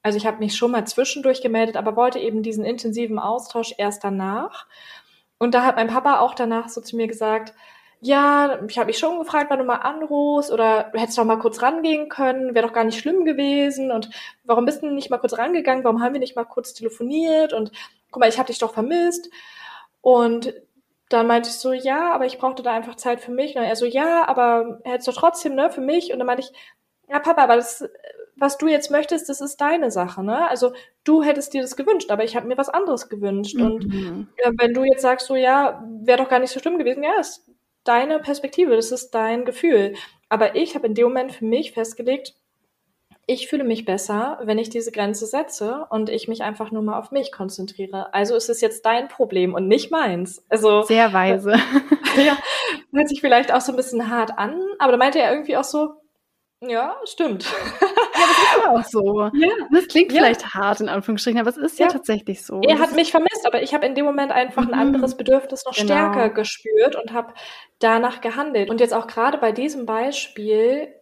[0.03, 4.03] Also ich habe mich schon mal zwischendurch gemeldet, aber wollte eben diesen intensiven Austausch erst
[4.03, 4.67] danach.
[5.37, 7.53] Und da hat mein Papa auch danach so zu mir gesagt,
[8.03, 11.39] ja, ich habe mich schon gefragt, wann du mal anrufst oder du hättest doch mal
[11.39, 14.09] kurz rangehen können, wäre doch gar nicht schlimm gewesen und
[14.43, 17.71] warum bist du nicht mal kurz rangegangen, warum haben wir nicht mal kurz telefoniert und
[18.11, 19.29] guck mal, ich habe dich doch vermisst
[20.01, 20.53] und
[21.09, 23.55] dann meinte ich so, ja, aber ich brauchte da einfach Zeit für mich.
[23.55, 26.11] Und er so, ja, aber hättest du trotzdem, ne, für mich.
[26.11, 26.51] Und dann meinte ich,
[27.07, 27.87] ja, Papa, aber das,
[28.35, 30.49] was du jetzt möchtest, das ist deine Sache, ne?
[30.49, 30.73] Also
[31.03, 33.55] du hättest dir das gewünscht, aber ich habe mir was anderes gewünscht.
[33.55, 33.65] Mhm.
[33.65, 33.93] Und
[34.37, 37.19] äh, wenn du jetzt sagst, so, ja, wäre doch gar nicht so schlimm gewesen, ja,
[37.19, 37.47] ist
[37.83, 39.95] deine Perspektive, das ist dein Gefühl.
[40.29, 42.33] Aber ich habe in dem Moment für mich festgelegt,
[43.25, 46.99] ich fühle mich besser, wenn ich diese Grenze setze und ich mich einfach nur mal
[46.99, 48.13] auf mich konzentriere.
[48.13, 50.43] Also ist es jetzt dein Problem und nicht meins.
[50.49, 51.51] Also sehr weise.
[52.17, 52.37] ja,
[52.91, 55.63] hört sich vielleicht auch so ein bisschen hart an, aber da meinte er irgendwie auch
[55.63, 55.93] so,
[56.61, 57.45] ja, stimmt.
[58.43, 59.29] Ist ja auch so.
[59.33, 59.49] Ja.
[59.71, 60.19] Das klingt ja.
[60.19, 62.61] vielleicht hart in Anführungsstrichen, aber es ist ja, ja tatsächlich so.
[62.61, 64.73] Er hat mich vermisst, aber ich habe in dem Moment einfach mhm.
[64.73, 65.85] ein anderes Bedürfnis noch genau.
[65.85, 67.33] stärker gespürt und habe
[67.79, 68.69] danach gehandelt.
[68.69, 70.93] Und jetzt auch gerade bei diesem Beispiel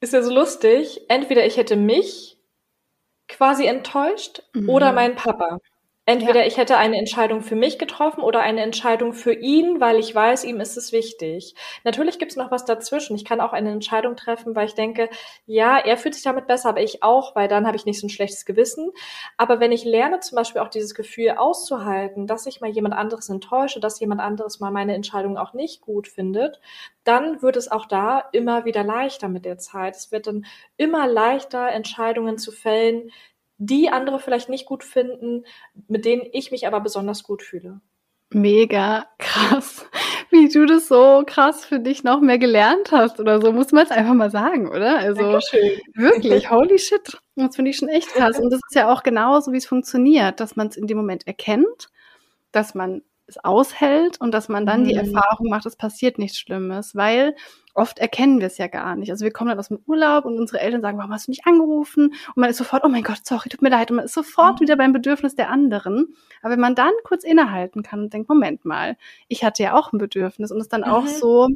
[0.00, 1.02] ist ja so lustig.
[1.08, 2.38] Entweder ich hätte mich
[3.28, 4.68] quasi enttäuscht mhm.
[4.68, 5.58] oder meinen Papa.
[6.06, 6.46] Entweder ja.
[6.46, 10.44] ich hätte eine Entscheidung für mich getroffen oder eine Entscheidung für ihn, weil ich weiß,
[10.44, 11.54] ihm ist es wichtig.
[11.82, 13.16] Natürlich gibt es noch was dazwischen.
[13.16, 15.08] Ich kann auch eine Entscheidung treffen, weil ich denke,
[15.46, 18.06] ja, er fühlt sich damit besser, aber ich auch, weil dann habe ich nicht so
[18.06, 18.90] ein schlechtes Gewissen.
[19.38, 23.30] Aber wenn ich lerne zum Beispiel auch dieses Gefühl auszuhalten, dass ich mal jemand anderes
[23.30, 26.60] enttäusche, dass jemand anderes mal meine Entscheidung auch nicht gut findet,
[27.04, 29.96] dann wird es auch da immer wieder leichter mit der Zeit.
[29.96, 30.44] Es wird dann
[30.76, 33.10] immer leichter, Entscheidungen zu fällen,
[33.58, 35.44] die andere vielleicht nicht gut finden,
[35.88, 37.80] mit denen ich mich aber besonders gut fühle.
[38.30, 39.86] Mega krass,
[40.30, 43.84] wie du das so krass für dich noch mehr gelernt hast oder so, muss man
[43.84, 44.98] es einfach mal sagen, oder?
[44.98, 45.80] Also Dankeschön.
[45.94, 48.40] wirklich, holy shit, das finde ich schon echt krass.
[48.40, 51.26] Und das ist ja auch genauso, wie es funktioniert, dass man es in dem Moment
[51.26, 51.88] erkennt,
[52.50, 54.86] dass man es aushält und dass man dann mhm.
[54.86, 57.36] die Erfahrung macht, es passiert nichts Schlimmes, weil
[57.74, 59.10] oft erkennen wir es ja gar nicht.
[59.10, 61.44] Also wir kommen dann aus dem Urlaub und unsere Eltern sagen, warum hast du mich
[61.44, 62.06] angerufen?
[62.06, 63.90] Und man ist sofort, oh mein Gott, sorry, tut mir leid.
[63.90, 64.60] Und man ist sofort mhm.
[64.60, 66.14] wieder beim Bedürfnis der anderen.
[66.40, 68.96] Aber wenn man dann kurz innehalten kann und denkt, Moment mal,
[69.28, 70.88] ich hatte ja auch ein Bedürfnis und es dann mhm.
[70.88, 71.48] auch so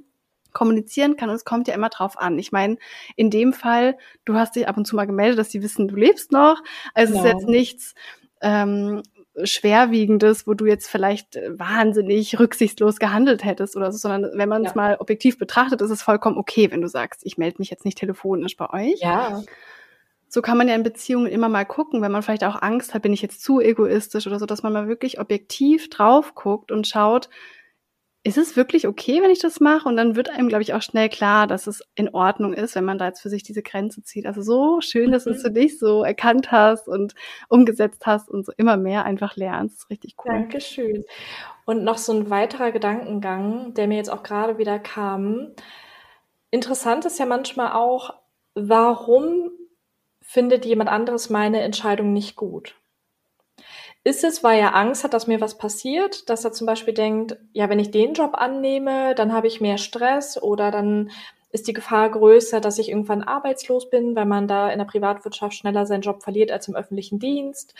[0.53, 2.39] kommunizieren kann und es kommt ja immer drauf an.
[2.39, 2.79] Ich meine,
[3.17, 5.95] in dem Fall, du hast dich ab und zu mal gemeldet, dass sie wissen, du
[5.95, 6.63] lebst noch.
[6.95, 7.21] Also ja.
[7.21, 7.95] es ist jetzt nichts,
[8.41, 9.03] ähm,
[9.45, 14.65] Schwerwiegendes, wo du jetzt vielleicht äh, wahnsinnig rücksichtslos gehandelt hättest oder so, sondern wenn man
[14.65, 14.77] es ja.
[14.77, 17.99] mal objektiv betrachtet, ist es vollkommen okay, wenn du sagst, ich melde mich jetzt nicht
[17.99, 19.01] telefonisch bei euch.
[19.01, 19.43] Ja.
[20.29, 23.03] So kann man ja in Beziehungen immer mal gucken, wenn man vielleicht auch Angst hat,
[23.03, 26.87] bin ich jetzt zu egoistisch oder so, dass man mal wirklich objektiv drauf guckt und
[26.87, 27.31] schaut,
[28.29, 29.89] ist es wirklich okay, wenn ich das mache?
[29.89, 32.85] Und dann wird einem, glaube ich, auch schnell klar, dass es in Ordnung ist, wenn
[32.85, 34.27] man da jetzt für sich diese Grenze zieht.
[34.27, 35.43] Also so schön, dass du es mhm.
[35.43, 37.15] für dich so erkannt hast und
[37.49, 39.77] umgesetzt hast und so immer mehr einfach lernst.
[39.77, 40.33] Das ist richtig cool.
[40.33, 41.05] Dankeschön.
[41.65, 45.53] Und noch so ein weiterer Gedankengang, der mir jetzt auch gerade wieder kam.
[46.51, 48.15] Interessant ist ja manchmal auch,
[48.55, 49.51] warum
[50.21, 52.75] findet jemand anderes meine Entscheidung nicht gut?
[54.05, 57.37] Ist es, weil er Angst hat, dass mir was passiert, dass er zum Beispiel denkt,
[57.53, 61.11] ja, wenn ich den Job annehme, dann habe ich mehr Stress oder dann
[61.51, 65.55] ist die Gefahr größer, dass ich irgendwann arbeitslos bin, weil man da in der Privatwirtschaft
[65.55, 67.75] schneller seinen Job verliert als im öffentlichen Dienst.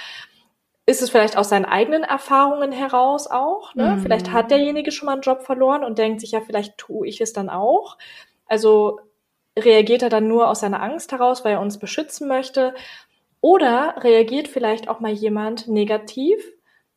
[0.87, 3.75] Ist es vielleicht aus seinen eigenen Erfahrungen heraus auch?
[3.75, 3.97] Ne?
[3.97, 4.01] Mhm.
[4.01, 7.21] Vielleicht hat derjenige schon mal einen Job verloren und denkt sich ja, vielleicht tue ich
[7.21, 7.99] es dann auch.
[8.47, 9.01] Also
[9.59, 12.75] reagiert er dann nur aus seiner Angst heraus, weil er uns beschützen möchte?
[13.41, 16.43] Oder reagiert vielleicht auch mal jemand negativ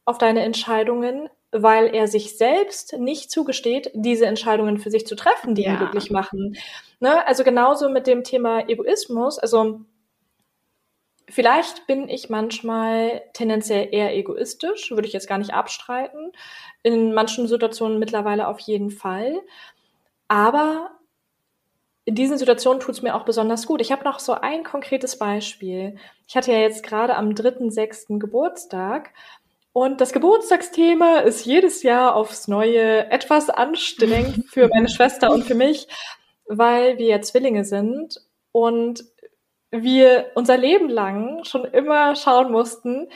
[0.06, 5.54] auf deine Entscheidungen, weil er sich selbst nicht zugesteht, diese Entscheidungen für sich zu treffen,
[5.54, 5.74] die ja.
[5.74, 6.58] ihn glücklich machen.
[7.00, 7.26] Ne?
[7.28, 9.38] Also genauso mit dem Thema Egoismus.
[9.38, 9.82] Also
[11.32, 16.34] Vielleicht bin ich manchmal tendenziell eher egoistisch, würde ich jetzt gar nicht abstreiten.
[16.84, 19.40] In manchen Situationen mittlerweile auf jeden Fall.
[20.28, 20.92] Aber
[22.06, 23.82] in diesen Situationen tut es mir auch besonders gut.
[23.82, 25.98] Ich habe noch so ein konkretes Beispiel.
[26.28, 28.18] Ich hatte ja jetzt gerade am 3.6.
[28.20, 29.12] Geburtstag
[29.74, 35.56] und das Geburtstagsthema ist jedes Jahr aufs Neue etwas anstrengend für meine Schwester und für
[35.56, 35.88] mich,
[36.46, 38.20] weil wir ja Zwillinge sind
[38.52, 39.06] und
[39.70, 43.08] wir unser Leben lang schon immer schauen mussten,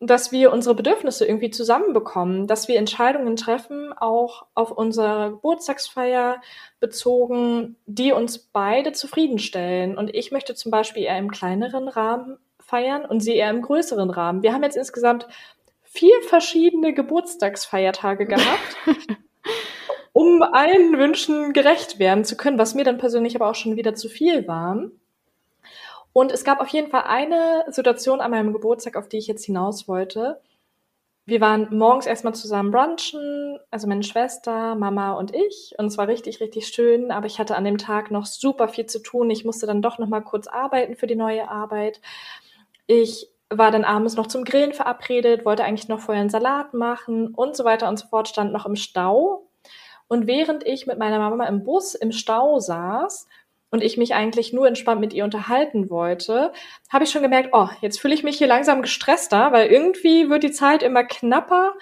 [0.00, 6.40] dass wir unsere Bedürfnisse irgendwie zusammenbekommen, dass wir Entscheidungen treffen, auch auf unsere Geburtstagsfeier
[6.80, 9.96] bezogen, die uns beide zufriedenstellen.
[9.96, 14.10] Und ich möchte zum Beispiel eher im kleineren Rahmen feiern und sie eher im größeren
[14.10, 14.42] Rahmen.
[14.42, 15.26] Wir haben jetzt insgesamt
[15.82, 18.76] vier verschiedene Geburtstagsfeiertage gehabt,
[20.12, 23.94] um allen Wünschen gerecht werden zu können, was mir dann persönlich aber auch schon wieder
[23.94, 24.90] zu viel war.
[26.14, 29.44] Und es gab auf jeden Fall eine Situation an meinem Geburtstag, auf die ich jetzt
[29.44, 30.40] hinaus wollte.
[31.26, 35.74] Wir waren morgens erstmal zusammen brunchen, also meine Schwester, Mama und ich.
[35.76, 37.10] Und es war richtig, richtig schön.
[37.10, 39.28] Aber ich hatte an dem Tag noch super viel zu tun.
[39.30, 42.00] Ich musste dann doch noch mal kurz arbeiten für die neue Arbeit.
[42.86, 47.34] Ich war dann abends noch zum Grillen verabredet, wollte eigentlich noch vorher einen Salat machen
[47.34, 49.48] und so weiter und so fort, stand noch im Stau.
[50.06, 53.26] Und während ich mit meiner Mama im Bus im Stau saß
[53.74, 56.52] und ich mich eigentlich nur entspannt mit ihr unterhalten wollte,
[56.92, 60.44] habe ich schon gemerkt, oh, jetzt fühle ich mich hier langsam gestresster, weil irgendwie wird
[60.44, 61.74] die Zeit immer knapper.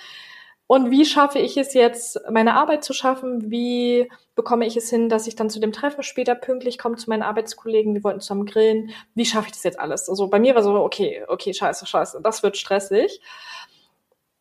[0.66, 3.50] Und wie schaffe ich es jetzt, meine Arbeit zu schaffen?
[3.50, 7.10] Wie bekomme ich es hin, dass ich dann zu dem Treffen später pünktlich komme zu
[7.10, 7.92] meinen Arbeitskollegen?
[7.92, 8.92] Wir wollten zusammen grillen.
[9.14, 10.08] Wie schaffe ich das jetzt alles?
[10.08, 13.20] Also bei mir war so, okay, okay, scheiße, scheiße, das wird stressig.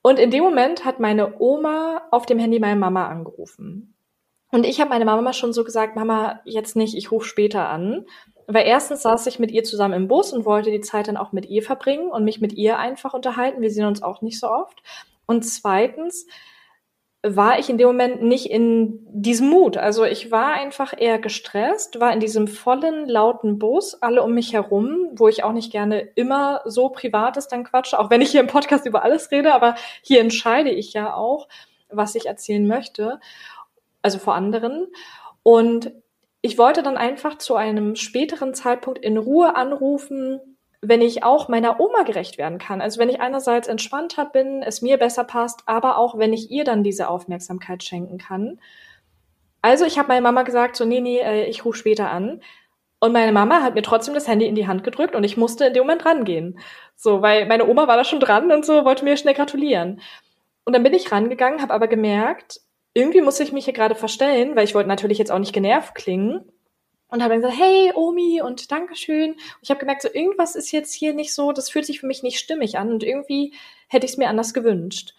[0.02, 3.94] Und in dem Moment hat meine Oma auf dem Handy meine Mama angerufen.
[4.52, 8.06] Und ich habe meine Mama schon so gesagt, Mama, jetzt nicht, ich rufe später an.
[8.48, 11.32] Weil erstens saß ich mit ihr zusammen im Bus und wollte die Zeit dann auch
[11.32, 13.62] mit ihr verbringen und mich mit ihr einfach unterhalten.
[13.62, 14.84] Wir sehen uns auch nicht so oft.
[15.26, 16.28] Und zweitens
[17.24, 19.78] war ich in dem Moment nicht in diesem Mut.
[19.78, 24.54] Also ich war einfach eher gestresst, war in diesem vollen, lauten Bus, alle um mich
[24.54, 28.42] herum, wo ich auch nicht gerne immer so privates dann quatsche, auch wenn ich hier
[28.42, 31.48] im Podcast über alles rede, aber hier entscheide ich ja auch,
[31.90, 33.20] was ich erzählen möchte
[34.02, 34.88] also vor anderen.
[35.44, 35.92] Und
[36.42, 40.40] ich wollte dann einfach zu einem späteren Zeitpunkt in Ruhe anrufen,
[40.82, 42.82] wenn ich auch meiner Oma gerecht werden kann.
[42.82, 46.64] Also wenn ich einerseits entspannter bin, es mir besser passt, aber auch wenn ich ihr
[46.64, 48.60] dann diese Aufmerksamkeit schenken kann.
[49.62, 52.42] Also ich habe meiner Mama gesagt, so nee, nee, äh, ich rufe später an.
[53.00, 55.66] Und meine Mama hat mir trotzdem das Handy in die Hand gedrückt und ich musste
[55.66, 56.60] in dem Moment rangehen.
[56.96, 60.02] So, weil meine Oma war da schon dran und so wollte mir schnell gratulieren.
[60.66, 62.62] Und dann bin ich rangegangen, habe aber gemerkt,
[62.94, 65.96] irgendwie muss ich mich hier gerade verstellen, weil ich wollte natürlich jetzt auch nicht genervt
[65.96, 66.52] klingen.
[67.08, 69.32] Und habe dann gesagt, hey Omi und Dankeschön.
[69.32, 72.08] Und ich habe gemerkt, so irgendwas ist jetzt hier nicht so, das fühlt sich für
[72.08, 73.54] mich nicht stimmig an und irgendwie
[73.90, 75.14] hätte ich es mir anders gewünscht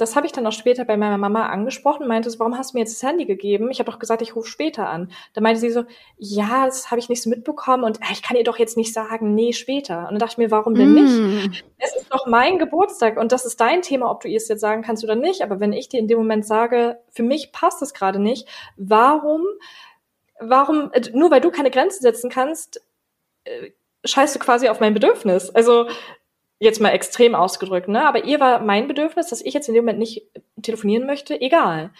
[0.00, 2.76] das habe ich dann auch später bei meiner Mama angesprochen, meinte so, warum hast du
[2.78, 3.70] mir jetzt das Handy gegeben?
[3.70, 5.12] Ich habe doch gesagt, ich rufe später an.
[5.34, 5.84] Da meinte sie so,
[6.16, 8.92] ja, das habe ich nicht so mitbekommen und äh, ich kann ihr doch jetzt nicht
[8.92, 10.00] sagen, nee, später.
[10.00, 11.12] Und dann dachte ich mir, warum denn nicht?
[11.12, 11.52] Mm.
[11.78, 14.60] Es ist doch mein Geburtstag und das ist dein Thema, ob du ihr es jetzt
[14.60, 15.42] sagen kannst oder nicht.
[15.42, 19.44] Aber wenn ich dir in dem Moment sage, für mich passt es gerade nicht, warum,
[20.38, 22.80] warum, äh, nur weil du keine Grenzen setzen kannst,
[23.44, 23.70] äh,
[24.04, 25.50] scheißt du quasi auf mein Bedürfnis.
[25.50, 25.86] Also
[26.60, 28.06] jetzt mal extrem ausgedrückt, ne?
[28.06, 30.28] Aber ihr war mein Bedürfnis, dass ich jetzt in dem Moment nicht
[30.62, 31.90] telefonieren möchte, egal.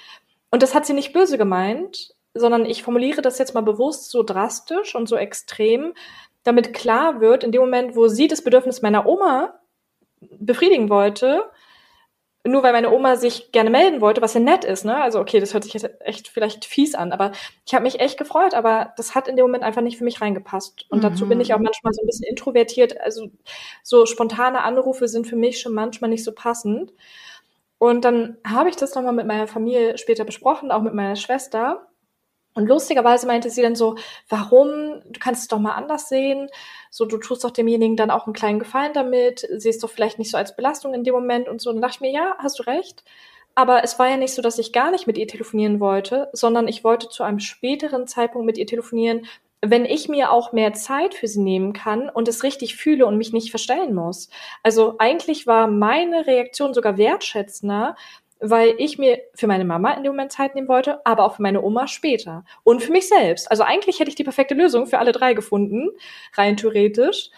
[0.51, 4.23] Und das hat sie nicht böse gemeint, sondern ich formuliere das jetzt mal bewusst so
[4.23, 5.95] drastisch und so extrem,
[6.45, 9.59] damit klar wird, in dem Moment, wo sie das Bedürfnis meiner Oma
[10.21, 11.51] befriedigen wollte,
[12.47, 15.03] nur weil meine Oma sich gerne melden wollte, was ja nett ist, ne?
[15.03, 17.33] Also okay, das hört sich jetzt echt vielleicht fies an, aber
[17.67, 20.23] ich habe mich echt gefreut, aber das hat in dem Moment einfach nicht für mich
[20.23, 20.87] reingepasst.
[20.89, 21.03] Und mhm.
[21.03, 22.99] dazu bin ich auch manchmal so ein bisschen introvertiert.
[22.99, 23.31] Also
[23.83, 26.95] so spontane Anrufe sind für mich schon manchmal nicht so passend.
[27.79, 31.90] Und dann habe ich das nochmal mit meiner Familie später besprochen, auch mit meiner Schwester.
[32.55, 33.97] Und lustigerweise meinte sie dann so,
[34.29, 35.03] warum?
[35.07, 36.49] Du kannst es doch mal anders sehen.
[36.91, 40.31] So, du tust doch demjenigen dann auch einen kleinen Gefallen damit, siehst doch vielleicht nicht
[40.31, 41.71] so als Belastung in dem Moment und so.
[41.71, 43.05] Und dann dachte ich mir, ja, hast du recht.
[43.55, 46.69] Aber es war ja nicht so, dass ich gar nicht mit ihr telefonieren wollte, sondern
[46.69, 49.27] ich wollte zu einem späteren Zeitpunkt mit ihr telefonieren,
[49.63, 53.19] wenn ich mir auch mehr Zeit für sie nehmen kann und es richtig fühle und
[53.19, 54.31] mich nicht verstellen muss.
[54.63, 57.97] Also eigentlich war meine Reaktion sogar wertschätzender,
[58.41, 61.43] weil ich mir für meine Mama in dem Moment Zeit nehmen wollte, aber auch für
[61.43, 63.51] meine Oma später und für mich selbst.
[63.51, 65.91] Also eigentlich hätte ich die perfekte Lösung für alle drei gefunden,
[66.35, 67.31] rein theoretisch.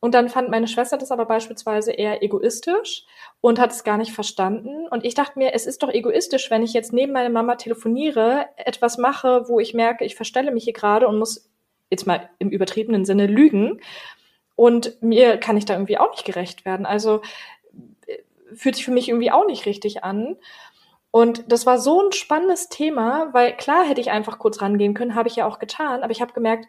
[0.00, 3.04] Und dann fand meine Schwester das aber beispielsweise eher egoistisch
[3.40, 4.86] und hat es gar nicht verstanden.
[4.88, 8.46] Und ich dachte mir, es ist doch egoistisch, wenn ich jetzt neben meiner Mama telefoniere,
[8.56, 11.50] etwas mache, wo ich merke, ich verstelle mich hier gerade und muss
[11.90, 13.80] jetzt mal im übertriebenen Sinne lügen
[14.56, 16.86] Und mir kann ich da irgendwie auch nicht gerecht werden.
[16.86, 17.20] Also
[18.56, 20.36] fühlt sich für mich irgendwie auch nicht richtig an.
[21.10, 25.14] Und das war so ein spannendes Thema, weil klar hätte ich einfach kurz rangehen können,
[25.14, 26.66] habe ich ja auch getan, aber ich habe gemerkt,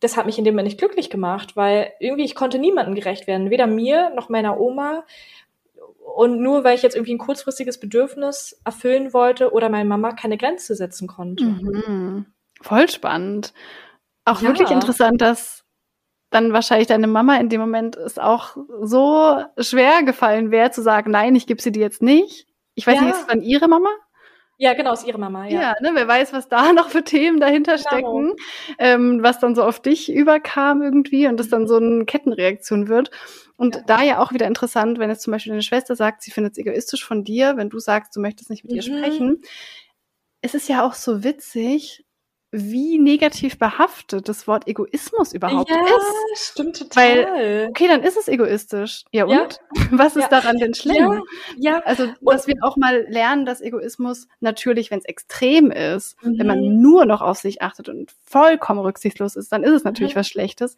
[0.00, 3.26] das hat mich in dem Moment nicht glücklich gemacht, weil irgendwie ich konnte niemandem gerecht
[3.26, 5.04] werden, weder mir noch meiner Oma.
[6.16, 10.38] Und nur weil ich jetzt irgendwie ein kurzfristiges Bedürfnis erfüllen wollte oder meiner Mama keine
[10.38, 11.44] Grenze setzen konnte.
[11.44, 12.26] Mhm.
[12.62, 13.52] Voll spannend.
[14.24, 14.48] Auch ja.
[14.48, 15.64] wirklich interessant, dass
[16.30, 21.10] dann wahrscheinlich deine Mama in dem Moment es auch so schwer gefallen wäre, zu sagen,
[21.10, 22.46] nein, ich gebe sie dir jetzt nicht.
[22.74, 23.02] Ich weiß ja.
[23.02, 23.90] nicht, ist es dann ihre Mama?
[24.56, 25.60] Ja, genau, ist ihre Mama, ja.
[25.60, 27.88] Ja, ne, wer weiß, was da noch für Themen dahinter genau.
[27.88, 28.32] stecken,
[28.78, 33.10] ähm, was dann so auf dich überkam irgendwie und das dann so eine Kettenreaktion wird.
[33.56, 33.82] Und ja.
[33.86, 36.58] da ja auch wieder interessant, wenn jetzt zum Beispiel deine Schwester sagt, sie findet es
[36.58, 38.76] egoistisch von dir, wenn du sagst, du möchtest nicht mit mhm.
[38.76, 39.42] ihr sprechen.
[40.42, 42.04] Es ist ja auch so witzig,
[42.52, 46.50] wie negativ behaftet das Wort Egoismus überhaupt ja, ist.
[46.52, 47.24] stimmt total.
[47.24, 49.04] Weil, okay, dann ist es egoistisch.
[49.12, 49.32] Ja, und?
[49.32, 49.58] Ja.
[49.92, 50.28] Was ist ja.
[50.28, 51.22] daran denn schlimm?
[51.56, 51.80] Ja.
[51.84, 56.38] Also, dass wir auch mal lernen, dass Egoismus natürlich, wenn es extrem ist, mhm.
[56.38, 56.82] wenn man mhm.
[56.82, 60.20] nur noch auf sich achtet und vollkommen rücksichtslos ist, dann ist es natürlich mhm.
[60.20, 60.74] was Schlechtes.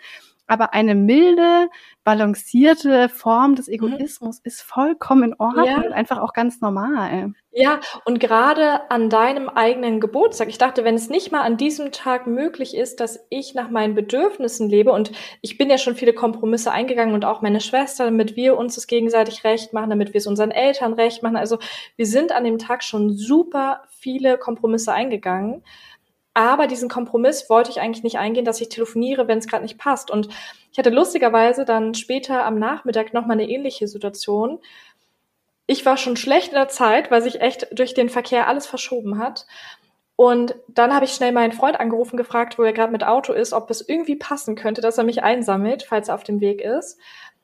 [0.53, 1.71] Aber eine milde,
[2.05, 3.73] balancierte Form des mhm.
[3.73, 4.43] Egoismus mhm.
[4.45, 5.77] ist vollkommen in Ordnung ja.
[5.77, 7.33] und einfach auch ganz normal.
[7.53, 10.49] Ja, und gerade an deinem eigenen Geburtstag.
[10.49, 13.95] Ich dachte, wenn es nicht mal an diesem Tag möglich ist, dass ich nach meinen
[13.95, 18.37] Bedürfnissen lebe und ich bin ja schon viele Kompromisse eingegangen und auch meine Schwester, damit
[18.37, 21.37] wir uns das gegenseitig recht machen, damit wir es unseren Eltern recht machen.
[21.37, 21.59] Also
[21.97, 25.63] wir sind an dem Tag schon super viele Kompromisse eingegangen.
[26.35, 29.79] Aber diesen Kompromiss wollte ich eigentlich nicht eingehen, dass ich telefoniere, wenn es gerade nicht
[29.79, 30.11] passt.
[30.11, 30.29] Und
[30.71, 34.59] ich hatte lustigerweise dann später am Nachmittag nochmal eine ähnliche Situation.
[35.67, 39.19] Ich war schon schlecht in der Zeit, weil sich echt durch den Verkehr alles verschoben
[39.19, 39.47] hat.
[40.17, 43.53] Und dann habe ich schnell meinen Freund angerufen, gefragt, wo er gerade mit Auto ist,
[43.53, 46.99] ob es irgendwie passen könnte, dass er mich einsammelt, falls er auf dem Weg ist.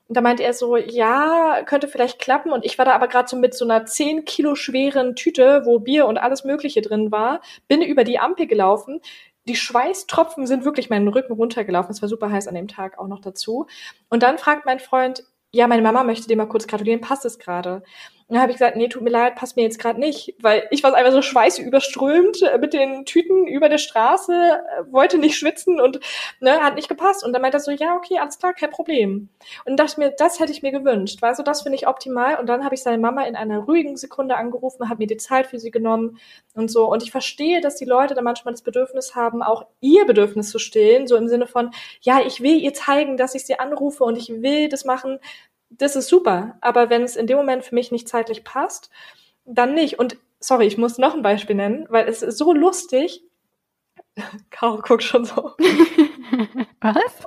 [0.09, 2.51] Und da meinte er so, ja, könnte vielleicht klappen.
[2.51, 5.81] Und ich war da aber gerade so mit so einer 10 Kilo schweren Tüte, wo
[5.81, 9.01] Bier und alles Mögliche drin war, bin über die Ampel gelaufen.
[9.47, 11.91] Die Schweißtropfen sind wirklich meinen Rücken runtergelaufen.
[11.93, 13.67] Es war super heiß an dem Tag auch noch dazu.
[14.09, 17.39] Und dann fragt mein Freund, ja, meine Mama möchte dir mal kurz gratulieren, passt es
[17.39, 17.83] gerade?
[18.29, 20.83] Dann habe ich gesagt, nee, tut mir leid, passt mir jetzt gerade nicht, weil ich
[20.83, 25.81] war einfach so schweißüberströmt äh, mit den Tüten über der Straße, äh, wollte nicht schwitzen
[25.81, 25.99] und
[26.41, 27.25] ne, hat nicht gepasst.
[27.25, 29.31] Und dann meinte er so, ja, okay, alles klar, kein Problem.
[29.65, 31.23] Und dachte mir, das hätte ich mir gewünscht.
[31.23, 32.39] War so, das finde ich optimal.
[32.39, 35.47] Und dann habe ich seine Mama in einer ruhigen Sekunde angerufen, habe mir die Zeit
[35.47, 36.19] für sie genommen
[36.55, 36.91] und so.
[36.91, 40.59] Und ich verstehe, dass die Leute da manchmal das Bedürfnis haben, auch ihr Bedürfnis zu
[40.59, 41.71] stillen, so im Sinne von,
[42.03, 45.19] ja, ich will ihr zeigen, dass ich sie anrufe und ich will das machen,
[45.71, 46.57] das ist super.
[46.61, 48.91] Aber wenn es in dem Moment für mich nicht zeitlich passt,
[49.45, 49.99] dann nicht.
[49.99, 53.23] Und sorry, ich muss noch ein Beispiel nennen, weil es ist so lustig.
[54.51, 55.53] Caro guckt schon so.
[56.81, 57.27] Was?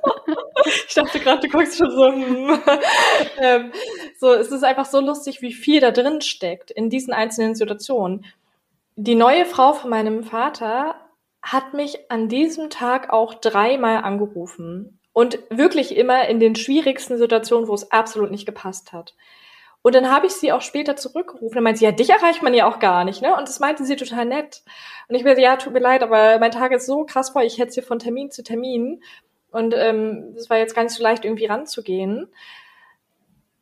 [0.87, 2.11] Ich dachte gerade, du guckst schon so.
[2.11, 2.59] Hm.
[3.39, 3.71] ähm,
[4.19, 8.25] so, es ist einfach so lustig, wie viel da drin steckt in diesen einzelnen Situationen.
[8.95, 10.95] Die neue Frau von meinem Vater
[11.41, 17.67] hat mich an diesem Tag auch dreimal angerufen und wirklich immer in den schwierigsten Situationen,
[17.67, 19.13] wo es absolut nicht gepasst hat.
[19.81, 21.55] Und dann habe ich sie auch später zurückgerufen.
[21.55, 23.35] Dann meinte sie, ja, dich erreicht man ja auch gar nicht, ne?
[23.35, 24.61] Und das meinte sie total nett.
[25.07, 27.57] Und ich meinte, ja, tut mir leid, aber mein Tag ist so krass voll, ich
[27.57, 29.01] hätte sie von Termin zu Termin.
[29.51, 32.27] Und ähm, das war jetzt gar nicht so leicht, irgendwie ranzugehen.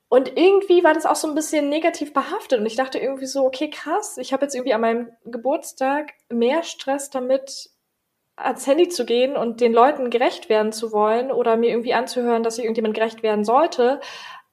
[0.10, 2.60] Und irgendwie war das auch so ein bisschen negativ behaftet.
[2.60, 6.64] Und ich dachte irgendwie so, okay, krass, ich habe jetzt irgendwie an meinem Geburtstag mehr
[6.64, 7.70] Stress damit,
[8.44, 12.44] ans Handy zu gehen und den Leuten gerecht werden zu wollen oder mir irgendwie anzuhören,
[12.44, 14.00] dass ich irgendjemand gerecht werden sollte,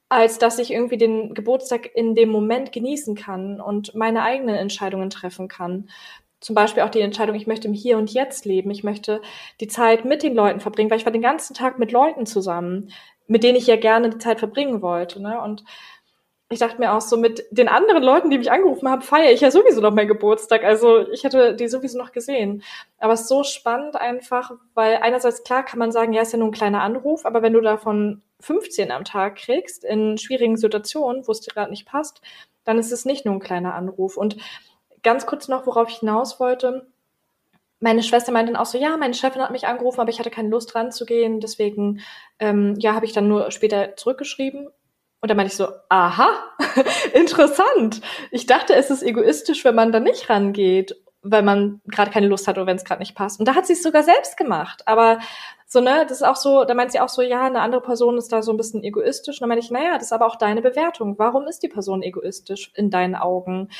[0.09, 5.11] als dass ich irgendwie den Geburtstag in dem Moment genießen kann und meine eigenen Entscheidungen
[5.11, 5.89] treffen kann.
[6.41, 8.71] Zum Beispiel auch die Entscheidung, ich möchte im Hier und Jetzt leben.
[8.71, 9.21] Ich möchte
[9.61, 12.93] die Zeit mit den Leuten verbringen, weil ich war den ganzen Tag mit Leuten zusammen,
[13.27, 15.21] mit denen ich ja gerne die Zeit verbringen wollte.
[15.21, 15.41] Ne?
[15.41, 15.65] Und
[16.49, 19.41] ich dachte mir auch so, mit den anderen Leuten, die mich angerufen haben, feiere ich
[19.41, 20.63] ja sowieso noch meinen Geburtstag.
[20.63, 22.63] Also ich hätte die sowieso noch gesehen.
[22.99, 26.39] Aber es ist so spannend einfach, weil einerseits klar kann man sagen, ja, ist ja
[26.39, 31.27] nur ein kleiner Anruf, aber wenn du davon 15 am Tag kriegst, in schwierigen Situationen,
[31.27, 32.21] wo es dir gerade nicht passt,
[32.65, 34.17] dann ist es nicht nur ein kleiner Anruf.
[34.17, 34.37] Und
[35.03, 36.87] ganz kurz noch, worauf ich hinaus wollte.
[37.81, 40.31] Meine Schwester meinte dann auch so, ja, meine Chefin hat mich angerufen, aber ich hatte
[40.31, 41.41] keine Lust ranzugehen.
[41.41, 42.01] Deswegen,
[42.39, 44.69] ähm, ja, habe ich dann nur später zurückgeschrieben.
[45.27, 46.29] Und dann meinte ich so, aha,
[47.13, 48.01] interessant.
[48.31, 52.47] Ich dachte, es ist egoistisch, wenn man da nicht rangeht, weil man gerade keine Lust
[52.47, 53.41] hat oder wenn es gerade nicht passt.
[53.41, 54.85] Und da hat sie es sogar selbst gemacht.
[54.87, 55.19] Aber
[55.67, 58.19] so, ne, das ist auch so, da meint sie auch so, ja, eine andere Person
[58.19, 59.39] ist da so ein bisschen egoistisch.
[59.39, 61.19] Und dann meinte ich, naja, das ist aber auch deine Bewertung.
[61.19, 63.71] Warum ist die Person egoistisch in deinen Augen?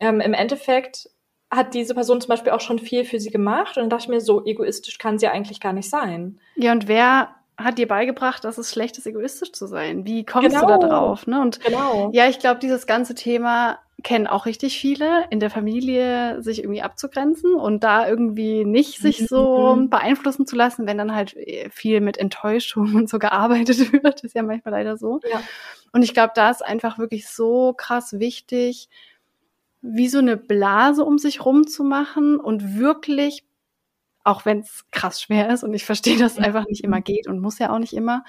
[0.00, 1.10] Ähm, Im Endeffekt
[1.50, 3.76] hat diese Person zum Beispiel auch schon viel für sie gemacht.
[3.76, 6.40] Und dann dachte ich mir, so egoistisch kann sie eigentlich gar nicht sein.
[6.56, 10.04] Ja, und wer hat dir beigebracht, dass es schlecht ist, egoistisch zu sein?
[10.04, 10.62] Wie kommst genau.
[10.62, 10.88] du da genau.
[10.88, 11.26] drauf?
[11.26, 11.40] Ne?
[11.40, 12.10] Und genau.
[12.12, 16.82] ja, ich glaube, dieses ganze Thema kennen auch richtig viele in der Familie, sich irgendwie
[16.82, 19.88] abzugrenzen und da irgendwie nicht sich so mhm.
[19.88, 24.22] beeinflussen zu lassen, wenn dann halt äh, viel mit Enttäuschung und so gearbeitet wird.
[24.22, 25.20] Ist ja manchmal leider so.
[25.30, 25.42] Ja.
[25.92, 28.88] Und ich glaube, da ist einfach wirklich so krass wichtig,
[29.80, 33.44] wie so eine Blase um sich rum zu machen und wirklich
[34.24, 37.28] auch wenn es krass schwer ist und ich verstehe, dass es einfach nicht immer geht
[37.28, 38.24] und muss ja auch nicht immer,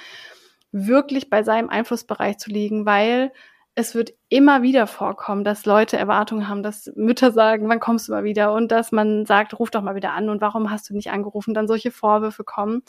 [0.72, 3.32] wirklich bei seinem Einflussbereich zu liegen, weil
[3.76, 8.14] es wird immer wieder vorkommen, dass Leute Erwartungen haben, dass Mütter sagen, wann kommst du
[8.14, 8.54] mal wieder?
[8.54, 11.54] Und dass man sagt, ruf doch mal wieder an und warum hast du nicht angerufen?
[11.54, 12.84] Dann solche Vorwürfe kommen.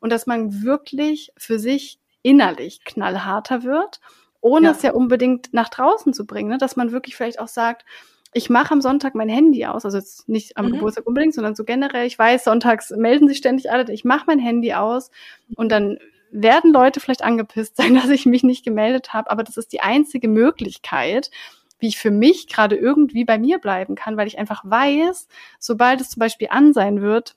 [0.00, 4.00] Und dass man wirklich für sich innerlich knallharter wird,
[4.40, 4.72] ohne ja.
[4.72, 6.50] es ja unbedingt nach draußen zu bringen.
[6.50, 6.58] Ne?
[6.58, 7.84] Dass man wirklich vielleicht auch sagt,
[8.32, 10.72] ich mache am Sonntag mein Handy aus, also jetzt nicht am mhm.
[10.72, 12.06] Geburtstag unbedingt, sondern so generell.
[12.06, 15.10] Ich weiß, sonntags melden sich ständig alle, ich mache mein Handy aus
[15.56, 15.98] und dann
[16.30, 19.80] werden Leute vielleicht angepisst sein, dass ich mich nicht gemeldet habe, aber das ist die
[19.80, 21.30] einzige Möglichkeit,
[21.78, 25.28] wie ich für mich gerade irgendwie bei mir bleiben kann, weil ich einfach weiß,
[25.58, 27.36] sobald es zum Beispiel an sein wird,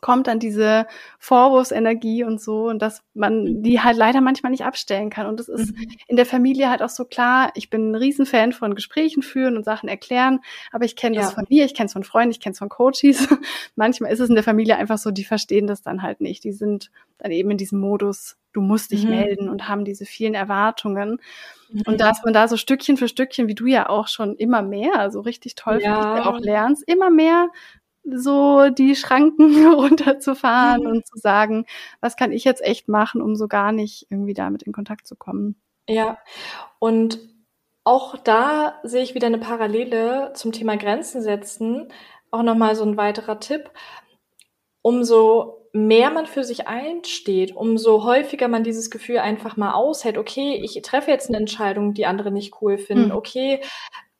[0.00, 0.86] kommt dann diese
[1.18, 3.62] Vorwurfsenergie und so und dass man mhm.
[3.62, 5.26] die halt leider manchmal nicht abstellen kann.
[5.26, 5.86] Und das ist mhm.
[6.06, 7.50] in der Familie halt auch so klar.
[7.54, 10.40] Ich bin ein Riesenfan von Gesprächen führen und Sachen erklären,
[10.72, 11.34] aber ich kenne das ja.
[11.34, 13.28] von mir, ich kenne es von Freunden, ich kenne es von Coaches.
[13.76, 16.44] manchmal ist es in der Familie einfach so, die verstehen das dann halt nicht.
[16.44, 19.10] Die sind dann eben in diesem Modus, du musst dich mhm.
[19.10, 21.18] melden und haben diese vielen Erwartungen.
[21.70, 21.82] Mhm.
[21.86, 25.10] Und dass man da so Stückchen für Stückchen, wie du ja auch schon immer mehr,
[25.10, 26.26] so richtig toll ja.
[26.26, 27.48] auch lernst, immer mehr
[28.04, 30.88] so die Schranken runterzufahren mhm.
[30.88, 31.66] und zu sagen,
[32.00, 35.16] was kann ich jetzt echt machen, um so gar nicht irgendwie damit in Kontakt zu
[35.16, 35.56] kommen.
[35.88, 36.18] Ja,
[36.78, 37.18] und
[37.84, 41.90] auch da sehe ich wieder eine Parallele zum Thema Grenzen setzen.
[42.30, 43.70] Auch nochmal so ein weiterer Tipp.
[44.82, 50.60] Umso mehr man für sich einsteht, umso häufiger man dieses Gefühl einfach mal aushält, okay,
[50.62, 53.12] ich treffe jetzt eine Entscheidung, die andere nicht cool finden, mhm.
[53.12, 53.60] okay,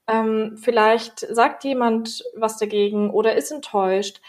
[0.09, 4.21] ähm, vielleicht sagt jemand was dagegen oder ist enttäuscht.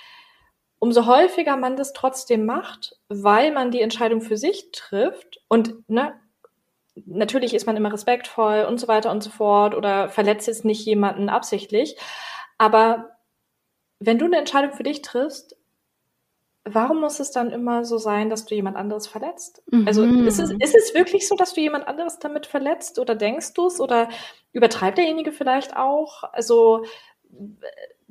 [0.80, 6.14] Umso häufiger man das trotzdem macht, weil man die Entscheidung für sich trifft und ne,
[7.06, 10.86] natürlich ist man immer respektvoll und so weiter und so fort oder verletzt jetzt nicht
[10.86, 11.98] jemanden absichtlich.
[12.58, 13.18] Aber
[14.00, 15.56] wenn du eine Entscheidung für dich triffst,
[16.66, 19.64] warum muss es dann immer so sein, dass du jemand anderes verletzt?
[19.72, 19.88] Mhm.
[19.88, 23.54] Also ist es, ist es wirklich so, dass du jemand anderes damit verletzt oder denkst
[23.54, 24.10] du es oder
[24.52, 26.24] übertreibt derjenige vielleicht auch?
[26.32, 26.86] Also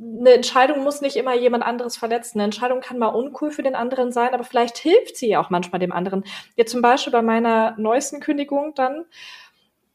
[0.00, 2.38] eine Entscheidung muss nicht immer jemand anderes verletzen.
[2.38, 5.50] Eine Entscheidung kann mal uncool für den anderen sein, aber vielleicht hilft sie ja auch
[5.50, 6.24] manchmal dem anderen.
[6.54, 9.06] Jetzt zum Beispiel bei meiner neuesten Kündigung dann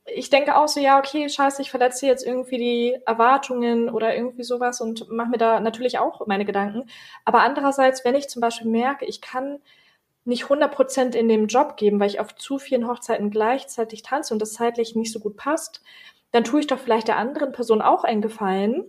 [0.05, 4.43] ich denke auch so, ja, okay, scheiße, ich verletze jetzt irgendwie die Erwartungen oder irgendwie
[4.43, 6.89] sowas und mache mir da natürlich auch meine Gedanken.
[7.25, 9.59] Aber andererseits, wenn ich zum Beispiel merke, ich kann
[10.25, 14.41] nicht 100% in dem Job geben, weil ich auf zu vielen Hochzeiten gleichzeitig tanze und
[14.41, 15.81] das zeitlich nicht so gut passt,
[16.31, 18.85] dann tue ich doch vielleicht der anderen Person auch einen Gefallen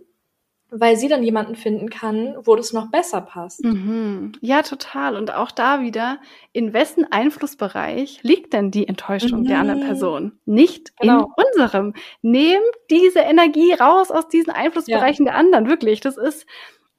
[0.71, 3.63] weil sie dann jemanden finden kann, wo das noch besser passt.
[3.63, 4.33] Mhm.
[4.41, 5.15] Ja, total.
[5.15, 6.19] Und auch da wieder,
[6.53, 9.45] in wessen Einflussbereich liegt denn die Enttäuschung mhm.
[9.47, 9.85] der anderen mhm.
[9.85, 10.31] Person?
[10.45, 11.31] Nicht genau.
[11.37, 11.93] in unserem.
[12.21, 15.33] Nehmt diese Energie raus aus diesen Einflussbereichen ja.
[15.33, 15.69] der anderen.
[15.69, 16.01] Wirklich.
[16.01, 16.45] Das ist,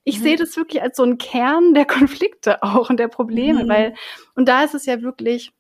[0.05, 0.23] ich mhm.
[0.23, 3.69] sehe das wirklich als so ein Kern der Konflikte auch und der Probleme, mhm.
[3.69, 3.95] weil,
[4.37, 5.53] und da ist es ja wirklich,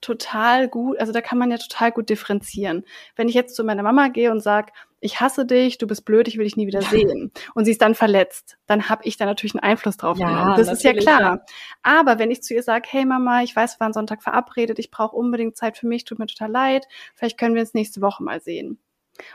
[0.00, 2.84] total gut, also da kann man ja total gut differenzieren.
[3.16, 6.28] Wenn ich jetzt zu meiner Mama gehe und sage, ich hasse dich, du bist blöd,
[6.28, 7.30] ich will dich nie wieder sehen.
[7.54, 10.56] Und sie ist dann verletzt, dann habe ich da natürlich einen Einfluss drauf ja, genommen.
[10.56, 11.44] Das ist ja klar.
[11.82, 14.90] Aber wenn ich zu ihr sage, hey Mama, ich weiß, wir waren Sonntag verabredet, ich
[14.90, 18.22] brauche unbedingt Zeit für mich, tut mir total leid, vielleicht können wir uns nächste Woche
[18.22, 18.78] mal sehen.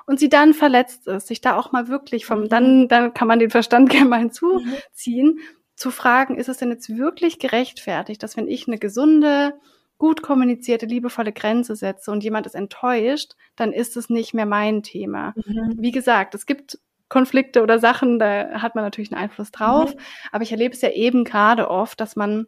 [0.05, 2.49] Und sie dann verletzt ist, sich da auch mal wirklich vom, mhm.
[2.49, 5.39] dann, dann kann man den Verstand gerne mal hinzuziehen, mhm.
[5.75, 9.59] zu fragen, ist es denn jetzt wirklich gerechtfertigt, dass wenn ich eine gesunde,
[9.97, 14.83] gut kommunizierte, liebevolle Grenze setze und jemand ist enttäuscht, dann ist es nicht mehr mein
[14.83, 15.33] Thema.
[15.35, 15.75] Mhm.
[15.77, 16.79] Wie gesagt, es gibt
[17.09, 19.99] Konflikte oder Sachen, da hat man natürlich einen Einfluss drauf, mhm.
[20.31, 22.47] aber ich erlebe es ja eben gerade oft, dass man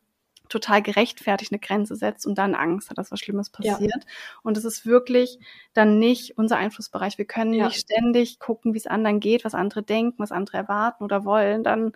[0.49, 3.79] total gerechtfertigt eine Grenze setzt und dann Angst hat, dass was Schlimmes passiert.
[3.81, 4.11] Ja.
[4.43, 5.39] Und es ist wirklich
[5.73, 7.17] dann nicht unser Einflussbereich.
[7.17, 7.65] Wir können ja.
[7.65, 11.63] nicht ständig gucken, wie es anderen geht, was andere denken, was andere erwarten oder wollen.
[11.63, 11.93] Dann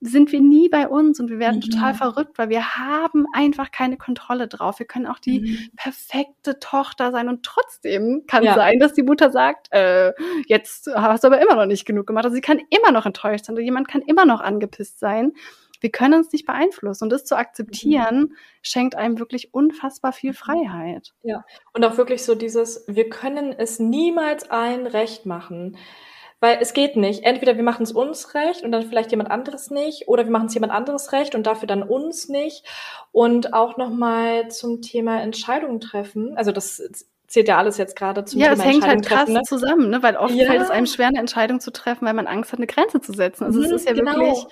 [0.00, 1.70] sind wir nie bei uns und wir werden mhm.
[1.70, 4.78] total verrückt, weil wir haben einfach keine Kontrolle drauf.
[4.78, 5.70] Wir können auch die mhm.
[5.76, 8.54] perfekte Tochter sein und trotzdem kann ja.
[8.54, 10.12] sein, dass die Mutter sagt, äh,
[10.46, 12.24] jetzt hast du aber immer noch nicht genug gemacht.
[12.24, 15.32] Also sie kann immer noch enttäuscht sein oder jemand kann immer noch angepisst sein.
[15.80, 18.32] Wir können uns nicht beeinflussen und das zu akzeptieren mhm.
[18.62, 20.36] schenkt einem wirklich unfassbar viel mhm.
[20.36, 21.14] Freiheit.
[21.22, 25.76] Ja, und auch wirklich so dieses, wir können es niemals allen recht machen
[26.40, 27.24] Weil es geht nicht.
[27.24, 30.46] Entweder wir machen es uns recht und dann vielleicht jemand anderes nicht, oder wir machen
[30.46, 32.64] es jemand anderes recht und dafür dann uns nicht.
[33.10, 36.36] Und auch nochmal zum Thema Entscheidungen treffen.
[36.36, 36.82] Also das
[37.26, 39.42] zählt ja alles jetzt gerade zum ja, Thema Ja, es hängt halt krass ne?
[39.42, 40.02] zusammen, ne?
[40.02, 40.46] weil oft ja.
[40.46, 43.12] fällt es einem schwer, eine Entscheidung zu treffen, weil man Angst hat, eine Grenze zu
[43.12, 43.44] setzen.
[43.44, 44.12] Also mhm, es ist ja genau.
[44.12, 44.44] wirklich,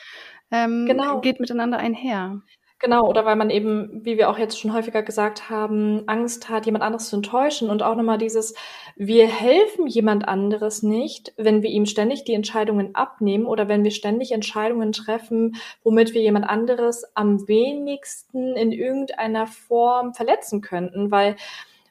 [0.50, 1.20] ähm, genau.
[1.20, 2.40] geht miteinander einher.
[2.84, 6.66] Genau, oder weil man eben, wie wir auch jetzt schon häufiger gesagt haben, Angst hat,
[6.66, 8.54] jemand anderes zu enttäuschen und auch nochmal dieses,
[8.94, 13.90] wir helfen jemand anderes nicht, wenn wir ihm ständig die Entscheidungen abnehmen oder wenn wir
[13.90, 21.36] ständig Entscheidungen treffen, womit wir jemand anderes am wenigsten in irgendeiner Form verletzen könnten, weil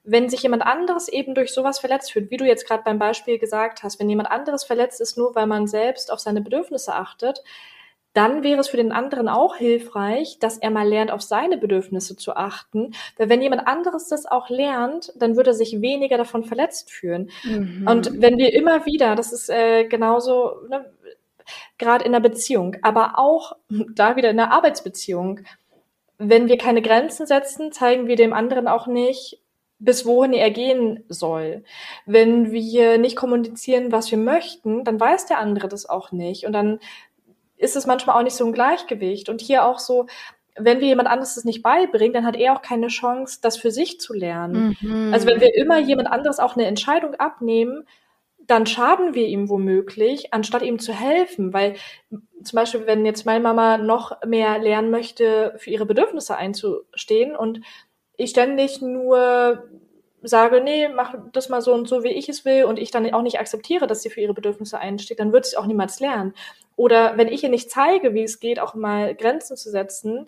[0.03, 3.39] wenn sich jemand anderes eben durch sowas verletzt fühlt, wie du jetzt gerade beim Beispiel
[3.39, 7.41] gesagt hast, wenn jemand anderes verletzt ist, nur weil man selbst auf seine Bedürfnisse achtet,
[8.13, 12.15] dann wäre es für den anderen auch hilfreich, dass er mal lernt, auf seine Bedürfnisse
[12.15, 12.93] zu achten.
[13.17, 17.31] Weil wenn jemand anderes das auch lernt, dann würde er sich weniger davon verletzt fühlen.
[17.43, 17.87] Mhm.
[17.89, 20.85] Und wenn wir immer wieder, das ist äh, genauso, ne,
[21.77, 25.39] gerade in der Beziehung, aber auch da wieder in der Arbeitsbeziehung,
[26.19, 29.39] wenn wir keine Grenzen setzen, zeigen wir dem anderen auch nicht,
[29.79, 31.63] bis wohin er gehen soll.
[32.05, 36.45] Wenn wir nicht kommunizieren, was wir möchten, dann weiß der andere das auch nicht.
[36.45, 36.79] Und dann
[37.63, 39.29] ist es manchmal auch nicht so ein Gleichgewicht.
[39.29, 40.07] Und hier auch so,
[40.55, 43.71] wenn wir jemand anderes das nicht beibringen, dann hat er auch keine Chance, das für
[43.71, 44.77] sich zu lernen.
[44.81, 45.13] Mhm.
[45.13, 47.87] Also wenn wir immer jemand anderes auch eine Entscheidung abnehmen,
[48.45, 51.53] dann schaden wir ihm womöglich, anstatt ihm zu helfen.
[51.53, 51.75] Weil
[52.43, 57.61] zum Beispiel, wenn jetzt meine Mama noch mehr lernen möchte, für ihre Bedürfnisse einzustehen und
[58.15, 59.63] ich ständig nur
[60.23, 63.11] sage, nee, mach das mal so und so, wie ich es will, und ich dann
[63.13, 66.33] auch nicht akzeptiere, dass sie für ihre Bedürfnisse einsteht, dann wird sie auch niemals lernen.
[66.75, 70.27] Oder wenn ich ihr nicht zeige, wie es geht, auch mal Grenzen zu setzen,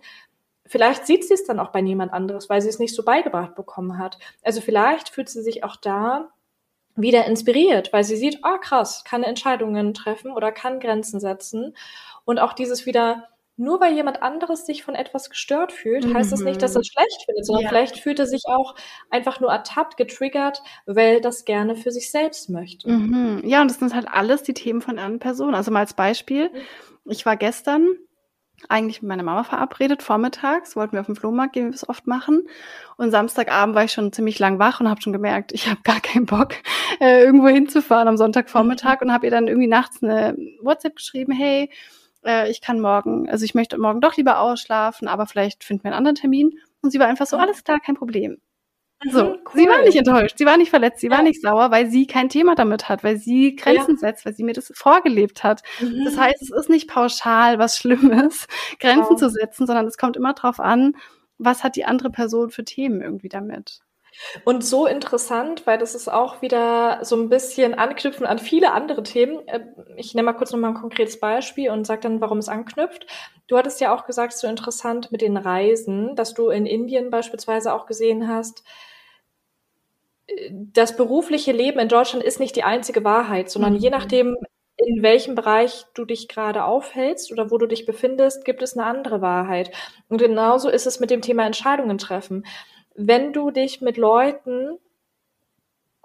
[0.65, 3.55] vielleicht sieht sie es dann auch bei niemand anderes, weil sie es nicht so beigebracht
[3.55, 4.17] bekommen hat.
[4.43, 6.29] Also vielleicht fühlt sie sich auch da
[6.95, 11.75] wieder inspiriert, weil sie sieht, ah oh, krass, kann Entscheidungen treffen oder kann Grenzen setzen.
[12.23, 16.41] Und auch dieses wieder nur weil jemand anderes sich von etwas gestört fühlt, heißt das
[16.41, 16.99] nicht, dass er es mhm.
[16.99, 17.69] schlecht findet, sondern ja.
[17.69, 18.75] vielleicht fühlt er sich auch
[19.09, 22.89] einfach nur ertappt, getriggert, weil das gerne für sich selbst möchte.
[22.89, 23.41] Mhm.
[23.45, 25.55] Ja, und das sind halt alles die Themen von anderen Personen.
[25.55, 26.51] Also mal als Beispiel,
[27.05, 27.87] ich war gestern
[28.69, 31.87] eigentlich mit meiner Mama verabredet, vormittags, wollten wir auf den Flohmarkt gehen, wie wir es
[31.87, 32.47] oft machen.
[32.97, 35.99] Und Samstagabend war ich schon ziemlich lang wach und habe schon gemerkt, ich habe gar
[35.99, 36.55] keinen Bock,
[36.99, 39.07] äh, irgendwo hinzufahren am Sonntagvormittag mhm.
[39.07, 41.69] und habe ihr dann irgendwie nachts eine WhatsApp geschrieben, hey,
[42.25, 45.91] äh, ich kann morgen, also ich möchte morgen doch lieber ausschlafen, aber vielleicht finden wir
[45.91, 46.59] einen anderen Termin.
[46.81, 48.37] Und sie war einfach so, alles klar, kein Problem.
[49.03, 49.39] Mhm, so, cool.
[49.53, 51.13] sie war nicht enttäuscht, sie war nicht verletzt, sie ja.
[51.13, 53.97] war nicht sauer, weil sie kein Thema damit hat, weil sie Grenzen ja.
[53.97, 55.61] setzt, weil sie mir das vorgelebt hat.
[55.79, 56.05] Mhm.
[56.05, 58.47] Das heißt, es ist nicht pauschal was Schlimmes,
[58.79, 59.19] Grenzen wow.
[59.19, 60.95] zu setzen, sondern es kommt immer drauf an,
[61.37, 63.81] was hat die andere Person für Themen irgendwie damit.
[64.43, 69.03] Und so interessant, weil das ist auch wieder so ein bisschen anknüpfen an viele andere
[69.03, 69.47] Themen.
[69.47, 69.61] Äh,
[69.97, 73.07] ich nenne mal kurz nochmal ein konkretes Beispiel und sage dann, warum es anknüpft.
[73.47, 77.73] Du hattest ja auch gesagt, so interessant mit den Reisen, dass du in Indien beispielsweise
[77.73, 78.63] auch gesehen hast,
[80.49, 83.79] das berufliche Leben in Deutschland ist nicht die einzige Wahrheit, sondern mhm.
[83.79, 84.37] je nachdem,
[84.77, 88.85] in welchem Bereich du dich gerade aufhältst oder wo du dich befindest, gibt es eine
[88.85, 89.71] andere Wahrheit.
[90.09, 92.45] Und genauso ist es mit dem Thema Entscheidungen treffen
[92.95, 94.79] wenn du dich mit Leuten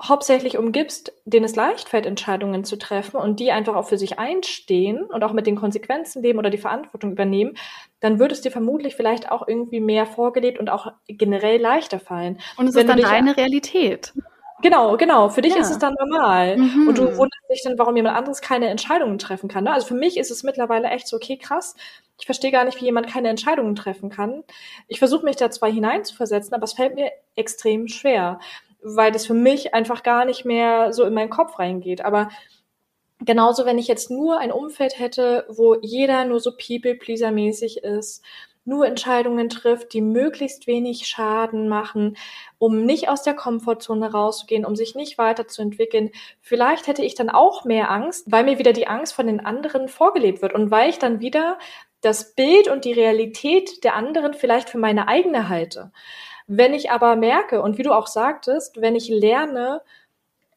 [0.03, 4.19] hauptsächlich umgibst, denen es leicht fällt, Entscheidungen zu treffen und die einfach auch für sich
[4.19, 7.57] einstehen und auch mit den Konsequenzen leben oder die Verantwortung übernehmen,
[8.01, 12.39] dann würde es dir vermutlich vielleicht auch irgendwie mehr vorgelebt und auch generell leichter fallen.
[12.57, 14.15] Und es ist dann deine Realität.
[14.63, 15.29] Genau, genau.
[15.29, 15.61] Für dich ja.
[15.61, 16.57] ist es dann normal.
[16.57, 16.89] Mhm.
[16.89, 19.65] Und du wunderst dich dann, warum jemand anderes keine Entscheidungen treffen kann.
[19.65, 19.73] Ne?
[19.73, 21.75] Also für mich ist es mittlerweile echt so, okay, krass.
[22.19, 24.45] Ich verstehe gar nicht, wie jemand keine Entscheidungen treffen kann.
[24.89, 28.41] Ich versuche mich da zwar hineinzuversetzen, aber es fällt mir extrem schwer,
[28.83, 32.05] weil das für mich einfach gar nicht mehr so in meinen Kopf reingeht.
[32.05, 32.29] Aber
[33.21, 38.23] genauso, wenn ich jetzt nur ein Umfeld hätte, wo jeder nur so People-Pleaser-mäßig ist,
[38.71, 42.17] nur Entscheidungen trifft, die möglichst wenig Schaden machen,
[42.59, 46.11] um nicht aus der Komfortzone rauszugehen, um sich nicht weiterzuentwickeln.
[46.41, 49.89] Vielleicht hätte ich dann auch mehr Angst, weil mir wieder die Angst von den anderen
[49.89, 51.59] vorgelebt wird und weil ich dann wieder
[52.01, 55.93] das Bild und die Realität der anderen vielleicht für meine eigene halte.
[56.47, 59.83] Wenn ich aber merke, und wie du auch sagtest, wenn ich lerne,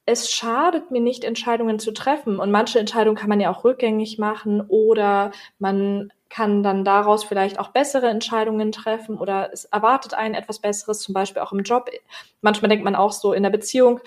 [0.06, 2.40] es schadet mir nicht, Entscheidungen zu treffen.
[2.40, 7.60] Und manche Entscheidungen kann man ja auch rückgängig machen oder man kann dann daraus vielleicht
[7.60, 11.90] auch bessere Entscheidungen treffen oder es erwartet einen etwas Besseres, zum Beispiel auch im Job.
[12.42, 14.00] Manchmal denkt man auch so in der Beziehung,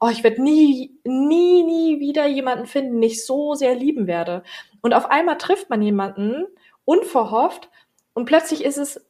[0.00, 4.42] oh, ich werde nie, nie, nie wieder jemanden finden, den ich so sehr lieben werde.
[4.80, 6.46] Und auf einmal trifft man jemanden,
[6.84, 7.70] unverhofft,
[8.14, 9.04] und plötzlich ist es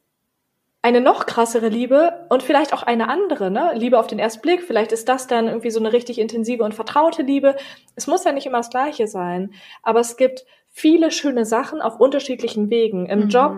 [0.85, 3.71] eine noch krassere Liebe und vielleicht auch eine andere, ne?
[3.73, 4.61] Liebe auf den ersten Blick.
[4.61, 7.55] Vielleicht ist das dann irgendwie so eine richtig intensive und vertraute Liebe.
[7.95, 9.51] Es muss ja nicht immer das Gleiche sein.
[9.81, 13.07] Aber es gibt viele schöne Sachen auf unterschiedlichen Wegen.
[13.07, 13.29] Im mhm.
[13.29, 13.53] Job,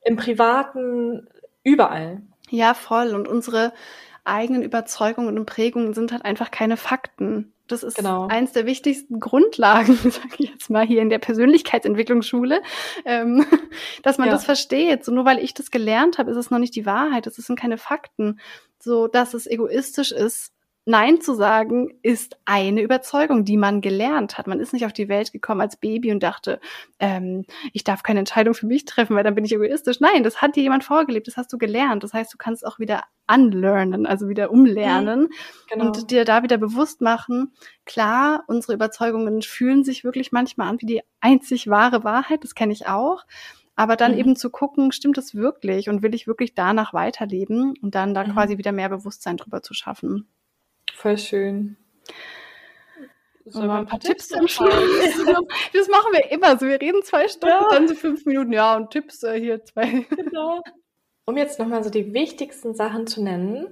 [0.00, 1.28] im Privaten,
[1.64, 2.22] überall.
[2.48, 3.14] Ja, voll.
[3.14, 3.74] Und unsere
[4.24, 7.52] eigenen Überzeugungen und Prägungen sind halt einfach keine Fakten.
[7.66, 8.26] Das ist genau.
[8.28, 12.62] eins der wichtigsten Grundlagen, sage ich jetzt mal hier in der Persönlichkeitsentwicklungsschule,
[13.04, 13.44] ähm,
[14.02, 14.34] dass man ja.
[14.34, 15.04] das versteht.
[15.04, 17.26] So nur weil ich das gelernt habe, ist es noch nicht die Wahrheit.
[17.26, 18.38] Das sind keine Fakten.
[18.78, 20.53] So, dass es egoistisch ist,
[20.86, 24.46] Nein zu sagen ist eine Überzeugung, die man gelernt hat.
[24.46, 26.60] Man ist nicht auf die Welt gekommen als Baby und dachte,
[26.98, 30.00] ähm, ich darf keine Entscheidung für mich treffen, weil dann bin ich egoistisch.
[30.00, 32.02] Nein, das hat dir jemand vorgelebt, das hast du gelernt.
[32.02, 35.28] Das heißt, du kannst auch wieder unlearnen, also wieder umlernen mhm,
[35.70, 35.86] genau.
[35.86, 37.54] und dir da wieder bewusst machen,
[37.86, 42.74] klar, unsere Überzeugungen fühlen sich wirklich manchmal an wie die einzig wahre Wahrheit, das kenne
[42.74, 43.24] ich auch.
[43.76, 44.18] Aber dann mhm.
[44.18, 48.24] eben zu gucken, stimmt das wirklich und will ich wirklich danach weiterleben und dann da
[48.24, 48.32] mhm.
[48.32, 50.28] quasi wieder mehr Bewusstsein drüber zu schaffen.
[50.94, 51.76] Voll schön.
[53.46, 54.72] Sollen wir ein paar, Tipps, Tipps Schluss?
[55.72, 56.66] das machen wir immer so.
[56.66, 57.68] Wir reden zwei Stunden, ja.
[57.70, 60.06] dann so fünf Minuten, ja, und Tipps äh, hier zwei.
[60.10, 60.62] Genau.
[61.26, 63.68] Um jetzt nochmal so die wichtigsten Sachen zu nennen,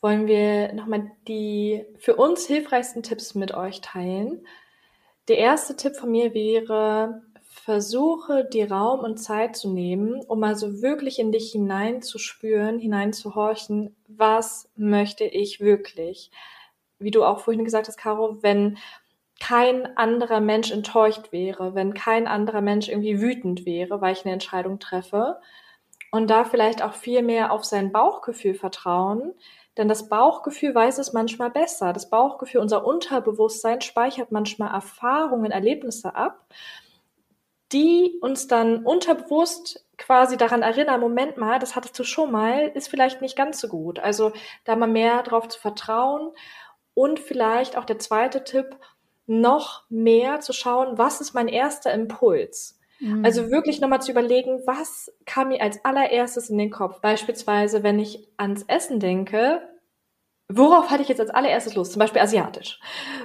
[0.00, 4.46] wollen wir nochmal die für uns hilfreichsten Tipps mit euch teilen.
[5.26, 10.54] Der erste Tipp von mir wäre, versuche die Raum und Zeit zu nehmen, um mal
[10.54, 16.30] so wirklich in dich hineinzuspüren, hineinzuhorchen, was möchte ich wirklich?
[17.02, 18.78] Wie du auch vorhin gesagt hast, Caro, wenn
[19.40, 24.34] kein anderer Mensch enttäuscht wäre, wenn kein anderer Mensch irgendwie wütend wäre, weil ich eine
[24.34, 25.40] Entscheidung treffe
[26.12, 29.34] und da vielleicht auch viel mehr auf sein Bauchgefühl vertrauen,
[29.76, 31.92] denn das Bauchgefühl weiß es manchmal besser.
[31.92, 36.46] Das Bauchgefühl, unser Unterbewusstsein speichert manchmal Erfahrungen, Erlebnisse ab,
[37.72, 42.88] die uns dann unterbewusst quasi daran erinnern, Moment mal, das hattest du schon mal, ist
[42.88, 43.98] vielleicht nicht ganz so gut.
[43.98, 44.32] Also
[44.64, 46.32] da mal mehr drauf zu vertrauen
[46.94, 48.76] und vielleicht auch der zweite Tipp,
[49.26, 52.78] noch mehr zu schauen, was ist mein erster Impuls?
[53.00, 53.24] Mhm.
[53.24, 57.00] Also wirklich nochmal zu überlegen, was kam mir als allererstes in den Kopf?
[57.00, 59.62] Beispielsweise, wenn ich ans Essen denke,
[60.48, 61.92] worauf hatte ich jetzt als allererstes Lust?
[61.92, 62.78] Zum Beispiel asiatisch.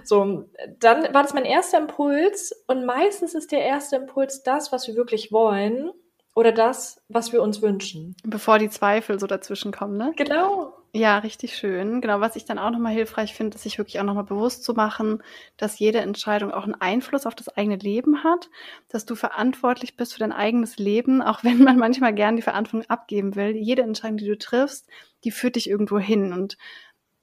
[0.04, 0.50] So,
[0.80, 4.96] dann war das mein erster Impuls und meistens ist der erste Impuls das, was wir
[4.96, 5.92] wirklich wollen
[6.36, 8.16] oder das, was wir uns wünschen.
[8.24, 10.14] Bevor die Zweifel so dazwischen kommen, ne?
[10.16, 10.74] Genau.
[10.94, 12.02] Ja, richtig schön.
[12.02, 14.74] Genau, was ich dann auch nochmal hilfreich finde, ist sich wirklich auch nochmal bewusst zu
[14.74, 15.22] machen,
[15.58, 18.50] dass jede Entscheidung auch einen Einfluss auf das eigene Leben hat,
[18.90, 22.90] dass du verantwortlich bist für dein eigenes Leben, auch wenn man manchmal gern die Verantwortung
[22.90, 23.56] abgeben will.
[23.56, 24.88] Jede Entscheidung, die du triffst,
[25.24, 26.58] die führt dich irgendwo hin und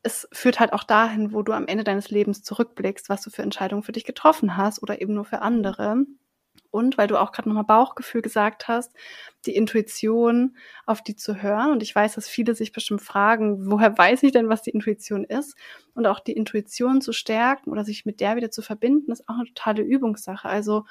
[0.02, 3.42] es führt halt auch dahin, wo du am Ende deines Lebens zurückblickst, was du für
[3.42, 6.04] Entscheidungen für dich getroffen hast oder eben nur für andere
[6.74, 8.92] und weil du auch gerade nochmal Bauchgefühl gesagt hast,
[9.46, 10.56] die Intuition
[10.86, 11.70] auf die zu hören.
[11.70, 15.22] Und ich weiß, dass viele sich bestimmt fragen, woher weiß ich denn, was die Intuition
[15.22, 15.56] ist?
[15.94, 19.36] Und auch die Intuition zu stärken oder sich mit der wieder zu verbinden, ist auch
[19.36, 20.48] eine totale Übungssache.
[20.48, 20.84] Also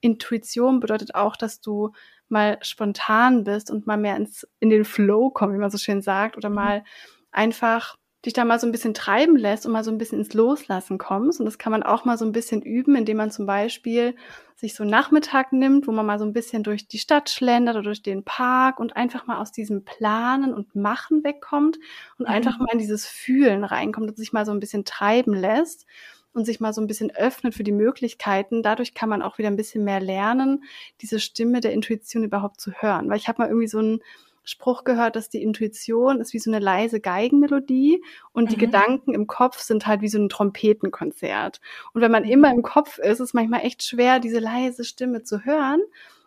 [0.00, 1.92] Intuition bedeutet auch, dass du
[2.28, 6.02] mal spontan bist und mal mehr ins, in den Flow kommst, wie man so schön
[6.02, 6.56] sagt, oder mhm.
[6.56, 6.84] mal
[7.30, 7.94] einfach
[8.24, 10.98] dich da mal so ein bisschen treiben lässt und mal so ein bisschen ins Loslassen
[10.98, 11.40] kommst.
[11.40, 14.14] Und das kann man auch mal so ein bisschen üben, indem man zum Beispiel
[14.56, 17.76] sich so einen Nachmittag nimmt, wo man mal so ein bisschen durch die Stadt schlendert
[17.76, 21.78] oder durch den Park und einfach mal aus diesem Planen und Machen wegkommt
[22.18, 22.34] und mhm.
[22.34, 25.86] einfach mal in dieses Fühlen reinkommt und sich mal so ein bisschen treiben lässt
[26.34, 28.62] und sich mal so ein bisschen öffnet für die Möglichkeiten.
[28.62, 30.64] Dadurch kann man auch wieder ein bisschen mehr lernen,
[31.00, 33.08] diese Stimme der Intuition überhaupt zu hören.
[33.08, 34.00] Weil ich habe mal irgendwie so ein
[34.42, 38.02] Spruch gehört, dass die Intuition ist wie so eine leise Geigenmelodie
[38.32, 38.48] und mhm.
[38.48, 41.60] die Gedanken im Kopf sind halt wie so ein Trompetenkonzert.
[41.92, 45.22] Und wenn man immer im Kopf ist, ist es manchmal echt schwer, diese leise Stimme
[45.22, 45.80] zu hören.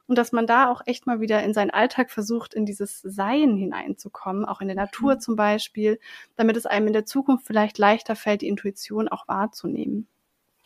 [0.06, 3.56] Und dass man da auch echt mal wieder in seinen Alltag versucht, in dieses Sein
[3.56, 5.20] hineinzukommen, auch in der Natur mhm.
[5.20, 6.00] zum Beispiel,
[6.36, 10.08] damit es einem in der Zukunft vielleicht leichter fällt, die Intuition auch wahrzunehmen.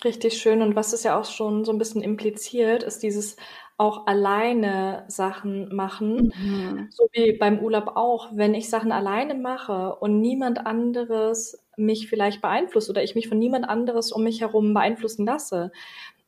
[0.03, 0.61] Richtig schön.
[0.61, 3.35] Und was es ja auch schon so ein bisschen impliziert, ist dieses
[3.77, 6.33] auch alleine Sachen machen.
[6.35, 6.87] Mhm.
[6.91, 8.29] So wie beim Urlaub auch.
[8.35, 13.37] Wenn ich Sachen alleine mache und niemand anderes mich vielleicht beeinflusst oder ich mich von
[13.39, 15.71] niemand anderes um mich herum beeinflussen lasse,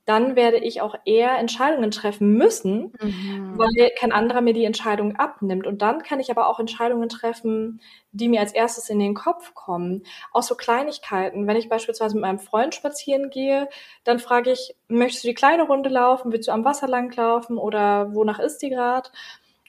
[0.10, 3.53] dann werde ich auch eher Entscheidungen treffen müssen, mhm.
[3.60, 5.68] weil kein anderer mir die Entscheidung abnimmt.
[5.68, 7.80] Und dann kann ich aber auch Entscheidungen treffen,
[8.11, 10.02] die mir als erstes in den Kopf kommen.
[10.31, 11.45] Auch so Kleinigkeiten.
[11.45, 13.69] Wenn ich beispielsweise mit meinem Freund spazieren gehe,
[14.03, 16.31] dann frage ich, möchtest du die kleine Runde laufen?
[16.31, 17.60] Willst du am Wasser langlaufen?
[17.60, 19.11] Oder wonach ist die gerade?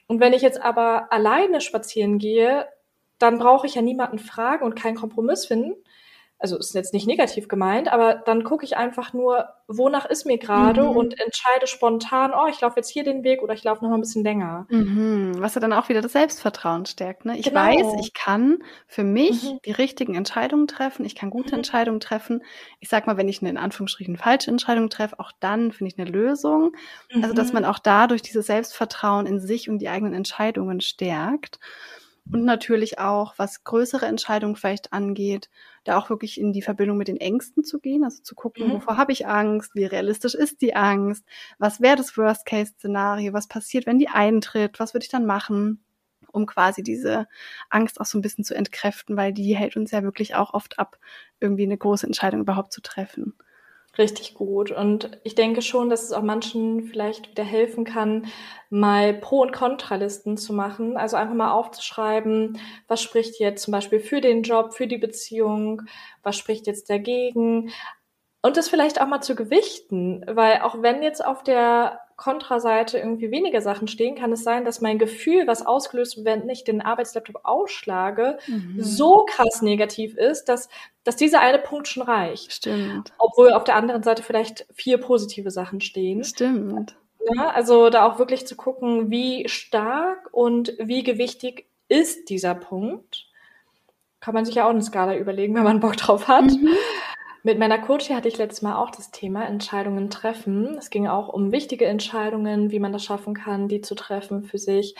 [0.07, 2.65] Und wenn ich jetzt aber alleine spazieren gehe,
[3.19, 5.75] dann brauche ich ja niemanden fragen und keinen Kompromiss finden,
[6.41, 10.39] also ist jetzt nicht negativ gemeint, aber dann gucke ich einfach nur, wonach ist mir
[10.39, 10.97] gerade mhm.
[10.97, 13.97] und entscheide spontan, oh, ich laufe jetzt hier den Weg oder ich laufe noch mal
[13.97, 14.65] ein bisschen länger.
[14.69, 15.33] Mhm.
[15.37, 17.25] Was ja dann auch wieder das Selbstvertrauen stärkt.
[17.25, 17.37] Ne?
[17.37, 17.61] Ich genau.
[17.61, 19.59] weiß, ich kann für mich mhm.
[19.65, 21.59] die richtigen Entscheidungen treffen, ich kann gute mhm.
[21.59, 22.43] Entscheidungen treffen.
[22.79, 25.99] Ich sag mal, wenn ich eine in Anführungsstrichen falsche Entscheidung treffe, auch dann finde ich
[25.99, 26.75] eine Lösung.
[27.21, 27.69] Also, dass man mhm.
[27.69, 31.59] auch dadurch dieses Selbstvertrauen in sich und die eigenen Entscheidungen stärkt.
[32.31, 35.49] Und natürlich auch, was größere Entscheidungen vielleicht angeht,
[35.83, 38.73] da auch wirklich in die Verbindung mit den Ängsten zu gehen, also zu gucken, mhm.
[38.73, 41.25] wovor habe ich Angst, wie realistisch ist die Angst,
[41.57, 45.83] was wäre das Worst-Case-Szenario, was passiert, wenn die eintritt, was würde ich dann machen,
[46.31, 47.27] um quasi diese
[47.69, 50.79] Angst auch so ein bisschen zu entkräften, weil die hält uns ja wirklich auch oft
[50.79, 50.97] ab,
[51.39, 53.35] irgendwie eine große Entscheidung überhaupt zu treffen.
[53.97, 54.71] Richtig gut.
[54.71, 58.27] Und ich denke schon, dass es auch manchen vielleicht wieder helfen kann,
[58.69, 60.95] mal Pro- und Kontralisten zu machen.
[60.95, 62.57] Also einfach mal aufzuschreiben,
[62.87, 65.81] was spricht jetzt zum Beispiel für den Job, für die Beziehung,
[66.23, 67.71] was spricht jetzt dagegen.
[68.41, 73.31] Und das vielleicht auch mal zu gewichten, weil auch wenn jetzt auf der Kontraseite irgendwie
[73.31, 76.79] weniger Sachen stehen, kann es sein, dass mein Gefühl, was ausgelöst wird, wenn ich den
[76.79, 78.75] Arbeitslaptop ausschlage, mhm.
[78.77, 80.69] so krass negativ ist, dass,
[81.03, 82.53] dass dieser eine Punkt schon reicht.
[82.53, 83.11] Stimmt.
[83.17, 86.23] Obwohl auf der anderen Seite vielleicht vier positive Sachen stehen.
[86.23, 86.95] Stimmt.
[87.35, 93.27] Ja, also da auch wirklich zu gucken, wie stark und wie gewichtig ist dieser Punkt.
[94.19, 96.45] Kann man sich ja auch eine Skala überlegen, wenn man Bock drauf hat.
[96.45, 96.69] Mhm.
[97.43, 100.77] Mit meiner Coachie hatte ich letztes Mal auch das Thema Entscheidungen treffen.
[100.77, 104.59] Es ging auch um wichtige Entscheidungen, wie man das schaffen kann, die zu treffen für
[104.59, 104.95] sich.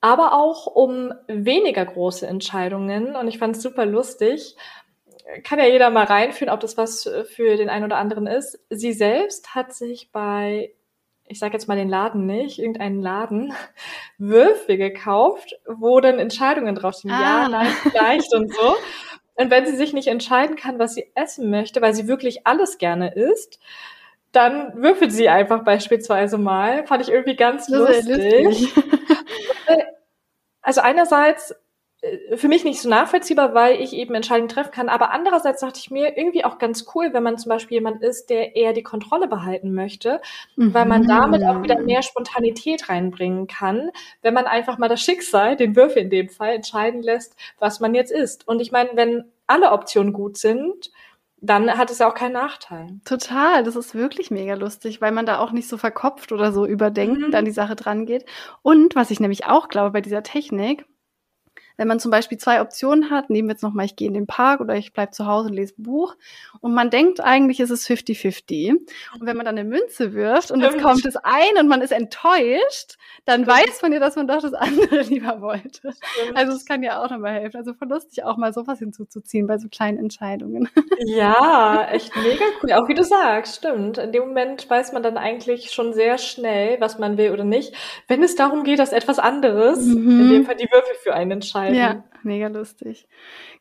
[0.00, 3.14] Aber auch um weniger große Entscheidungen.
[3.14, 4.56] Und ich fand es super lustig.
[5.44, 8.58] Kann ja jeder mal reinfühlen, ob das was für den einen oder anderen ist.
[8.70, 10.72] Sie selbst hat sich bei,
[11.26, 13.52] ich sage jetzt mal den Laden nicht, irgendeinen Laden,
[14.18, 17.12] Würfel gekauft, wo dann Entscheidungen draufstehen.
[17.12, 17.42] Ah.
[17.42, 18.76] Ja, nein, vielleicht und so.
[19.38, 22.76] Und wenn sie sich nicht entscheiden kann, was sie essen möchte, weil sie wirklich alles
[22.76, 23.60] gerne isst,
[24.32, 26.84] dann würfelt sie einfach beispielsweise mal.
[26.88, 28.44] Fand ich irgendwie ganz lustig.
[28.44, 28.74] lustig.
[30.60, 31.54] also einerseits
[32.36, 34.88] für mich nicht so nachvollziehbar, weil ich eben Entscheidungen treffen kann.
[34.88, 38.30] Aber andererseits dachte ich mir irgendwie auch ganz cool, wenn man zum Beispiel jemand ist,
[38.30, 40.20] der eher die Kontrolle behalten möchte,
[40.54, 40.72] mhm.
[40.74, 43.90] weil man damit auch wieder mehr Spontanität reinbringen kann,
[44.22, 47.94] wenn man einfach mal das Schicksal, den Würfel in dem Fall, entscheiden lässt, was man
[47.94, 48.46] jetzt ist.
[48.46, 50.92] Und ich meine, wenn alle Optionen gut sind,
[51.40, 53.00] dann hat es ja auch keinen Nachteil.
[53.04, 56.64] Total, das ist wirklich mega lustig, weil man da auch nicht so verkopft oder so
[56.64, 57.34] überdenkt mhm.
[57.34, 58.24] an die Sache dran geht.
[58.62, 60.84] Und was ich nämlich auch glaube bei dieser Technik,
[61.78, 64.26] wenn man zum Beispiel zwei Optionen hat, nehmen wir jetzt nochmal, ich gehe in den
[64.26, 66.16] Park oder ich bleibe zu Hause und lese ein Buch
[66.60, 68.72] und man denkt eigentlich, ist es 50-50.
[68.72, 68.86] Und
[69.20, 72.98] wenn man dann eine Münze wirft und jetzt kommt es ein und man ist enttäuscht,
[73.24, 73.58] dann Stimmt.
[73.58, 75.92] weiß man ja, dass man doch das andere lieber wollte.
[75.92, 76.36] Stimmt.
[76.36, 77.56] Also es kann ja auch nochmal helfen.
[77.56, 80.68] Also voll lustig auch mal sowas hinzuzuziehen bei so kleinen Entscheidungen.
[81.00, 82.72] Ja, echt mega cool.
[82.72, 83.98] Auch wie du sagst, stimmt.
[83.98, 87.72] In dem Moment weiß man dann eigentlich schon sehr schnell, was man will oder nicht.
[88.08, 90.20] Wenn es darum geht, dass etwas anderes, mhm.
[90.20, 92.02] in dem Fall die Würfel für einen entscheiden, einschalten.
[92.12, 93.08] Ja, mega lustig.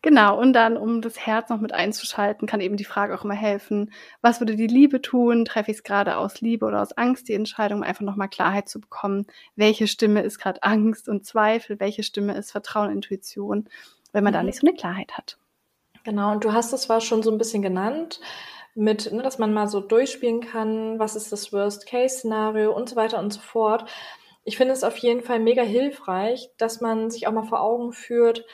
[0.02, 3.34] Genau, und dann, um das Herz noch mit einzuschalten, kann eben die Frage auch immer
[3.34, 5.46] helfen, was würde die Liebe tun?
[5.46, 8.70] Treffe ich es gerade aus Liebe oder aus Angst, die Entscheidung, um einfach nochmal Klarheit
[8.70, 13.70] zu bekommen, welche Stimme ist gerade Angst und Zweifel, welche Stimme ist Vertrauen, Intuition,
[14.12, 14.38] wenn man mhm.
[14.38, 15.38] da nicht so eine Klarheit hat.
[16.04, 18.22] Genau, und du hast es zwar schon so ein bisschen genannt,
[18.76, 23.20] mit, ne, dass man mal so durchspielen kann, was ist das Worst-Case-Szenario und so weiter
[23.20, 23.90] und so fort
[24.48, 27.92] ich finde es auf jeden Fall mega hilfreich, dass man sich auch mal vor Augen
[27.92, 28.46] führt,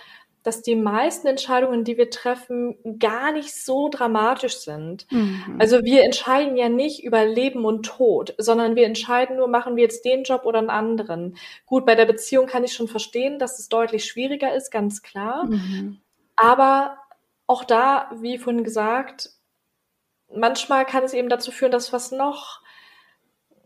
[0.42, 5.06] dass die meisten Entscheidungen, die wir treffen, gar nicht so dramatisch sind.
[5.12, 5.58] Mhm.
[5.60, 9.84] Also wir entscheiden ja nicht über Leben und Tod, sondern wir entscheiden nur, machen wir
[9.84, 11.38] jetzt den Job oder einen anderen.
[11.68, 15.46] Gut, bei der Beziehung kann ich schon verstehen, dass es deutlich schwieriger ist, ganz klar.
[15.46, 16.00] Mhm.
[16.36, 16.98] Aber
[17.46, 19.30] auch da, wie vorhin gesagt,
[20.36, 22.63] manchmal kann es eben dazu führen, dass was noch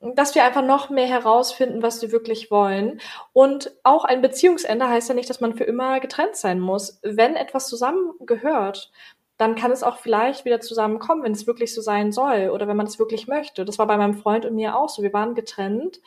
[0.01, 3.01] dass wir einfach noch mehr herausfinden, was wir wirklich wollen.
[3.33, 6.99] Und auch ein Beziehungsende heißt ja nicht, dass man für immer getrennt sein muss.
[7.03, 8.91] Wenn etwas zusammengehört,
[9.37, 12.77] dann kann es auch vielleicht wieder zusammenkommen, wenn es wirklich so sein soll oder wenn
[12.77, 13.65] man es wirklich möchte.
[13.65, 15.03] Das war bei meinem Freund und mir auch so.
[15.03, 16.01] Wir waren getrennt.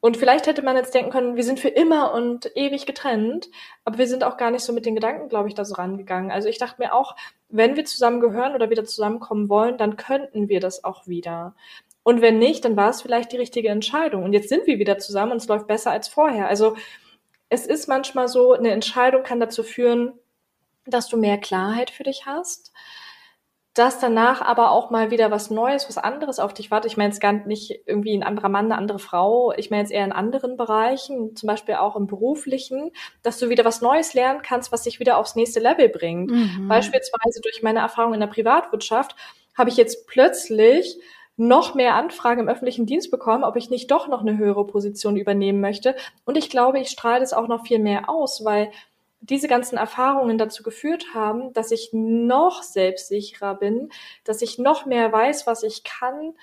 [0.00, 3.48] Und vielleicht hätte man jetzt denken können, wir sind für immer und ewig getrennt,
[3.84, 6.30] aber wir sind auch gar nicht so mit den Gedanken, glaube ich, da so rangegangen.
[6.30, 7.16] Also ich dachte mir auch,
[7.48, 11.54] wenn wir zusammen gehören oder wieder zusammenkommen wollen, dann könnten wir das auch wieder.
[12.06, 14.22] Und wenn nicht, dann war es vielleicht die richtige Entscheidung.
[14.22, 16.46] Und jetzt sind wir wieder zusammen und es läuft besser als vorher.
[16.46, 16.76] Also
[17.48, 20.12] es ist manchmal so, eine Entscheidung kann dazu führen,
[20.84, 22.72] dass du mehr Klarheit für dich hast,
[23.74, 26.92] dass danach aber auch mal wieder was Neues, was anderes auf dich wartet.
[26.92, 29.52] Ich meine jetzt gar nicht irgendwie ein anderer Mann, eine andere Frau.
[29.56, 32.92] Ich meine jetzt eher in anderen Bereichen, zum Beispiel auch im beruflichen,
[33.24, 36.30] dass du wieder was Neues lernen kannst, was dich wieder aufs nächste Level bringt.
[36.30, 36.68] Mhm.
[36.68, 39.16] Beispielsweise durch meine Erfahrung in der Privatwirtschaft
[39.56, 41.00] habe ich jetzt plötzlich
[41.36, 45.16] noch mehr Anfragen im öffentlichen Dienst bekommen, ob ich nicht doch noch eine höhere Position
[45.16, 45.94] übernehmen möchte.
[46.24, 48.70] Und ich glaube, ich strahle das auch noch viel mehr aus, weil
[49.20, 53.90] diese ganzen Erfahrungen dazu geführt haben, dass ich noch selbstsicherer bin,
[54.24, 56.34] dass ich noch mehr weiß, was ich kann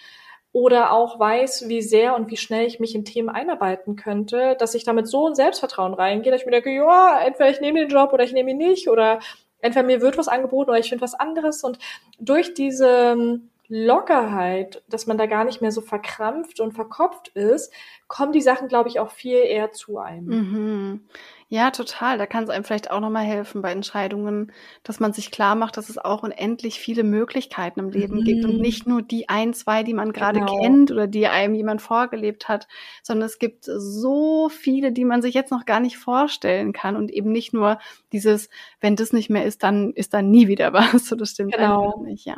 [0.51, 4.75] oder auch weiß, wie sehr und wie schnell ich mich in Themen einarbeiten könnte, dass
[4.75, 7.89] ich damit so ein Selbstvertrauen reingehe, dass ich mir denke, ja, entweder ich nehme den
[7.89, 9.19] Job oder ich nehme ihn nicht oder
[9.61, 11.79] entweder mir wird was angeboten oder ich finde was anderes und
[12.19, 13.39] durch diese
[13.75, 17.73] Lockerheit, dass man da gar nicht mehr so verkrampft und verkopft ist,
[18.07, 20.25] kommen die Sachen, glaube ich, auch viel eher zu einem.
[20.25, 21.01] Mhm.
[21.49, 22.19] Ja, total.
[22.19, 24.51] Da kann es einem vielleicht auch nochmal helfen bei Entscheidungen,
[24.83, 28.23] dass man sich klar macht, dass es auch unendlich viele Möglichkeiten im Leben mhm.
[28.25, 28.61] gibt und mhm.
[28.61, 30.61] nicht nur die ein, zwei, die man gerade genau.
[30.61, 32.67] kennt oder die einem jemand vorgelebt hat,
[33.01, 37.09] sondern es gibt so viele, die man sich jetzt noch gar nicht vorstellen kann und
[37.09, 37.79] eben nicht nur
[38.11, 38.51] dieses,
[38.81, 41.07] wenn das nicht mehr ist, dann ist da nie wieder was.
[41.07, 41.87] So, das stimmt genau.
[41.87, 42.37] einfach nicht, ja.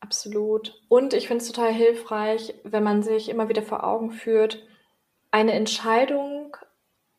[0.00, 0.80] Absolut.
[0.88, 4.66] Und ich finde es total hilfreich, wenn man sich immer wieder vor Augen führt,
[5.30, 6.56] eine Entscheidung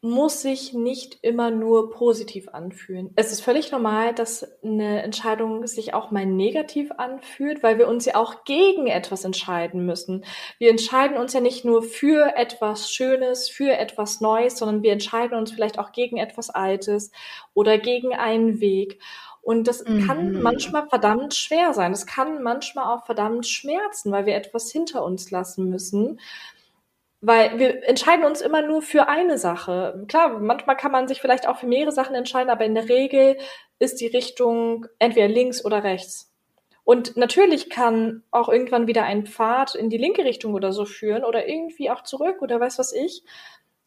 [0.03, 3.11] muss sich nicht immer nur positiv anfühlen.
[3.15, 8.05] Es ist völlig normal, dass eine Entscheidung sich auch mal negativ anfühlt, weil wir uns
[8.05, 10.25] ja auch gegen etwas entscheiden müssen.
[10.57, 15.37] Wir entscheiden uns ja nicht nur für etwas Schönes, für etwas Neues, sondern wir entscheiden
[15.37, 17.11] uns vielleicht auch gegen etwas Altes
[17.53, 18.99] oder gegen einen Weg.
[19.41, 20.05] Und das mhm.
[20.05, 21.91] kann manchmal verdammt schwer sein.
[21.91, 26.19] Es kann manchmal auch verdammt schmerzen, weil wir etwas hinter uns lassen müssen.
[27.21, 30.05] Weil wir entscheiden uns immer nur für eine Sache.
[30.07, 33.37] Klar, manchmal kann man sich vielleicht auch für mehrere Sachen entscheiden, aber in der Regel
[33.79, 36.31] ist die Richtung entweder links oder rechts.
[36.83, 41.23] Und natürlich kann auch irgendwann wieder ein Pfad in die linke Richtung oder so führen
[41.23, 43.23] oder irgendwie auch zurück oder weiß was ich.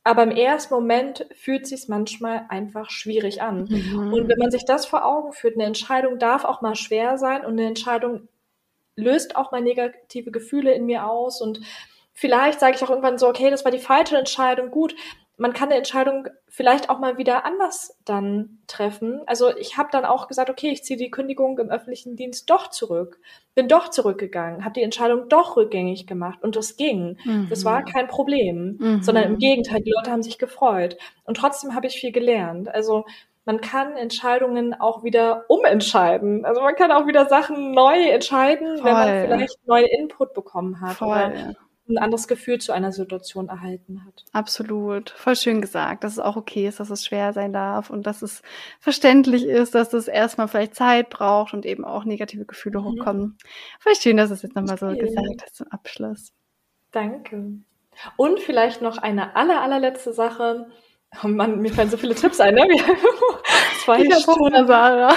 [0.05, 3.65] Aber im ersten Moment fühlt sich manchmal einfach schwierig an.
[3.65, 4.13] Mhm.
[4.13, 7.41] Und wenn man sich das vor Augen führt, eine Entscheidung darf auch mal schwer sein
[7.41, 8.29] und eine Entscheidung
[8.97, 11.61] löst auch mal negative Gefühle in mir aus und
[12.13, 14.95] vielleicht sage ich auch irgendwann so, okay, das war die falsche Entscheidung, gut.
[15.37, 19.23] Man kann eine Entscheidung vielleicht auch mal wieder anders dann treffen.
[19.27, 22.71] Also ich habe dann auch gesagt, okay, ich ziehe die Kündigung im öffentlichen Dienst doch
[22.71, 23.19] zurück,
[23.55, 27.19] bin doch zurückgegangen, habe die Entscheidung doch rückgängig gemacht und das ging.
[27.25, 27.49] Mhm.
[27.51, 29.03] Das war kein Problem, mhm.
[29.03, 32.73] sondern im Gegenteil, die Leute haben sich gefreut und trotzdem habe ich viel gelernt.
[32.73, 33.05] Also
[33.45, 36.45] man kann Entscheidungen auch wieder umentscheiden.
[36.45, 38.85] Also man kann auch wieder Sachen neu entscheiden, Voll.
[38.85, 40.97] wenn man vielleicht neue Input bekommen hat.
[40.97, 41.55] Voll.
[41.87, 44.25] Ein anderes Gefühl zu einer Situation erhalten hat.
[44.33, 45.11] Absolut.
[45.11, 48.23] Voll schön gesagt, dass es auch okay ist, dass es schwer sein darf und dass
[48.23, 48.43] es
[48.81, 52.85] verständlich ist, dass es erstmal vielleicht Zeit braucht und eben auch negative Gefühle mhm.
[52.85, 53.39] hochkommen.
[53.81, 56.33] Voll schön, dass du es jetzt nochmal so gesagt hast zum Abschluss.
[56.91, 57.59] Danke.
[58.17, 60.67] Und vielleicht noch eine aller, allerletzte Sache.
[61.23, 62.67] Oh Mann, mir fallen so viele Tipps ein, ne?
[63.85, 64.67] Zwei ich Stunden.
[64.67, 65.15] Sarah.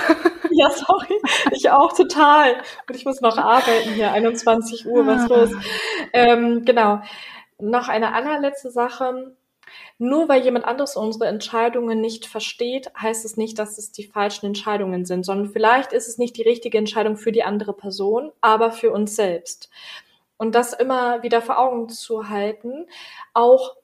[0.52, 1.20] Ja, sorry.
[1.52, 2.56] Ich auch total.
[2.88, 5.36] Und ich muss noch arbeiten hier, 21 Uhr, was ah.
[5.36, 5.52] los?
[6.14, 7.02] Ähm, genau.
[7.60, 9.36] Noch eine allerletzte Sache.
[9.98, 14.46] Nur weil jemand anderes unsere Entscheidungen nicht versteht, heißt es nicht, dass es die falschen
[14.46, 18.72] Entscheidungen sind, sondern vielleicht ist es nicht die richtige Entscheidung für die andere Person, aber
[18.72, 19.70] für uns selbst.
[20.38, 22.86] Und das immer wieder vor Augen zu halten,
[23.34, 23.76] auch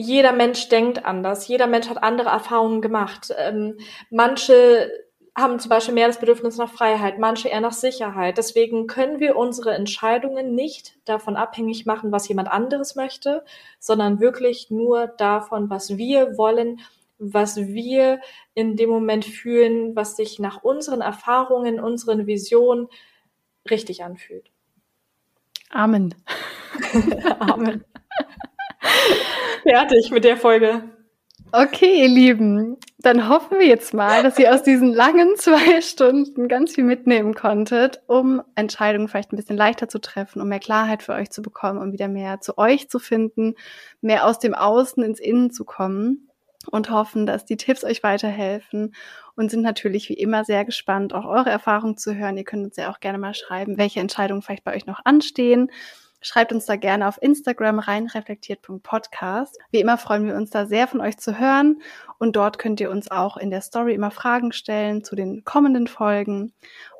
[0.00, 3.32] jeder Mensch denkt anders, jeder Mensch hat andere Erfahrungen gemacht.
[3.36, 3.78] Ähm,
[4.10, 4.90] manche
[5.36, 8.36] haben zum Beispiel mehr das Bedürfnis nach Freiheit, manche eher nach Sicherheit.
[8.38, 13.44] Deswegen können wir unsere Entscheidungen nicht davon abhängig machen, was jemand anderes möchte,
[13.78, 16.80] sondern wirklich nur davon, was wir wollen,
[17.18, 18.20] was wir
[18.54, 22.88] in dem Moment fühlen, was sich nach unseren Erfahrungen, unseren Visionen
[23.70, 24.50] richtig anfühlt.
[25.68, 26.14] Amen.
[27.38, 27.84] Amen.
[29.62, 30.82] Fertig mit der Folge.
[31.52, 36.46] Okay, ihr Lieben, dann hoffen wir jetzt mal, dass ihr aus diesen langen zwei Stunden
[36.46, 41.02] ganz viel mitnehmen konntet, um Entscheidungen vielleicht ein bisschen leichter zu treffen, um mehr Klarheit
[41.02, 43.56] für euch zu bekommen, um wieder mehr zu euch zu finden,
[44.00, 46.28] mehr aus dem Außen ins Innen zu kommen
[46.70, 48.94] und hoffen, dass die Tipps euch weiterhelfen
[49.34, 52.36] und sind natürlich wie immer sehr gespannt, auch eure Erfahrungen zu hören.
[52.36, 55.70] Ihr könnt uns ja auch gerne mal schreiben, welche Entscheidungen vielleicht bei euch noch anstehen
[56.22, 59.58] Schreibt uns da gerne auf Instagram reinreflektiert.podcast.
[59.70, 61.80] Wie immer freuen wir uns da sehr von euch zu hören
[62.18, 65.86] und dort könnt ihr uns auch in der Story immer Fragen stellen zu den kommenden
[65.86, 66.52] Folgen.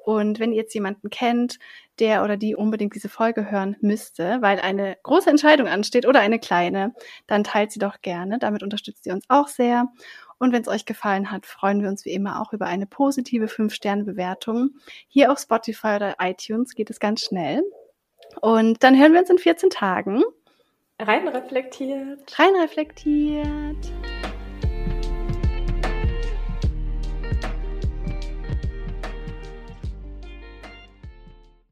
[0.05, 1.59] Und wenn ihr jetzt jemanden kennt,
[1.99, 6.39] der oder die unbedingt diese Folge hören müsste, weil eine große Entscheidung ansteht oder eine
[6.39, 6.95] kleine,
[7.27, 8.39] dann teilt sie doch gerne.
[8.39, 9.89] Damit unterstützt ihr uns auch sehr.
[10.39, 13.45] Und wenn es euch gefallen hat, freuen wir uns wie immer auch über eine positive
[13.45, 14.71] 5-Sterne-Bewertung.
[15.07, 17.63] Hier auf Spotify oder iTunes geht es ganz schnell.
[18.41, 20.23] Und dann hören wir uns in 14 Tagen.
[20.99, 22.39] Rein reflektiert.
[22.39, 23.93] Rein reflektiert.